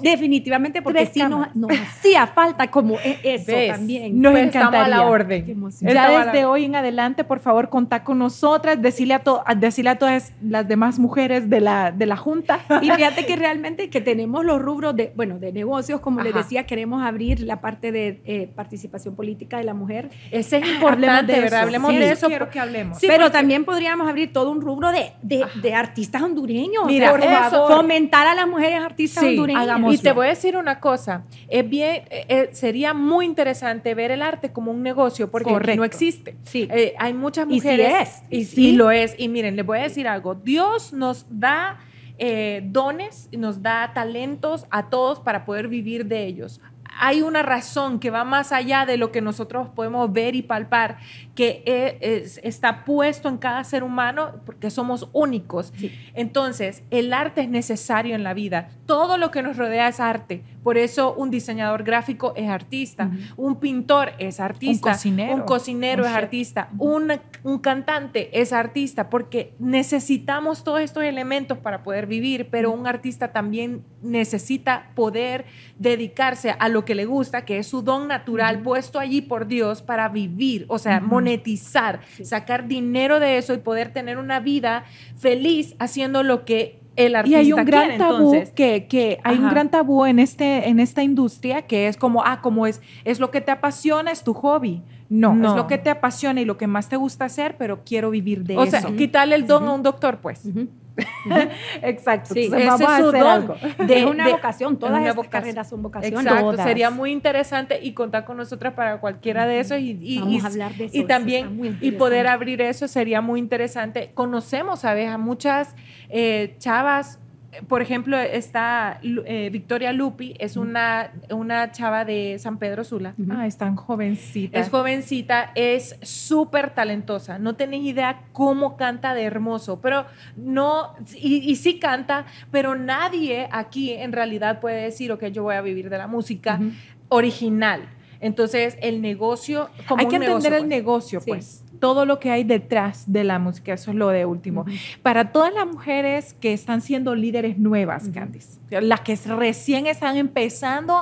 definitivamente 0.02 0.82
porque 0.82 1.06
sí 1.06 1.22
nos, 1.22 1.48
hacía 1.70 2.26
falta 2.26 2.70
como 2.70 2.96
e, 2.98 3.18
eso 3.22 3.52
también. 3.72 4.20
Nos 4.20 4.32
pues 4.32 4.44
encantaría. 4.44 4.84
A 4.84 4.88
la 4.88 5.06
orden. 5.06 5.70
Ya 5.80 6.24
desde 6.24 6.44
hoy 6.44 6.66
en 6.66 6.76
adelante, 6.76 7.24
por 7.24 7.40
favor, 7.40 7.70
contá 7.70 8.04
con 8.04 8.18
nosotras, 8.18 8.80
decirle 8.80 9.14
a, 9.14 9.54
decirle 9.54 9.90
a 9.90 9.96
todas 9.96 10.32
las 10.42 10.68
demás 10.68 10.98
mujeres 10.98 11.48
de 11.48 11.60
la, 11.60 11.92
de 11.92 12.04
la 12.04 12.16
Junta. 12.16 12.60
Y 12.82 12.90
fíjate 12.90 13.24
que 13.24 13.36
realmente 13.36 13.88
que 13.88 14.00
tenemos 14.02 14.44
los 14.44 14.60
rubros 14.60 14.94
de, 14.94 15.12
bueno, 15.16 15.38
de 15.38 15.52
negocios, 15.52 16.00
como 16.00 16.20
les 16.20 16.34
decía, 16.34 16.66
queremos 16.66 17.02
abrir 17.02 17.40
la 17.40 17.60
parte 17.60 17.90
de 17.90 18.20
eh, 18.26 18.50
participación 18.54 19.16
política 19.16 19.56
de 19.56 19.64
la 19.64 19.74
mujer. 19.74 20.10
Ese 20.30 20.58
es 20.58 20.68
importante, 20.68 21.32
de 21.32 21.40
¿verdad? 21.40 21.62
Hablemos 21.62 21.90
de 21.92 22.10
eso. 22.10 22.26
Quiero 22.26 22.50
que 22.50 22.60
hablemos. 22.60 22.98
pero 23.00 23.30
también 23.30 23.64
podríamos 23.64 24.08
abrir 24.08 24.32
todo 24.32 24.50
un 24.50 24.60
rubro 24.60 24.92
de, 24.92 25.12
de, 25.22 25.44
de 25.62 25.74
artistas 25.74 26.22
hondureños 26.22 26.58
Mira, 26.86 26.97
por 27.10 27.20
eso- 27.20 27.50
favor, 27.50 27.72
fomentar 27.76 28.26
a 28.26 28.34
las 28.34 28.48
mujeres 28.48 28.80
artistas 28.80 29.22
Sí, 29.24 29.30
hondureñas. 29.30 29.62
hagamos- 29.62 29.94
Y 29.94 29.98
te 29.98 30.12
voy 30.12 30.26
a 30.26 30.30
decir 30.30 30.56
una 30.56 30.80
cosa, 30.80 31.24
es 31.48 31.68
bien, 31.68 32.02
eh, 32.10 32.24
eh, 32.28 32.48
sería 32.52 32.94
muy 32.94 33.26
interesante 33.26 33.94
ver 33.94 34.10
el 34.10 34.22
arte 34.22 34.52
como 34.52 34.70
un 34.72 34.82
negocio 34.82 35.30
porque 35.30 35.50
Correcto. 35.50 35.76
no 35.78 35.84
existe. 35.84 36.36
Sí. 36.44 36.68
Eh, 36.70 36.94
hay 36.98 37.14
muchas 37.14 37.46
Y 37.48 37.60
sí 37.60 37.66
mujeres 37.68 37.94
es, 38.00 38.22
y 38.30 38.36
y 38.38 38.44
sí 38.44 38.56
sí. 38.56 38.72
lo 38.72 38.90
es. 38.90 39.14
Y 39.18 39.28
miren, 39.28 39.56
les 39.56 39.64
voy 39.66 39.78
a 39.78 39.82
decir 39.82 40.08
algo. 40.08 40.34
Dios 40.34 40.92
nos 40.92 41.26
da 41.30 41.78
eh, 42.20 42.62
dones, 42.64 43.28
nos 43.30 43.62
da 43.62 43.92
talentos 43.94 44.66
a 44.70 44.90
todos 44.90 45.20
para 45.20 45.44
poder 45.44 45.68
vivir 45.68 46.06
de 46.06 46.26
ellos. 46.26 46.60
Hay 47.00 47.22
una 47.22 47.42
razón 47.42 47.98
que 48.00 48.10
va 48.10 48.24
más 48.24 48.52
allá 48.52 48.84
de 48.86 48.96
lo 48.96 49.12
que 49.12 49.20
nosotros 49.20 49.68
podemos 49.74 50.12
ver 50.12 50.34
y 50.34 50.42
palpar, 50.42 50.98
que 51.34 51.62
es- 52.00 52.40
está 52.42 52.84
puesto 52.84 53.28
en 53.28 53.38
cada 53.38 53.62
ser 53.64 53.82
humano 53.82 54.40
porque 54.44 54.70
somos 54.70 55.08
únicos. 55.12 55.72
Sí. 55.76 55.92
Entonces, 56.14 56.82
el 56.90 57.12
arte 57.12 57.42
es 57.42 57.48
necesario 57.48 58.14
en 58.14 58.24
la 58.24 58.34
vida. 58.34 58.68
Todo 58.86 59.16
lo 59.18 59.30
que 59.30 59.42
nos 59.42 59.56
rodea 59.56 59.88
es 59.88 60.00
arte. 60.00 60.42
Por 60.68 60.76
eso 60.76 61.14
un 61.14 61.30
diseñador 61.30 61.82
gráfico 61.82 62.34
es 62.36 62.46
artista, 62.50 63.10
un 63.38 63.58
pintor 63.58 64.12
es 64.18 64.38
artista, 64.38 64.88
Un 64.90 64.92
cocinero. 64.92 65.34
un 65.34 65.40
cocinero 65.44 66.02
Un 66.02 66.08
es 66.08 66.14
chef. 66.14 66.24
artista, 66.24 66.68
un, 66.76 67.12
un 67.42 67.58
cantante 67.58 68.38
es 68.38 68.52
artista, 68.52 69.08
porque 69.08 69.54
necesitamos 69.58 70.64
todos 70.64 70.82
estos 70.82 71.04
elementos 71.04 71.56
para 71.56 71.82
poder 71.82 72.06
vivir, 72.06 72.48
pero 72.50 72.70
un 72.70 72.86
artista 72.86 73.28
también 73.32 73.82
necesita 74.02 74.90
poder 74.94 75.46
dedicarse 75.78 76.50
a 76.58 76.68
lo 76.68 76.84
que 76.84 76.94
le 76.94 77.06
gusta, 77.06 77.46
que 77.46 77.56
es 77.56 77.66
su 77.66 77.80
don 77.80 78.06
natural 78.06 78.60
puesto 78.60 78.98
allí 78.98 79.22
por 79.22 79.46
Dios 79.46 79.80
para 79.80 80.10
vivir, 80.10 80.66
o 80.68 80.78
sea, 80.78 81.00
monetizar, 81.00 82.00
sacar 82.22 82.68
dinero 82.68 83.20
de 83.20 83.38
eso 83.38 83.54
y 83.54 83.58
poder 83.58 83.90
tener 83.94 84.18
una 84.18 84.38
vida 84.40 84.84
feliz 85.16 85.74
haciendo 85.78 86.22
lo 86.22 86.44
que 86.44 86.78
el 86.98 87.12
Y 87.12 87.14
artista 87.14 87.38
hay 87.38 87.52
un 87.52 87.64
gran 87.64 87.82
quiere, 87.84 87.98
tabú 87.98 88.34
entonces. 88.34 88.50
que, 88.52 88.86
que 88.86 89.18
hay 89.24 89.38
un 89.38 89.44
Ajá. 89.46 89.54
gran 89.54 89.70
tabú 89.70 90.04
en 90.04 90.18
este 90.18 90.68
en 90.68 90.80
esta 90.80 91.02
industria 91.02 91.62
que 91.62 91.88
es 91.88 91.96
como 91.96 92.22
ah 92.24 92.40
como 92.42 92.66
es 92.66 92.80
es 93.04 93.20
lo 93.20 93.30
que 93.30 93.40
te 93.40 93.50
apasiona 93.52 94.10
es 94.10 94.22
tu 94.24 94.34
hobby 94.34 94.82
no, 95.08 95.32
No. 95.34 95.48
es 95.50 95.56
lo 95.56 95.66
que 95.66 95.78
te 95.78 95.88
apasiona 95.90 96.40
y 96.40 96.44
lo 96.44 96.58
que 96.58 96.66
más 96.66 96.88
te 96.90 96.96
gusta 96.96 97.24
hacer 97.24 97.56
pero 97.58 97.80
quiero 97.84 98.10
vivir 98.10 98.44
de 98.44 98.56
O 98.58 98.62
eso 98.64 98.78
sea, 98.80 98.94
quitarle 98.96 99.36
el 99.36 99.46
don 99.46 99.66
a 99.66 99.72
un 99.72 99.82
doctor, 99.82 100.18
pues. 100.18 100.44
Ujú. 100.44 100.68
exacto 101.82 102.34
Sí, 102.34 102.44
Entonces, 102.44 102.60
ese 102.68 102.70
vamos 102.70 102.88
a 102.88 102.96
es 102.98 103.02
su 103.02 103.08
hacer 103.08 103.22
algo. 103.26 103.54
De, 103.86 104.04
una 104.06 104.24
de- 104.26 104.32
vocación, 104.32 104.72
es 104.74 104.78
todas 104.78 104.92
una 104.92 105.00
estas 105.02 105.16
vocación. 105.16 105.42
carreras 105.42 105.68
son 105.68 105.82
vocaciones. 105.82 106.20
Exacto, 106.20 106.50
Todas. 106.52 106.66
sería 106.66 106.90
muy 106.90 107.12
interesante 107.12 107.78
y 107.82 107.92
contar 107.92 108.24
con 108.24 108.36
nosotras 108.36 108.74
para 108.74 108.98
cualquiera 109.00 109.46
de 109.46 109.60
esos 109.60 109.78
y, 109.78 109.98
y- 110.00 110.18
Vamos 110.20 110.34
y- 110.34 110.40
a 110.40 110.46
hablar 110.46 110.74
de 110.74 110.84
eso, 110.86 110.96
y 110.96 111.04
también 111.04 111.78
y 111.80 111.90
poder 111.92 112.26
abrir 112.26 112.60
eso 112.62 112.88
sería 112.88 113.20
muy 113.20 113.40
interesante. 113.40 114.10
Conocemos, 114.14 114.80
¿sabes? 114.80 115.08
A 115.08 115.18
muchas 115.18 115.74
eh, 116.08 116.54
chavas, 116.58 117.18
por 117.66 117.80
ejemplo, 117.80 118.18
está 118.18 119.00
eh, 119.02 119.48
Victoria 119.50 119.92
Lupi, 119.92 120.34
es 120.38 120.56
una, 120.56 121.12
una 121.30 121.72
chava 121.72 122.04
de 122.04 122.38
San 122.38 122.58
Pedro 122.58 122.84
Sula. 122.84 123.14
Ah 123.30 123.46
están 123.46 123.74
jovencitas 123.74 124.66
Es 124.66 124.70
jovencita, 124.70 125.52
es 125.54 125.96
súper 126.02 126.74
talentosa. 126.74 127.38
No 127.38 127.56
tenéis 127.56 127.86
idea 127.86 128.20
cómo 128.32 128.76
canta 128.76 129.14
de 129.14 129.22
hermoso, 129.22 129.80
pero 129.80 130.04
no, 130.36 130.94
y, 131.16 131.36
y 131.50 131.56
sí 131.56 131.78
canta, 131.78 132.26
pero 132.50 132.74
nadie 132.74 133.48
aquí 133.50 133.92
en 133.92 134.12
realidad 134.12 134.60
puede 134.60 134.82
decir, 134.82 135.10
ok, 135.10 135.24
yo 135.26 135.42
voy 135.42 135.54
a 135.54 135.62
vivir 135.62 135.88
de 135.88 135.98
la 135.98 136.06
música 136.06 136.60
original. 137.08 137.88
Entonces, 138.20 138.76
el 138.82 139.00
negocio, 139.00 139.70
como 139.86 140.00
hay 140.00 140.08
que 140.08 140.16
un 140.16 140.22
entender 140.24 140.52
negocio, 140.52 140.58
el 140.58 140.62
pues. 140.62 140.68
negocio, 140.68 141.20
Sí. 141.20 141.30
pues. 141.30 141.64
Todo 141.80 142.06
lo 142.06 142.18
que 142.18 142.30
hay 142.30 142.44
detrás 142.44 143.10
de 143.12 143.24
la 143.24 143.38
música, 143.38 143.72
eso 143.72 143.90
es 143.90 143.96
lo 143.96 144.08
de 144.08 144.26
último. 144.26 144.64
Para 145.02 145.32
todas 145.32 145.52
las 145.52 145.66
mujeres 145.66 146.34
que 146.34 146.52
están 146.52 146.80
siendo 146.80 147.14
líderes 147.14 147.58
nuevas, 147.58 148.08
Candice, 148.08 148.60
las 148.70 149.00
que 149.00 149.16
recién 149.16 149.86
están 149.86 150.16
empezando, 150.16 150.96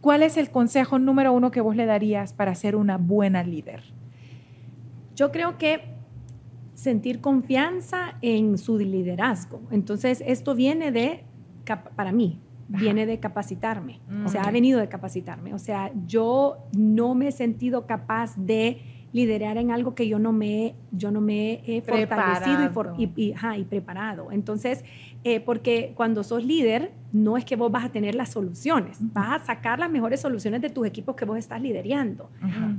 ¿cuál 0.00 0.22
es 0.22 0.36
el 0.36 0.50
consejo 0.50 0.98
número 0.98 1.32
uno 1.32 1.50
que 1.50 1.60
vos 1.60 1.76
le 1.76 1.86
darías 1.86 2.32
para 2.32 2.54
ser 2.54 2.76
una 2.76 2.98
buena 2.98 3.42
líder? 3.42 3.82
Yo 5.16 5.32
creo 5.32 5.58
que 5.58 5.82
sentir 6.80 7.20
confianza 7.20 8.14
en 8.22 8.56
su 8.56 8.78
liderazgo. 8.78 9.60
Entonces, 9.70 10.22
esto 10.26 10.54
viene 10.54 10.92
de, 10.92 11.24
para 11.94 12.10
mí, 12.10 12.40
viene 12.68 13.04
de 13.04 13.20
capacitarme. 13.20 14.00
O 14.24 14.28
sea, 14.28 14.44
ha 14.44 14.50
venido 14.50 14.80
de 14.80 14.88
capacitarme. 14.88 15.52
O 15.52 15.58
sea, 15.58 15.92
yo 16.06 16.56
no 16.72 17.14
me 17.14 17.28
he 17.28 17.32
sentido 17.32 17.86
capaz 17.86 18.34
de 18.36 18.80
liderar 19.12 19.56
en 19.56 19.70
algo 19.70 19.94
que 19.94 20.06
yo 20.08 20.18
no 20.18 20.32
me, 20.32 20.74
yo 20.92 21.10
no 21.10 21.20
me 21.20 21.62
he 21.66 21.80
fortalecido 21.82 22.64
y, 22.64 22.68
for- 22.68 22.94
y- 22.96 23.10
y- 23.16 23.32
ajá, 23.32 23.56
y 23.56 23.64
preparado. 23.64 24.30
Entonces, 24.30 24.84
eh, 25.24 25.40
porque 25.40 25.92
cuando 25.96 26.22
sos 26.22 26.44
líder, 26.44 26.92
no 27.12 27.36
es 27.36 27.44
que 27.44 27.56
vos 27.56 27.72
vas 27.72 27.84
a 27.84 27.88
tener 27.88 28.14
las 28.14 28.28
soluciones, 28.28 28.98
vas 29.12 29.42
a 29.42 29.44
sacar 29.46 29.80
las 29.80 29.90
mejores 29.90 30.20
soluciones 30.20 30.60
de 30.62 30.70
tus 30.70 30.86
equipos 30.86 31.16
que 31.16 31.24
vos 31.24 31.36
estás 31.38 31.60
liderando. 31.60 32.30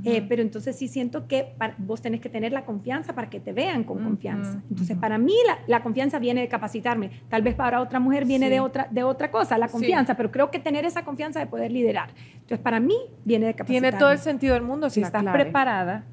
Eh, 0.06 0.26
pero 0.28 0.42
entonces 0.42 0.76
sí 0.78 0.88
siento 0.88 1.28
que 1.28 1.48
para- 1.58 1.76
vos 1.78 2.02
tenés 2.02 2.22
que 2.22 2.30
tener 2.30 2.54
la 2.54 2.64
confianza 2.64 3.14
para 3.14 3.30
que 3.30 3.42
te 3.42 3.52
vean 3.52 3.84
con 3.84 3.98
Ujú, 3.98 4.06
confianza. 4.08 4.62
Entonces, 4.70 4.96
para 4.98 5.18
mí 5.18 5.34
la, 5.46 5.60
la 5.68 5.84
confianza 5.84 6.18
viene 6.18 6.40
de 6.42 6.48
capacitarme. 6.48 7.12
Tal 7.28 7.42
vez 7.42 7.56
para 7.56 7.82
otra 7.82 8.00
mujer 8.00 8.24
viene 8.26 8.46
Sí. 8.46 8.52
de, 8.54 8.60
otra, 8.62 8.88
de 8.90 9.04
otra 9.04 9.30
cosa, 9.32 9.58
la 9.58 9.68
Sí. 9.68 9.74
confianza, 9.74 10.16
pero 10.16 10.32
creo 10.32 10.50
que 10.50 10.60
tener 10.60 10.86
esa 10.86 11.04
confianza 11.04 11.40
de 11.40 11.48
poder 11.48 11.72
liderar. 11.74 12.12
Entonces, 12.36 12.60
para 12.60 12.80
mí 12.80 12.96
viene 13.26 13.48
de 13.48 13.54
capacitarme. 13.54 13.90
Tiene 13.90 14.00
todo 14.00 14.12
el 14.14 14.20
sentido 14.20 14.54
del 14.54 14.64
mundo. 14.64 14.90
Si 14.90 15.02
La 15.02 15.08
estás 15.08 15.22
clave. 15.24 15.40
preparada, 15.44 16.06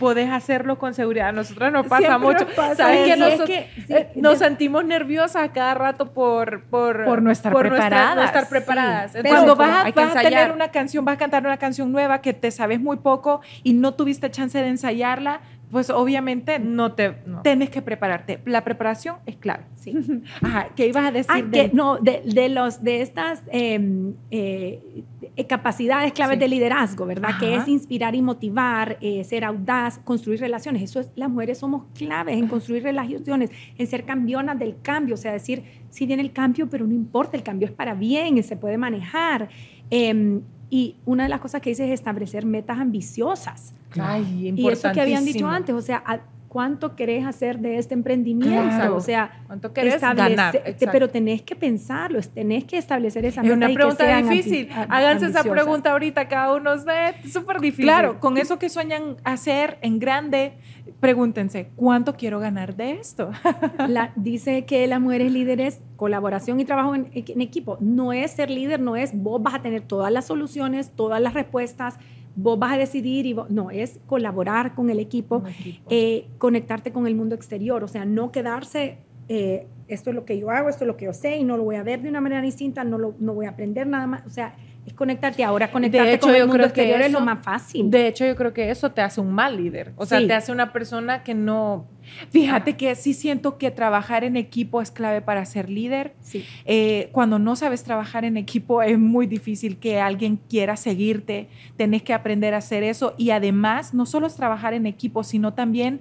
podés 0.00 0.30
hacerlo 0.30 0.78
con 0.78 0.94
seguridad. 0.94 1.28
A 1.28 1.32
nosotros 1.32 1.70
nos 1.70 1.86
pasa 1.86 2.08
Siempre 2.08 2.18
mucho. 2.26 2.44
nos 2.46 2.54
pasa 2.54 2.74
¿Saben 2.74 3.04
que 3.04 3.12
eso. 3.12 3.12
Es 3.12 3.18
nosotros 3.38 3.48
que, 3.48 3.70
sí, 3.86 3.92
eh, 3.92 4.10
nos 4.16 4.38
sentimos 4.38 4.84
nerviosas 4.84 5.50
cada 5.54 5.74
rato 5.74 6.12
por, 6.12 6.64
por, 6.64 7.04
Por 7.04 7.22
no 7.22 7.30
estar 7.30 7.52
nuestra- 7.52 7.70
preparadas. 7.76 8.16
no 8.16 8.22
estar 8.22 8.48
preparadas. 8.48 9.14
Entonces, 9.14 9.30
Cuando 9.30 9.54
vas, 9.54 9.86
a, 9.86 9.90
vas 9.92 10.16
a 10.16 10.20
tener 10.22 10.50
una 10.50 10.68
canción, 10.72 11.04
vas 11.04 11.14
a 11.14 11.18
cantar 11.18 11.44
una 11.46 11.58
canción 11.58 11.92
nueva 11.92 12.20
que 12.20 12.32
te 12.32 12.50
sabes 12.50 12.80
muy 12.80 12.96
poco 12.96 13.42
y 13.62 13.74
no 13.74 13.94
tuviste 13.94 14.28
chance 14.30 14.58
de 14.60 14.66
ensayarla, 14.68 15.42
pues 15.70 15.88
obviamente 15.90 16.58
no 16.58 16.92
te... 16.92 17.14
no. 17.26 17.42
tenés 17.42 17.70
que 17.70 17.80
prepararte. 17.82 18.40
La 18.44 18.64
preparación 18.64 19.16
es 19.26 19.36
clave. 19.36 19.64
Sí. 19.76 19.94
Ajá, 20.42 20.68
¿qué 20.74 20.86
ibas 20.88 21.06
a 21.06 21.12
decir? 21.12 21.30
Ah, 21.32 21.42
de- 21.42 21.50
que 21.50 21.70
no, 21.74 21.98
de, 21.98 22.22
de 22.24 22.48
los, 22.48 22.82
de 22.82 23.02
estas 23.02 23.42
eh, 23.52 24.12
eh, 24.30 25.46
capacidades 25.48 26.12
claves 26.12 26.36
Sí. 26.36 26.40
de 26.40 26.48
liderazgo, 26.48 27.06
¿verdad? 27.06 27.30
Que 27.38 27.54
es 27.56 27.68
inspirar 27.68 28.14
y 28.14 28.22
motivar, 28.22 28.98
eh, 29.00 29.22
ser 29.24 29.44
audaz, 29.44 29.98
construir 29.98 30.40
relaciones. 30.40 30.82
Eso 30.82 31.00
es, 31.00 31.10
las 31.14 31.30
mujeres 31.30 31.58
somos 31.58 31.84
claves 31.94 32.36
en 32.36 32.46
construir 32.48 32.82
relaciones, 32.82 33.50
en 33.78 33.86
ser 33.86 34.04
campeonas 34.04 34.58
del 34.58 34.76
cambio, 34.82 35.14
o 35.14 35.18
sea, 35.18 35.32
decir, 35.32 35.62
sí 35.90 36.06
viene 36.06 36.22
el 36.22 36.32
cambio, 36.32 36.68
pero 36.68 36.86
no 36.86 36.94
importa, 36.94 37.36
el 37.36 37.42
cambio 37.42 37.66
es 37.66 37.72
para 37.72 37.94
bien 37.94 38.38
y 38.38 38.42
se 38.42 38.56
puede 38.56 38.76
manejar. 38.76 39.48
Y 40.70 40.96
una 41.04 41.24
de 41.24 41.28
las 41.28 41.40
cosas 41.40 41.60
que 41.60 41.70
dice 41.70 41.84
es 41.86 41.90
establecer 41.92 42.46
metas 42.46 42.78
ambiciosas. 42.78 43.74
Ay, 43.98 44.52
Y 44.56 44.68
eso 44.68 44.92
que 44.92 45.00
habían 45.00 45.24
dicho 45.24 45.48
antes, 45.48 45.74
o 45.74 45.80
sea, 45.82 46.02
¿a- 46.06 46.20
¿cuánto 46.48 46.96
querés 46.96 47.24
hacer 47.26 47.58
de 47.60 47.78
este 47.78 47.94
emprendimiento? 47.94 48.62
Claro. 48.76 48.96
O 48.96 49.00
sea, 49.00 49.42
¿Cuánto 49.46 49.72
querés 49.72 50.00
ganar? 50.00 50.30
Exacto. 50.56 50.88
pero 50.92 51.08
tenés 51.08 51.42
que 51.42 51.54
pensarlo, 51.56 52.18
es- 52.18 52.28
tenés 52.30 52.64
que 52.64 52.76
establecer 52.78 53.24
esa 53.24 53.40
Es 53.40 53.44
meta 53.44 53.56
una 53.56 53.66
y 53.66 53.72
que 53.72 53.74
pregunta 53.74 54.04
sean 54.04 54.28
difícil. 54.28 54.68
a- 54.72 54.82
Háganse 54.96 55.26
esa 55.26 55.42
pregunta 55.44 55.90
ahorita 55.92 56.28
cada 56.28 56.54
uno. 56.54 56.72
Es 56.74 56.84
súper 57.32 57.60
difícil. 57.60 57.84
Claro, 57.84 58.18
con 58.20 58.36
eso 58.38 58.58
que 58.58 58.68
sueñan 58.68 59.16
hacer 59.24 59.78
en 59.82 59.98
grande, 59.98 60.52
pregúntense, 61.00 61.68
¿cuánto 61.76 62.14
quiero 62.16 62.40
ganar 62.40 62.76
de 62.76 62.92
esto? 62.92 63.30
La- 63.88 64.12
dice 64.16 64.64
que 64.64 64.86
las 64.86 65.00
mujeres 65.00 65.32
líderes, 65.32 65.80
colaboración 65.96 66.58
y 66.60 66.64
trabajo 66.64 66.94
en, 66.94 67.08
en 67.12 67.40
equipo, 67.40 67.76
no 67.80 68.12
es 68.12 68.32
ser 68.32 68.50
líder, 68.50 68.80
no 68.80 68.96
es 68.96 69.10
vos 69.14 69.42
vas 69.42 69.54
a 69.54 69.62
tener 69.62 69.82
todas 69.82 70.10
las 70.12 70.26
soluciones, 70.26 70.90
todas 70.90 71.20
las 71.20 71.34
respuestas, 71.34 71.98
vos 72.36 72.58
vas 72.58 72.72
a 72.72 72.76
decidir 72.76 73.26
y 73.26 73.32
vos- 73.34 73.50
no, 73.50 73.70
es 73.70 74.00
colaborar 74.06 74.74
con 74.74 74.90
el 74.90 74.98
equipo. 75.00 75.42
eh, 75.88 76.26
conectarte 76.38 76.92
con 76.92 77.06
el 77.06 77.14
mundo 77.14 77.34
exterior, 77.34 77.84
o 77.84 77.88
sea, 77.88 78.04
no 78.04 78.30
quedarse, 78.32 78.98
eh, 79.28 79.66
esto 79.94 80.10
es 80.10 80.16
lo 80.16 80.24
que 80.24 80.38
yo 80.38 80.50
hago, 80.50 80.68
esto 80.68 80.84
es 80.84 80.88
lo 80.88 80.96
que 80.96 81.06
yo 81.06 81.12
sé 81.12 81.36
y 81.36 81.44
no 81.44 81.56
lo 81.56 81.64
voy 81.64 81.76
a 81.76 81.82
ver 81.82 82.00
de 82.02 82.08
una 82.08 82.20
manera 82.20 82.40
distinta, 82.42 82.84
no, 82.84 82.98
lo, 82.98 83.14
no 83.18 83.34
voy 83.34 83.46
a 83.46 83.50
aprender 83.50 83.86
nada 83.86 84.06
más, 84.06 84.24
o 84.26 84.30
sea, 84.30 84.54
es 84.86 84.94
conectarte. 84.94 85.44
Ahora 85.44 85.70
conectarte 85.70 86.14
hecho, 86.14 86.26
con 86.26 86.34
el 86.34 86.40
yo 86.40 86.46
mundo 86.46 86.62
creo 86.64 86.72
que 86.72 86.80
exterior 86.80 87.00
es 87.02 87.08
eso- 87.08 87.18
lo 87.20 87.24
más 87.26 87.44
fácil. 87.44 87.90
De 87.90 88.06
hecho, 88.06 88.24
yo 88.24 88.34
creo 88.34 88.52
que 88.54 88.70
eso 88.70 88.90
te 88.92 89.02
hace 89.02 89.20
un 89.20 89.30
mal 89.32 89.56
líder. 89.56 89.92
O 89.96 90.06
sea, 90.06 90.20
Sí. 90.20 90.26
te 90.26 90.32
hace 90.32 90.52
una 90.52 90.72
persona 90.72 91.22
que 91.22 91.34
no. 91.34 91.84
Fíjate 92.30 92.76
que 92.76 92.94
sí 92.94 93.14
siento 93.14 93.58
que 93.58 93.70
trabajar 93.70 94.24
en 94.24 94.36
equipo 94.36 94.80
es 94.82 94.90
clave 94.90 95.20
para 95.22 95.44
ser 95.44 95.68
líder. 95.70 96.14
sí. 96.22 96.44
Eh, 96.64 97.08
cuando 97.12 97.38
no 97.38 97.56
sabes 97.56 97.82
trabajar 97.82 98.24
en 98.24 98.36
equipo 98.36 98.82
es 98.82 98.98
muy 98.98 99.26
difícil 99.26 99.78
que 99.78 100.00
alguien 100.00 100.38
quiera 100.48 100.76
seguirte, 100.76 101.48
tenés 101.76 102.02
que 102.02 102.12
aprender 102.14 102.54
a 102.54 102.58
hacer 102.58 102.82
eso 102.82 103.14
y 103.18 103.30
además 103.30 103.94
no 103.94 104.06
solo 104.06 104.26
es 104.26 104.36
trabajar 104.36 104.74
en 104.74 104.86
equipo, 104.86 105.24
sino 105.24 105.54
también 105.54 106.00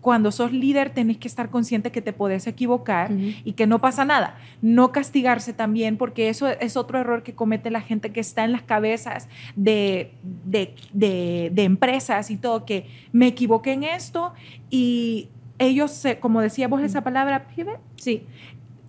cuando 0.00 0.30
sos 0.32 0.52
líder 0.52 0.90
tenés 0.90 1.16
que 1.18 1.28
estar 1.28 1.50
consciente 1.50 1.90
que 1.90 2.02
te 2.02 2.12
podés 2.12 2.46
equivocar 2.46 3.10
y 3.44 3.52
que 3.52 3.66
no 3.66 3.80
pasa 3.80 4.04
nada. 4.04 4.38
No 4.62 4.92
castigarse 4.92 5.52
también 5.52 5.96
porque 5.96 6.28
eso 6.28 6.48
es 6.48 6.76
otro 6.76 6.98
error 6.98 7.22
que 7.22 7.34
comete 7.34 7.70
la 7.70 7.80
gente 7.80 8.10
que 8.10 8.20
está 8.20 8.44
en 8.44 8.52
las 8.52 8.62
cabezas 8.62 9.28
de, 9.56 10.12
de, 10.44 10.74
de- 10.92 11.50
de 11.52 11.62
empresas 11.64 12.30
y 12.30 12.36
todo, 12.36 12.64
que 12.64 12.86
me 13.12 13.26
equivoqué 13.26 13.72
en 13.72 13.84
esto 13.84 14.32
y 14.70 15.27
ellos, 15.58 15.90
se- 15.90 16.18
como 16.18 16.40
decía 16.40 16.68
vos 16.68 16.80
esa 16.82 17.02
palabra, 17.02 17.46
pivot, 17.48 17.78
Sí. 17.96 18.22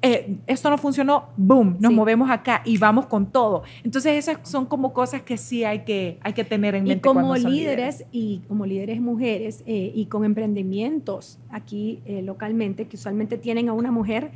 eh, 0.02 0.38
esto 0.48 0.70
no 0.70 0.78
funcionó, 0.78 1.30
boom, 1.36 1.76
nos 1.80 1.90
Sí. 1.90 1.96
movemos 1.96 2.30
acá 2.30 2.62
y 2.64 2.78
vamos 2.78 3.06
con 3.08 3.32
todo. 3.32 3.64
Entonces 3.84 4.14
esas 4.14 4.48
son 4.50 4.66
como 4.66 4.94
cosas 4.94 5.22
que 5.24 5.36
sí 5.38 5.64
hay 5.66 5.80
que, 5.84 6.20
hay 6.22 6.34
que 6.34 6.44
tener 6.46 6.76
en 6.76 6.86
Y 6.86 6.90
mente. 6.92 7.02
como 7.02 7.22
cuando 7.28 7.42
son 7.42 7.52
líderes, 7.52 8.06
y 8.12 8.40
como 8.48 8.66
líderes 8.66 9.02
mujeres 9.02 9.64
eh, 9.66 9.92
y 9.94 10.06
con 10.06 10.24
emprendimientos 10.26 11.40
aquí 11.50 12.00
eh, 12.06 12.22
localmente, 12.22 12.88
que 12.88 12.96
usualmente 12.96 13.38
tienen 13.38 13.68
a 13.70 13.74
una 13.74 13.92
mujer, 13.92 14.32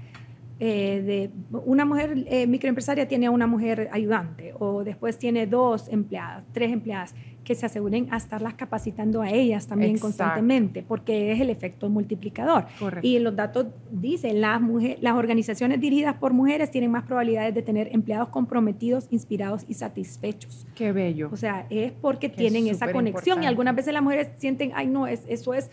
de, 0.60 1.30
una 1.66 1.84
mujer 1.84 2.16
microempresaria 2.48 3.06
tiene 3.06 3.26
a 3.26 3.32
una 3.32 3.48
mujer 3.48 3.90
ayudante 3.92 4.54
o 4.58 4.86
después 4.86 5.18
tiene 5.18 5.46
dos 5.46 5.90
empleadas, 5.90 6.46
tres 6.54 6.72
empleadas, 6.72 7.16
que 7.44 7.56
se 7.56 7.66
aseguren 7.66 8.08
a 8.12 8.18
estarlas 8.18 8.54
capacitando 8.54 9.22
a 9.22 9.30
ellas 9.30 9.68
también 9.68 9.92
Exacto. 9.92 10.08
constantemente, 10.08 10.84
porque 10.88 11.32
es 11.34 11.42
el 11.42 11.50
efecto 11.50 11.90
multiplicador. 11.90 12.66
Correcto. 12.80 13.06
Y 13.08 13.20
los 13.20 13.36
datos 13.36 13.68
dicen, 13.92 14.40
las, 14.42 14.62
mujer- 14.62 14.98
las 15.02 15.14
organizaciones 15.16 15.82
dirigidas 15.82 16.16
por 16.16 16.34
mujeres 16.34 16.72
tienen 16.72 16.92
más 16.92 17.04
probabilidades 17.04 17.54
de 17.54 17.62
tener 17.62 17.90
empleados 17.92 18.30
comprometidos, 18.30 19.08
inspirados 19.12 19.66
y 19.68 19.74
satisfechos. 19.74 20.66
Qué 20.76 20.92
bello. 20.92 21.30
O 21.32 21.38
sea, 21.38 21.68
es 21.70 21.92
porque 21.92 22.32
Que 22.32 22.38
tienen 22.38 22.68
es 22.68 22.78
esa 22.78 22.92
conexión 22.92 23.44
y 23.44 23.46
algunas 23.46 23.76
veces 23.76 23.94
las 23.94 24.04
mujeres 24.04 24.30
sienten, 24.38 24.72
ay 24.76 24.88
no, 24.88 25.08
es, 25.08 25.24
eso 25.28 25.54
es 25.54 25.70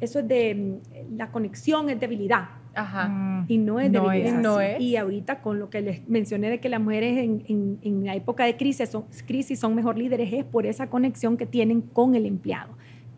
eso 0.00 0.18
es 0.18 0.28
de 0.28 0.80
la 1.16 1.30
conexión 1.30 1.88
es 1.88 1.98
debilidad 2.00 2.48
Ajá. 2.74 3.08
Mm, 3.08 3.44
y 3.48 3.58
no 3.58 3.80
es 3.80 3.90
No 3.90 4.08
debilidad. 4.08 4.36
es 4.36 4.42
No 4.42 4.60
es. 4.60 4.80
Y 4.80 4.96
ahorita 4.96 5.40
con 5.40 5.58
lo 5.58 5.70
que 5.70 5.80
les 5.80 6.08
mencioné 6.08 6.50
de 6.50 6.60
que 6.60 6.68
las 6.68 6.80
mujeres 6.80 7.18
en, 7.18 7.42
en- 7.48 7.78
en 7.82 8.04
la 8.04 8.14
época 8.14 8.44
de 8.44 8.56
crisis 8.56 8.88
son, 8.90 9.04
crisis 9.26 9.58
son 9.58 9.74
mejor 9.74 9.96
líderes 9.98 10.32
es 10.32 10.44
por 10.44 10.66
esa 10.66 10.88
conexión 10.88 11.36
que 11.36 11.46
tienen 11.46 11.80
con 11.80 12.14
el 12.14 12.26
empleado. 12.26 12.72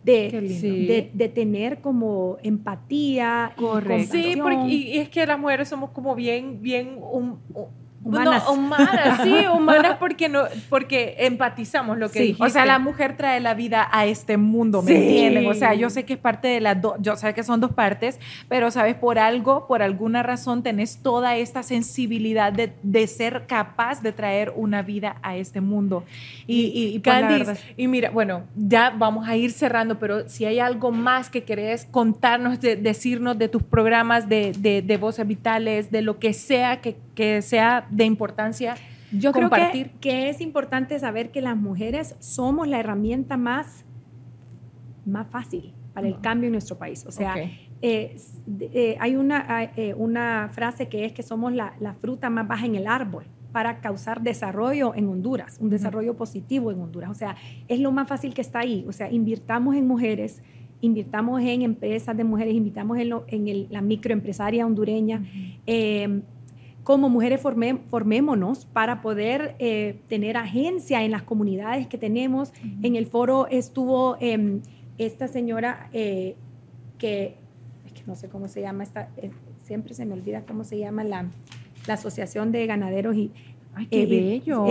Qué 0.04 0.12
De, 0.40 0.40
de, 0.86 1.11
de 1.14 1.28
tener 1.28 1.80
como 1.80 2.36
empatía 2.42 3.52
y 3.57 3.61
Correcto. 3.61 4.12
Sí, 4.12 4.34
porque, 4.40 4.68
y, 4.68 4.82
y 4.92 4.98
es 4.98 5.09
que 5.09 5.26
las 5.26 5.38
mujeres 5.38 5.68
somos 5.68 5.90
como 5.90 6.14
bien, 6.14 6.62
bien 6.62 6.98
hu- 7.00 7.36
Humanas. 8.07 8.44
no, 8.44 8.52
humanas, 8.52 9.20
sí, 9.22 9.34
humanas 9.52 9.96
porque 9.98 10.28
no, 10.28 10.42
porque 10.68 11.16
empatizamos 11.18 11.98
lo 11.98 12.09
que 12.09 12.18
Sí, 12.18 12.24
dijiste. 12.26 12.44
o 12.44 12.48
sea, 12.48 12.64
la 12.66 12.78
mujer 12.78 13.16
trae 13.16 13.40
la 13.40 13.54
vida 13.54 13.88
a 13.92 14.07
este 14.07 14.36
mundo, 14.36 14.82
¿me 14.82 14.92
Sí. 14.92 14.96
entienden? 14.96 15.46
O 15.46 15.54
sea, 15.54 15.74
yo 15.74 15.90
sé 15.90 16.04
que 16.04 16.12
es 16.14 16.18
parte 16.18 16.48
de 16.48 16.61
las 16.61 16.80
dos, 16.80 16.94
yo 17.00 17.16
sé 17.16 17.34
que 17.34 17.42
son 17.42 17.61
dos 17.61 17.72
partes, 17.72 18.18
pero 18.48 18.70
sabes, 18.70 18.94
por 18.94 19.18
algo, 19.18 19.66
por 19.66 19.82
alguna 19.82 20.22
razón, 20.22 20.62
tenés 20.62 21.02
toda 21.02 21.36
esta 21.36 21.62
sensibilidad 21.62 22.52
de, 22.52 22.72
de 22.82 23.07
ser 23.07 23.46
capaz 23.46 24.02
de 24.02 24.12
traer 24.12 24.52
una 24.57 24.82
vida 24.82 25.16
a 25.22 25.36
este 25.36 25.61
mundo. 25.61 26.04
Y, 26.46 26.66
y, 26.66 26.94
y 26.94 26.98
pues, 27.00 27.14
Candice, 27.20 27.44
verdad- 27.44 27.59
y 27.76 27.88
mira, 27.88 28.11
bueno, 28.11 28.42
ya 28.54 28.90
vamos 28.90 29.28
a 29.28 29.36
ir 29.36 29.50
cerrando, 29.52 29.98
pero 29.98 30.28
si 30.28 30.44
hay 30.44 30.59
algo 30.61 30.92
más 30.92 31.28
que 31.30 31.42
querés 31.44 31.86
contarnos, 31.90 32.61
de- 32.61 32.76
decirnos 32.76 33.38
de 33.38 33.48
tus 33.48 33.62
programas 33.62 34.28
de, 34.28 34.52
de, 34.59 34.82
de 34.82 34.96
voces 34.96 35.26
vitales, 35.26 35.90
de 35.90 36.02
lo 36.02 36.18
que 36.18 36.32
sea 36.32 36.80
que, 36.80 36.96
que 37.16 37.42
sea 37.42 37.88
de 37.90 38.04
importancia, 38.04 38.76
Yo 39.10 39.32
creo 39.32 39.48
compartir. 39.50 39.90
que, 39.94 39.98
que 39.98 40.28
es 40.28 40.40
importante 40.40 40.96
saber 41.00 41.32
que 41.32 41.40
las 41.40 41.56
mujeres 41.56 42.14
somos 42.20 42.68
la 42.68 42.78
herramienta 42.78 43.36
más, 43.36 43.84
más 45.04 45.26
fácil 45.28 45.72
para 45.94 46.06
el 46.08 46.20
cambio 46.20 46.46
en 46.48 46.52
nuestro 46.52 46.76
país. 46.78 47.04
O 47.06 47.10
sea, 47.10 47.32
Ok. 47.32 47.38
eh, 47.82 48.16
eh, 48.60 48.96
hay 49.00 49.16
una, 49.16 49.64
eh, 49.76 49.94
una 49.96 50.50
frase 50.52 50.88
que 50.88 51.04
es 51.06 51.12
que 51.12 51.22
somos 51.22 51.52
la, 51.54 51.74
la 51.80 51.94
fruta 51.94 52.28
más 52.30 52.46
baja 52.46 52.66
en 52.66 52.74
el 52.76 52.86
árbol 52.86 53.24
para 53.52 53.80
causar 53.80 54.20
desarrollo 54.20 54.94
en 54.94 55.08
Honduras, 55.08 55.56
un 55.60 55.70
desarrollo 55.70 56.14
positivo 56.14 56.70
en 56.70 56.80
Honduras. 56.80 57.10
O 57.10 57.14
sea, 57.14 57.36
es 57.68 57.80
lo 57.80 57.90
más 57.92 58.06
fácil 58.08 58.34
que 58.34 58.42
está 58.42 58.58
ahí. 58.58 58.84
O 58.86 58.92
sea, 58.92 59.10
invirtamos 59.10 59.74
en 59.74 59.86
mujeres, 59.86 60.42
invirtamos 60.82 61.40
en 61.40 61.62
empresas 61.62 62.14
de 62.14 62.24
mujeres, 62.24 62.54
invirtamos 62.54 62.98
en, 62.98 63.08
lo- 63.08 63.24
en 63.28 63.48
el- 63.48 63.66
la 63.70 63.80
microempresaria 63.80 64.66
hondureña. 64.66 65.24
Eh, 65.66 66.20
como 66.87 67.09
mujeres 67.09 67.43
formé- 67.43 67.80
formémonos 67.91 68.64
para 68.64 69.03
poder 69.03 69.57
eh, 69.59 69.97
tener 70.07 70.37
agencia 70.37 71.03
en 71.03 71.11
las 71.11 71.24
comunidades 71.24 71.89
que 71.89 71.99
tenemos. 71.99 72.53
En 72.80 72.95
el 72.95 73.07
foro 73.07 73.49
estuvo 73.49 74.16
em, 74.20 74.61
esta 74.97 75.26
señora 75.26 75.91
eh, 75.93 76.37
que, 76.97 77.34
es 77.87 77.93
que 77.93 78.03
no 78.07 78.14
sé 78.14 78.28
cómo 78.28 78.47
se 78.47 78.61
llama, 78.61 78.84
esta, 78.84 79.09
eh, 79.16 79.30
siempre 79.64 79.95
se 79.95 80.07
me 80.07 80.12
olvida 80.14 80.43
cómo 80.47 80.62
se 80.62 80.78
llama 80.78 81.03
la, 81.03 81.26
la 81.89 81.95
Asociación 81.95 82.53
de 82.53 82.64
Ganaderos 82.68 83.16
y... 83.16 83.32
Ay, 83.74 83.87
qué 83.91 84.07
bello. 84.07 84.64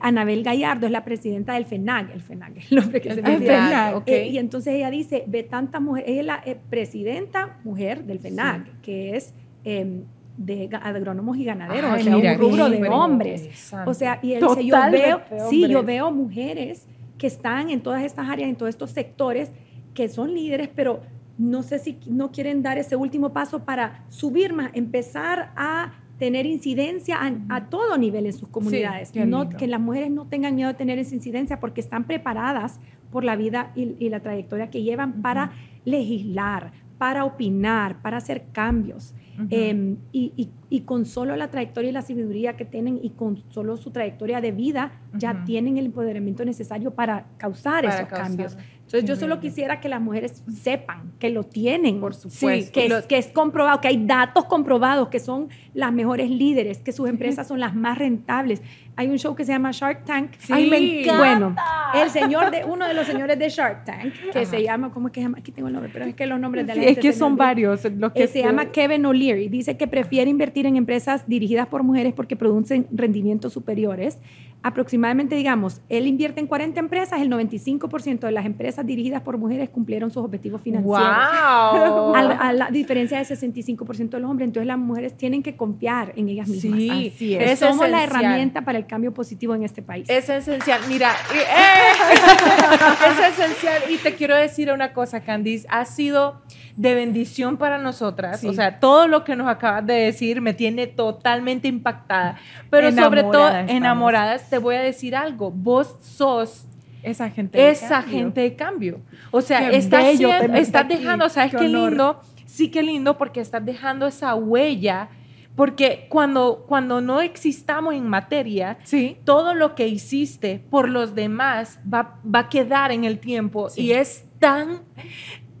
Anabel 0.00 0.44
Gallardo 0.44 0.86
es 0.86 0.92
la 0.92 1.04
presidenta 1.04 1.54
del 1.54 1.64
FENAG, 1.64 2.12
el 2.12 2.20
FENAG, 2.22 2.52
el 2.70 2.76
nombre 2.78 3.00
que 3.00 3.12
se 3.12 3.22
me. 3.22 3.38
FENAG, 3.38 3.96
ok. 3.96 4.08
Eh, 4.08 4.28
y 4.28 4.38
entonces 4.38 4.72
ella 4.74 4.90
dice, 4.92 5.24
ve 5.26 5.42
tantas 5.42 5.82
mujeres, 5.82 6.08
ella 6.10 6.20
es 6.20 6.26
la 6.26 6.42
presidenta 6.70 7.58
mujer 7.64 8.04
del 8.04 8.20
FENAG, 8.20 8.80
que 8.82 9.16
es 9.16 9.34
em, 9.64 10.04
de 10.36 10.68
agrónomos 10.82 11.36
y 11.36 11.44
ganaderos, 11.44 11.90
Ay, 11.90 12.00
o 12.00 12.04
sea, 12.04 12.16
mira, 12.16 12.32
un 12.32 12.38
rubro 12.38 12.68
de 12.68 12.88
hombres. 12.88 13.72
O 13.86 13.94
sea, 13.94 14.18
y 14.22 14.34
él 14.34 14.44
dice, 14.46 14.66
yo 14.66 14.76
veo, 14.90 15.20
sí, 15.48 15.68
yo 15.68 15.82
veo 15.82 16.10
mujeres 16.10 16.86
que 17.18 17.26
están 17.26 17.70
en 17.70 17.80
todas 17.80 18.02
estas 18.02 18.28
áreas, 18.28 18.48
en 18.48 18.56
todos 18.56 18.70
estos 18.70 18.90
sectores, 18.90 19.50
que 19.94 20.08
son 20.08 20.34
líderes, 20.34 20.68
pero 20.74 21.00
no 21.38 21.62
sé 21.62 21.78
si 21.78 21.98
no 22.06 22.30
quieren 22.30 22.62
dar 22.62 22.78
ese 22.78 22.96
último 22.96 23.32
paso 23.32 23.64
para 23.64 24.04
subir 24.08 24.52
más, 24.52 24.70
empezar 24.74 25.52
a 25.56 25.92
tener 26.18 26.46
incidencia 26.46 27.18
a, 27.20 27.54
a 27.54 27.66
todo 27.66 27.98
nivel 27.98 28.26
en 28.26 28.32
sus 28.32 28.48
comunidades. 28.48 29.12
qué 29.12 29.26
no, 29.26 29.50
que 29.50 29.66
las 29.66 29.80
mujeres 29.80 30.10
no 30.10 30.26
tengan 30.26 30.54
miedo 30.54 30.68
de 30.68 30.74
tener 30.74 30.98
esa 30.98 31.14
incidencia 31.14 31.60
porque 31.60 31.80
están 31.80 32.04
preparadas 32.04 32.80
por 33.10 33.22
la 33.22 33.36
vida 33.36 33.72
y, 33.74 33.96
y 33.98 34.08
la 34.08 34.20
trayectoria 34.20 34.70
que 34.70 34.82
llevan 34.82 35.20
para 35.20 35.52
legislar, 35.84 36.72
para 36.98 37.24
opinar, 37.24 38.00
para 38.00 38.16
hacer 38.16 38.46
cambios. 38.52 39.14
Eh, 39.50 39.96
y, 40.12 40.32
y- 40.36 40.50
y 40.68 40.80
con 40.80 41.04
solo 41.06 41.36
la 41.36 41.48
trayectoria 41.48 41.90
y 41.90 41.92
la 41.92 42.02
sabiduría 42.02 42.56
que 42.56 42.64
tienen 42.64 42.98
y 43.00 43.10
con 43.10 43.36
solo 43.50 43.76
su 43.76 43.92
trayectoria 43.92 44.40
de 44.40 44.50
vida, 44.50 44.92
ya 45.14 45.44
tienen 45.44 45.76
el 45.78 45.86
empoderamiento 45.86 46.44
necesario 46.44 46.90
para 46.92 47.26
causar 47.38 47.84
Para 47.84 47.94
esos 47.96 48.08
causar. 48.08 48.26
cambios. 48.26 48.52
Entonces 48.54 49.02
Qué 49.02 49.06
yo 49.06 49.16
solo 49.16 49.40
quisiera 49.40 49.80
que 49.80 49.88
las 49.88 50.00
mujeres 50.00 50.42
sepan 50.52 51.12
que 51.18 51.30
lo 51.30 51.44
tienen. 51.44 52.00
Por 52.00 52.14
Sí, 52.14 52.28
supuesto. 52.30 52.72
que, 52.80 52.88
Lo- 52.88 52.98
es, 52.98 53.06
que 53.06 53.18
es 53.18 53.28
comprobado, 53.28 53.80
que 53.80 53.88
hay 53.88 54.04
datos 54.06 54.44
comprobados, 54.46 55.08
que 55.08 55.18
son 55.20 55.48
las 55.74 55.92
mejores 55.92 56.30
líderes, 56.30 56.78
que 56.78 56.92
sus 56.92 57.08
empresas 57.40 57.46
son 57.48 57.60
las 57.60 57.74
más 57.74 57.98
rentables. 57.98 58.60
Hay 58.96 59.08
un 59.08 59.18
show 59.18 59.34
que 59.36 59.44
se 59.44 59.52
llama 59.52 59.70
Shark 59.72 60.04
Tank. 60.04 60.32
Sí. 60.38 60.52
Ay, 60.52 60.68
me 60.70 61.00
encanta. 61.02 61.18
Bueno, 61.18 61.56
el 62.02 62.10
señor 62.10 62.50
de 62.50 62.64
uno 62.64 62.86
de 62.86 62.94
los 62.94 63.06
señores 63.06 63.38
de 63.38 63.48
Shark 63.48 63.84
Tank, 63.84 64.12
que 64.32 64.38
Ajá. 64.40 64.44
se 64.50 64.62
llama, 64.62 64.90
¿cómo 64.92 65.08
es 65.08 65.12
que 65.12 65.20
se 65.20 65.24
llama? 65.24 65.38
Aquí 65.38 65.52
tengo 65.52 65.68
el 65.68 65.74
nombre, 65.74 65.90
pero 65.92 66.04
es 66.04 66.14
que 66.14 66.26
los 66.26 66.38
nombres 66.40 66.66
de 66.66 66.74
la 66.74 66.74
Sí, 66.74 66.80
es 66.80 66.86
gente 66.96 67.00
que 67.00 67.12
son 67.12 67.36
varios 67.36 67.84
los 67.96 68.12
que 68.12 68.24
Eh, 68.24 68.28
se 68.28 68.42
llama 68.42 68.66
Kevin 68.66 69.04
O'Leary. 69.06 69.48
Dice 69.48 69.76
que 69.76 69.86
prefiere 69.86 70.30
invertir 70.30 70.66
en 70.66 70.76
empresas 70.76 71.26
dirigidas 71.28 71.66
por 71.68 71.82
mujeres 71.82 72.12
porque 72.14 72.36
producen 72.36 72.86
rendimientos 72.92 73.52
superiores. 73.52 74.18
Aproximadamente, 74.62 75.36
digamos, 75.36 75.80
él 75.88 76.08
invierte 76.08 76.40
en 76.40 76.48
40 76.48 76.80
empresas, 76.80 77.20
el 77.20 77.30
95% 77.30 78.20
de 78.20 78.32
las 78.32 78.46
empresas 78.46 78.84
dirigidas 78.84 79.22
por 79.22 79.38
mujeres 79.38 79.68
cumplieron 79.68 80.10
sus 80.10 80.24
objetivos 80.24 80.60
financieros. 80.60 80.98
¡Wow! 80.98 82.14
A, 82.16 82.22
la- 82.22 82.34
a 82.36 82.52
la 82.52 82.70
diferencia 82.70 83.18
de 83.18 83.24
65% 83.24 84.08
de 84.10 84.20
los 84.20 84.28
hombres. 84.30 84.46
Entonces 84.48 84.66
las 84.66 84.78
mujeres 84.78 85.16
tienen 85.16 85.42
que 85.42 85.54
confiar 85.56 86.12
en 86.16 86.28
ellas 86.30 86.48
mismas. 86.48 86.78
Sí, 86.80 86.90
Así 87.14 87.34
es. 87.34 87.44
Que 87.44 87.52
es 87.52 87.58
somos 87.60 87.88
la 87.88 87.98
esencial. 87.98 88.24
herramienta 88.24 88.62
para 88.62 88.78
el 88.78 88.86
cambio 88.86 89.12
positivo 89.14 89.54
en 89.54 89.62
este 89.62 89.82
país. 89.82 90.08
Es 90.10 90.28
esencial. 90.28 90.80
Mira, 90.88 91.10
¡eh! 91.32 91.85
es 93.08 93.38
esencial. 93.38 93.82
Y 93.90 93.98
te 93.98 94.14
quiero 94.14 94.36
decir 94.36 94.70
una 94.72 94.92
cosa, 94.92 95.20
Candice. 95.20 95.66
Ha 95.70 95.84
sido 95.84 96.42
de 96.76 96.94
bendición 96.94 97.56
para 97.56 97.78
nosotras. 97.78 98.40
Sí. 98.40 98.48
O 98.48 98.52
sea, 98.52 98.78
todo 98.80 99.08
lo 99.08 99.24
que 99.24 99.34
nos 99.34 99.48
acabas 99.48 99.86
de 99.86 99.94
decir 99.94 100.40
me 100.40 100.54
tiene 100.54 100.86
totalmente 100.86 101.68
impactada. 101.68 102.38
Pero 102.70 102.92
sobre 102.92 103.22
todo, 103.22 103.48
estamos. 103.48 103.70
enamoradas, 103.70 104.48
te 104.50 104.58
voy 104.58 104.76
a 104.76 104.80
decir 104.80 105.16
algo. 105.16 105.50
Vos 105.50 105.96
sos 106.02 106.66
esa 107.02 107.30
gente. 107.30 107.58
de 107.58 107.70
esa 107.70 107.88
cambio. 108.00 108.12
gente 108.12 108.40
de 108.40 108.56
cambio. 108.56 109.00
O 109.30 109.40
sea, 109.40 109.70
Qué 109.70 109.76
estás, 109.76 110.18
tenerte 110.18 110.60
estás 110.60 110.88
dejando, 110.88 111.28
¿sabes 111.28 111.54
Qué 111.54 111.68
lindo? 111.68 112.20
Sí, 112.46 112.70
qué 112.70 112.82
lindo 112.82 113.18
porque 113.18 113.40
estás 113.40 113.64
dejando 113.64 114.06
esa 114.06 114.34
huella. 114.34 115.08
Porque 115.56 116.06
cuando, 116.10 116.64
cuando 116.68 117.00
no 117.00 117.20
existamos 117.20 117.94
en 117.94 118.06
materia, 118.08 118.78
Sí. 118.84 119.16
todo 119.24 119.54
lo 119.54 119.74
que 119.74 119.88
hiciste 119.88 120.62
por 120.70 120.88
los 120.88 121.14
demás 121.14 121.80
va, 121.92 122.20
va 122.24 122.40
a 122.40 122.48
quedar 122.48 122.92
en 122.92 123.04
el 123.04 123.18
tiempo 123.18 123.70
Sí. 123.70 123.86
y 123.86 123.92
es 123.92 124.26
tan 124.38 124.82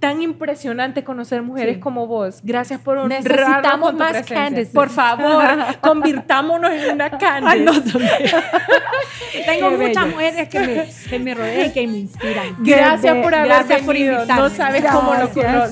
tan 0.00 0.22
impresionante 0.22 1.04
conocer 1.04 1.42
mujeres 1.42 1.78
como 1.78 2.06
vos. 2.06 2.40
Gracias 2.42 2.80
por 2.80 2.98
un 2.98 3.08
Necesitamos 3.08 3.90
con 3.90 3.98
más 3.98 4.26
Candice. 4.26 4.72
Por 4.72 4.90
favor, 4.90 5.44
convirtámonos 5.80 6.70
en 6.72 6.94
una 6.94 7.10
Candice. 7.10 7.60
No, 7.60 7.72
Tengo 9.46 9.70
muchas 9.70 10.06
mujeres 10.08 10.48
que 10.48 11.18
me, 11.18 11.34
rodean 11.34 11.66
y 11.66 11.72
que 11.72 11.86
me 11.86 11.98
inspiran. 11.98 12.56
Gracias 12.58 13.16
por 13.16 13.34
haber 13.34 13.48
gracias 13.48 13.82
no 14.26 14.50
sabes 14.50 14.84
cómo 14.90 15.14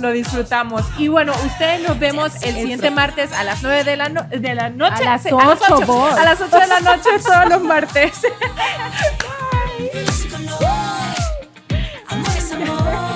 lo, 0.00 0.12
disfrutamos. 0.12 0.82
Y 0.98 1.08
bueno, 1.08 1.32
ustedes 1.44 1.86
nos 1.86 1.98
vemos 1.98 2.42
el 2.42 2.54
siguiente 2.54 2.90
martes 2.90 3.32
a 3.32 3.44
las 3.44 3.62
9 3.62 3.84
de 3.84 3.96
la, 3.96 4.08
no, 4.08 4.22
de 4.24 4.54
la 4.54 4.70
noche. 4.70 5.02
A 5.04 5.16
las 5.16 5.26
8, 5.26 5.38
a 5.38 5.44
las 5.46 5.70
8, 5.70 6.06
a 6.16 6.24
las 6.24 6.40
8 6.40 6.58
de 6.58 6.66
la 6.66 6.80
noche 6.80 7.10
todos 7.24 7.48
los 7.48 7.62
martes. 7.62 8.22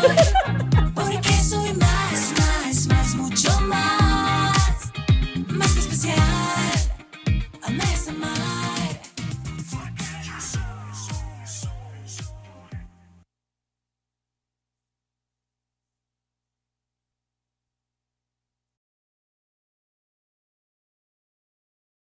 Bye. 0.09 0.35